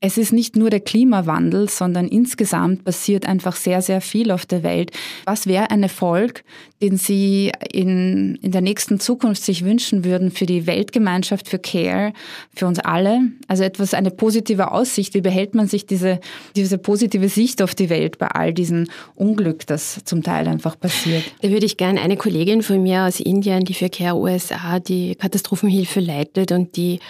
es 0.00 0.18
ist 0.18 0.32
nicht 0.32 0.56
nur 0.56 0.70
der 0.70 0.80
Klimawandel, 0.80 1.68
sondern 1.68 2.08
insgesamt 2.08 2.84
passiert 2.84 3.26
einfach 3.26 3.56
sehr, 3.56 3.82
sehr 3.82 4.00
viel 4.00 4.30
auf 4.30 4.46
der 4.46 4.62
Welt. 4.62 4.90
Was 5.24 5.46
wäre 5.46 5.70
ein 5.70 5.82
Erfolg, 5.82 6.44
den 6.82 6.96
Sie 6.96 7.52
in, 7.72 8.36
in 8.42 8.52
der 8.52 8.60
nächsten 8.60 9.00
Zukunft 9.00 9.42
sich 9.42 9.64
wünschen 9.64 10.04
würden 10.04 10.30
für 10.30 10.46
die 10.46 10.66
Weltgemeinschaft, 10.66 11.48
für 11.48 11.58
CARE, 11.58 12.12
für 12.54 12.66
uns 12.66 12.78
alle? 12.78 13.20
Also 13.48 13.64
etwas, 13.64 13.94
eine 13.94 14.10
positive 14.10 14.72
Aussicht. 14.72 15.14
Wie 15.14 15.20
behält 15.20 15.54
man 15.54 15.68
sich 15.68 15.86
diese, 15.86 16.20
diese 16.56 16.78
positive 16.78 17.28
Sicht 17.28 17.62
auf 17.62 17.74
die 17.74 17.88
Welt 17.90 18.18
bei 18.18 18.28
all 18.28 18.52
diesem 18.52 18.86
Unglück, 19.14 19.66
das 19.66 20.02
zum 20.04 20.22
Teil 20.22 20.48
einfach 20.48 20.78
passiert? 20.78 21.24
Da 21.40 21.50
würde 21.50 21.66
ich 21.66 21.76
gerne 21.76 22.00
eine 22.00 22.16
Kollegin 22.16 22.62
von 22.62 22.82
mir 22.82 23.04
aus 23.04 23.20
Indien, 23.20 23.64
die 23.64 23.74
für 23.74 23.88
CARE 23.88 24.16
USA 24.16 24.80
die 24.80 25.14
Katastrophenhilfe 25.14 26.00
leitet 26.00 26.52
und 26.52 26.76
die 26.76 27.00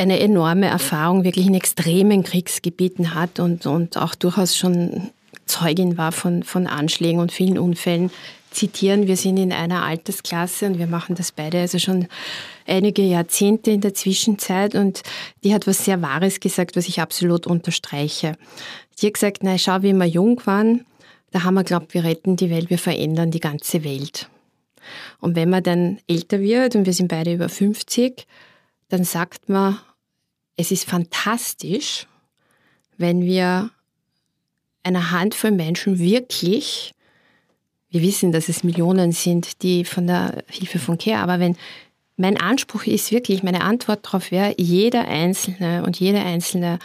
eine 0.00 0.18
enorme 0.18 0.66
Erfahrung 0.66 1.24
wirklich 1.24 1.46
in 1.46 1.54
extremen 1.54 2.24
Kriegsgebieten 2.24 3.14
hat 3.14 3.38
und, 3.38 3.66
und 3.66 3.98
auch 3.98 4.14
durchaus 4.14 4.56
schon 4.56 5.10
Zeugin 5.44 5.98
war 5.98 6.10
von, 6.10 6.42
von 6.42 6.66
Anschlägen 6.66 7.20
und 7.20 7.32
vielen 7.32 7.58
Unfällen, 7.58 8.10
zitieren. 8.50 9.06
Wir 9.06 9.16
sind 9.16 9.36
in 9.36 9.52
einer 9.52 9.84
Altersklasse 9.84 10.66
und 10.66 10.78
wir 10.78 10.86
machen 10.86 11.14
das 11.14 11.32
beide 11.32 11.60
also 11.60 11.78
schon 11.78 12.08
einige 12.66 13.02
Jahrzehnte 13.02 13.70
in 13.70 13.80
der 13.80 13.94
Zwischenzeit 13.94 14.74
und 14.74 15.02
die 15.44 15.54
hat 15.54 15.66
was 15.66 15.84
sehr 15.84 16.02
Wahres 16.02 16.40
gesagt, 16.40 16.76
was 16.76 16.88
ich 16.88 17.00
absolut 17.00 17.46
unterstreiche. 17.46 18.36
Die 18.98 19.06
hat 19.06 19.14
gesagt, 19.14 19.38
na 19.42 19.56
schau, 19.56 19.82
wie 19.82 19.92
wir 19.92 20.06
jung 20.06 20.40
waren, 20.46 20.84
da 21.30 21.44
haben 21.44 21.54
wir 21.54 21.64
glaubt, 21.64 21.94
wir 21.94 22.02
retten 22.02 22.36
die 22.36 22.50
Welt, 22.50 22.70
wir 22.70 22.78
verändern 22.78 23.30
die 23.30 23.38
ganze 23.38 23.84
Welt. 23.84 24.28
Und 25.20 25.36
wenn 25.36 25.50
man 25.50 25.62
dann 25.62 25.98
älter 26.08 26.40
wird 26.40 26.74
und 26.74 26.86
wir 26.86 26.92
sind 26.92 27.08
beide 27.08 27.34
über 27.34 27.48
50, 27.48 28.26
dann 28.88 29.04
sagt 29.04 29.48
man, 29.48 29.78
es 30.60 30.70
ist 30.70 30.88
fantastisch, 30.88 32.06
wenn 32.98 33.22
wir 33.22 33.70
einer 34.82 35.10
Handvoll 35.10 35.52
Menschen 35.52 35.98
wirklich, 35.98 36.92
wir 37.88 38.02
wissen, 38.02 38.30
dass 38.30 38.48
es 38.48 38.62
Millionen 38.62 39.12
sind, 39.12 39.62
die 39.62 39.84
von 39.84 40.06
der 40.06 40.44
Hilfe 40.48 40.78
von 40.78 40.98
Care, 40.98 41.22
aber 41.22 41.40
wenn 41.40 41.56
mein 42.16 42.36
Anspruch 42.36 42.84
ist 42.84 43.10
wirklich, 43.10 43.42
meine 43.42 43.62
Antwort 43.62 44.04
darauf 44.04 44.30
wäre, 44.30 44.54
jeder 44.58 45.08
Einzelne 45.08 45.82
und 45.84 45.98
jede 45.98 46.20
Einzelne 46.20 46.78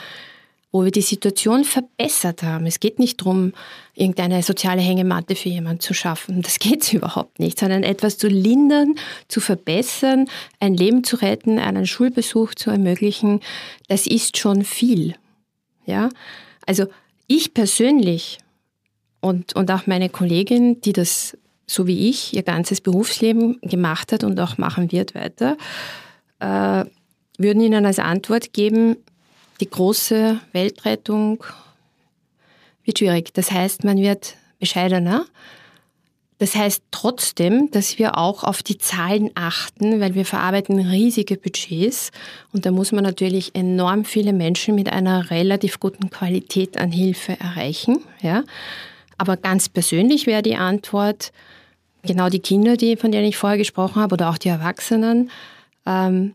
wo 0.75 0.83
wir 0.83 0.91
die 0.91 1.01
Situation 1.01 1.63
verbessert 1.63 2.43
haben. 2.43 2.65
Es 2.65 2.81
geht 2.81 2.99
nicht 2.99 3.21
darum, 3.21 3.53
irgendeine 3.93 4.43
soziale 4.43 4.81
Hängematte 4.81 5.37
für 5.37 5.47
jemanden 5.47 5.79
zu 5.79 5.93
schaffen. 5.93 6.41
Das 6.41 6.59
geht 6.59 6.91
überhaupt 6.93 7.39
nicht, 7.39 7.57
sondern 7.57 7.83
etwas 7.83 8.17
zu 8.17 8.27
lindern, 8.27 8.95
zu 9.29 9.39
verbessern, 9.39 10.27
ein 10.59 10.73
Leben 10.73 11.05
zu 11.05 11.15
retten, 11.15 11.59
einen 11.59 11.87
Schulbesuch 11.87 12.55
zu 12.55 12.71
ermöglichen. 12.71 13.39
Das 13.87 14.05
ist 14.05 14.37
schon 14.37 14.65
viel. 14.65 15.15
Ja? 15.85 16.09
Also 16.65 16.87
ich 17.27 17.53
persönlich 17.53 18.39
und, 19.21 19.55
und 19.55 19.71
auch 19.71 19.87
meine 19.87 20.09
Kollegin, 20.09 20.81
die 20.81 20.91
das 20.91 21.37
so 21.67 21.87
wie 21.87 22.09
ich 22.09 22.35
ihr 22.35 22.43
ganzes 22.43 22.81
Berufsleben 22.81 23.61
gemacht 23.61 24.11
hat 24.11 24.25
und 24.25 24.37
auch 24.41 24.57
machen 24.57 24.91
wird 24.91 25.15
weiter, 25.15 25.55
äh, 26.39 26.83
würden 27.37 27.61
Ihnen 27.61 27.85
als 27.85 27.99
Antwort 27.99 28.51
geben, 28.51 28.97
die 29.59 29.69
große 29.69 30.39
Weltrettung 30.51 31.43
wird 32.83 32.99
schwierig. 32.99 33.33
Das 33.33 33.51
heißt, 33.51 33.83
man 33.83 33.97
wird 33.97 34.35
bescheidener. 34.59 35.25
Das 36.37 36.53
heißt 36.53 36.83
trotzdem, 36.91 37.71
dass 37.71 37.97
wir 37.97 38.17
auch 38.17 38.43
auf 38.43 38.61
die 38.61 38.77
Zahlen 38.77 39.31
achten, 39.35 40.01
weil 40.01 40.15
wir 40.15 40.25
verarbeiten 40.25 40.79
riesige 40.79 41.37
Budgets 41.37 42.11
und 42.51 42.65
da 42.65 42.71
muss 42.71 42.91
man 42.91 43.05
natürlich 43.05 43.55
enorm 43.55 44.03
viele 44.03 44.33
Menschen 44.33 44.75
mit 44.75 44.91
einer 44.91 45.31
relativ 45.31 45.79
guten 45.79 46.09
Qualität 46.09 46.77
an 46.77 46.91
Hilfe 46.91 47.39
erreichen. 47.39 48.03
Ja. 48.21 48.43
Aber 49.17 49.37
ganz 49.37 49.69
persönlich 49.69 50.27
wäre 50.27 50.41
die 50.41 50.57
Antwort, 50.57 51.31
genau 52.03 52.27
die 52.27 52.39
Kinder, 52.39 52.75
die, 52.75 52.97
von 52.97 53.13
denen 53.13 53.27
ich 53.27 53.37
vorher 53.37 53.57
gesprochen 53.57 54.01
habe, 54.01 54.13
oder 54.13 54.29
auch 54.29 54.37
die 54.37 54.49
Erwachsenen, 54.49 55.31
ähm, 55.85 56.33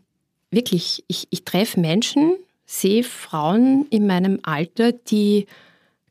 wirklich, 0.49 1.03
ich, 1.07 1.27
ich 1.29 1.45
treffe 1.45 1.79
Menschen, 1.79 2.33
sehe 2.71 3.03
Frauen 3.03 3.85
in 3.89 4.07
meinem 4.07 4.39
Alter, 4.43 4.93
die 4.93 5.45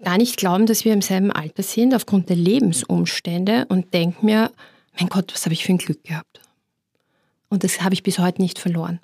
gar 0.05 0.19
nicht 0.19 0.37
glauben, 0.37 0.67
dass 0.67 0.85
wir 0.85 0.93
im 0.93 1.01
selben 1.01 1.33
Alter 1.33 1.63
sind, 1.63 1.95
aufgrund 1.95 2.29
der 2.29 2.37
Lebensumstände 2.37 3.65
und 3.69 3.95
denke 3.95 4.25
mir, 4.25 4.51
mein 4.99 5.09
Gott, 5.09 5.33
was 5.33 5.47
habe 5.47 5.55
ich 5.55 5.65
für 5.65 5.73
ein 5.73 5.79
Glück 5.79 6.05
gehabt. 6.05 6.41
Und 7.49 7.65
das 7.65 7.81
habe 7.81 7.95
ich 7.95 8.03
bis 8.03 8.19
heute 8.19 8.43
nicht 8.43 8.59
verloren. 8.59 9.01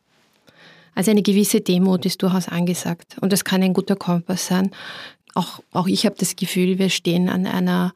Also 0.95 1.11
eine 1.11 1.23
gewisse 1.23 1.63
Demut 1.63 2.05
ist 2.05 2.23
durchaus 2.23 2.49
angesagt 2.49 3.17
und 3.21 3.33
das 3.33 3.45
kann 3.45 3.63
ein 3.63 3.73
guter 3.73 3.97
Kompass 3.97 4.47
sein. 4.47 4.71
Auch, 5.35 5.61
auch 5.73 5.87
ich 5.87 6.05
habe 6.05 6.17
das 6.19 6.37
Gefühl, 6.37 6.79
wir 6.79 6.91
stehen 6.91 7.29
an 7.29 7.47
einer, 7.47 7.95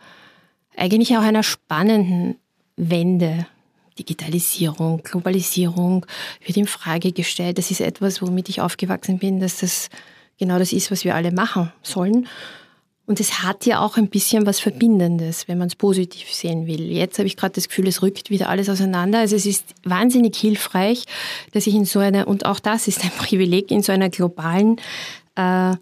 eigentlich 0.76 1.16
auch 1.16 1.22
einer 1.22 1.42
spannenden 1.42 2.36
Wende 2.76 3.46
Digitalisierung, 4.00 5.02
Globalisierung 5.02 6.06
wird 6.44 6.56
in 6.56 6.66
Frage 6.66 7.12
gestellt. 7.12 7.58
Das 7.58 7.70
ist 7.70 7.80
etwas, 7.80 8.22
womit 8.22 8.48
ich 8.48 8.62
aufgewachsen 8.62 9.18
bin, 9.18 9.40
dass 9.40 9.58
das 9.58 9.90
genau 10.38 10.58
das 10.58 10.72
ist, 10.72 10.90
was 10.90 11.04
wir 11.04 11.14
alle 11.14 11.32
machen 11.32 11.70
sollen. 11.82 12.26
Und 13.06 13.20
es 13.20 13.42
hat 13.42 13.66
ja 13.66 13.80
auch 13.80 13.96
ein 13.96 14.08
bisschen 14.08 14.46
was 14.46 14.60
Verbindendes, 14.60 15.48
wenn 15.48 15.58
man 15.58 15.66
es 15.66 15.74
positiv 15.74 16.32
sehen 16.32 16.66
will. 16.66 16.90
Jetzt 16.90 17.18
habe 17.18 17.26
ich 17.26 17.36
gerade 17.36 17.54
das 17.54 17.68
Gefühl, 17.68 17.88
es 17.88 18.02
rückt 18.02 18.30
wieder 18.30 18.48
alles 18.48 18.68
auseinander. 18.68 19.18
Also 19.18 19.36
es 19.36 19.46
ist 19.46 19.74
wahnsinnig 19.82 20.36
hilfreich, 20.36 21.04
dass 21.52 21.66
ich 21.66 21.74
in 21.74 21.84
so 21.84 21.98
einer, 21.98 22.28
und 22.28 22.46
auch 22.46 22.60
das 22.60 22.88
ist 22.88 23.04
ein 23.04 23.10
Privileg, 23.18 23.70
in 23.70 23.82
so 23.82 23.92
einer 23.92 24.08
globalen 24.08 24.76
äh, 25.34 25.74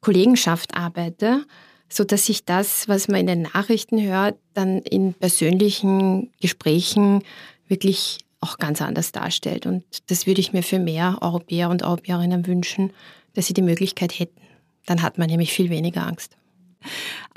Kollegenschaft 0.00 0.76
arbeite, 0.76 1.44
so 1.88 2.04
dass 2.04 2.26
sich 2.26 2.44
das, 2.44 2.88
was 2.88 3.08
man 3.08 3.20
in 3.20 3.26
den 3.26 3.42
Nachrichten 3.42 4.02
hört, 4.02 4.36
dann 4.54 4.78
in 4.78 5.14
persönlichen 5.14 6.30
Gesprächen 6.40 7.22
wirklich 7.68 8.18
auch 8.40 8.58
ganz 8.58 8.82
anders 8.82 9.12
darstellt. 9.12 9.66
Und 9.66 9.84
das 10.08 10.26
würde 10.26 10.40
ich 10.40 10.52
mir 10.52 10.62
für 10.62 10.78
mehr 10.78 11.18
Europäer 11.20 11.70
und 11.70 11.82
Europäerinnen 11.82 12.46
wünschen, 12.46 12.92
dass 13.34 13.46
sie 13.46 13.54
die 13.54 13.62
Möglichkeit 13.62 14.18
hätten. 14.18 14.40
Dann 14.86 15.02
hat 15.02 15.18
man 15.18 15.28
nämlich 15.28 15.52
viel 15.52 15.70
weniger 15.70 16.06
Angst. 16.06 16.36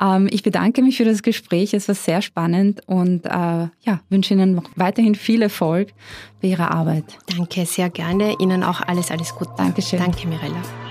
Ähm, 0.01 0.27
ich 0.31 0.43
bedanke 0.43 0.81
mich 0.81 0.97
für 0.97 1.05
das 1.05 1.23
Gespräch. 1.23 1.73
Es 1.73 1.87
war 1.87 1.95
sehr 1.95 2.21
spannend 2.21 2.81
und 2.87 3.25
äh, 3.25 3.29
ja, 3.29 4.01
wünsche 4.09 4.33
Ihnen 4.33 4.55
noch 4.55 4.69
weiterhin 4.75 5.15
viel 5.15 5.41
Erfolg 5.41 5.93
bei 6.41 6.49
Ihrer 6.49 6.71
Arbeit. 6.71 7.05
Danke, 7.35 7.65
sehr 7.65 7.89
gerne. 7.89 8.35
Ihnen 8.39 8.63
auch 8.63 8.81
alles, 8.81 9.11
alles 9.11 9.33
Gute. 9.33 9.51
Dankeschön. 9.57 9.99
Danke, 9.99 10.27
Mirella. 10.27 10.88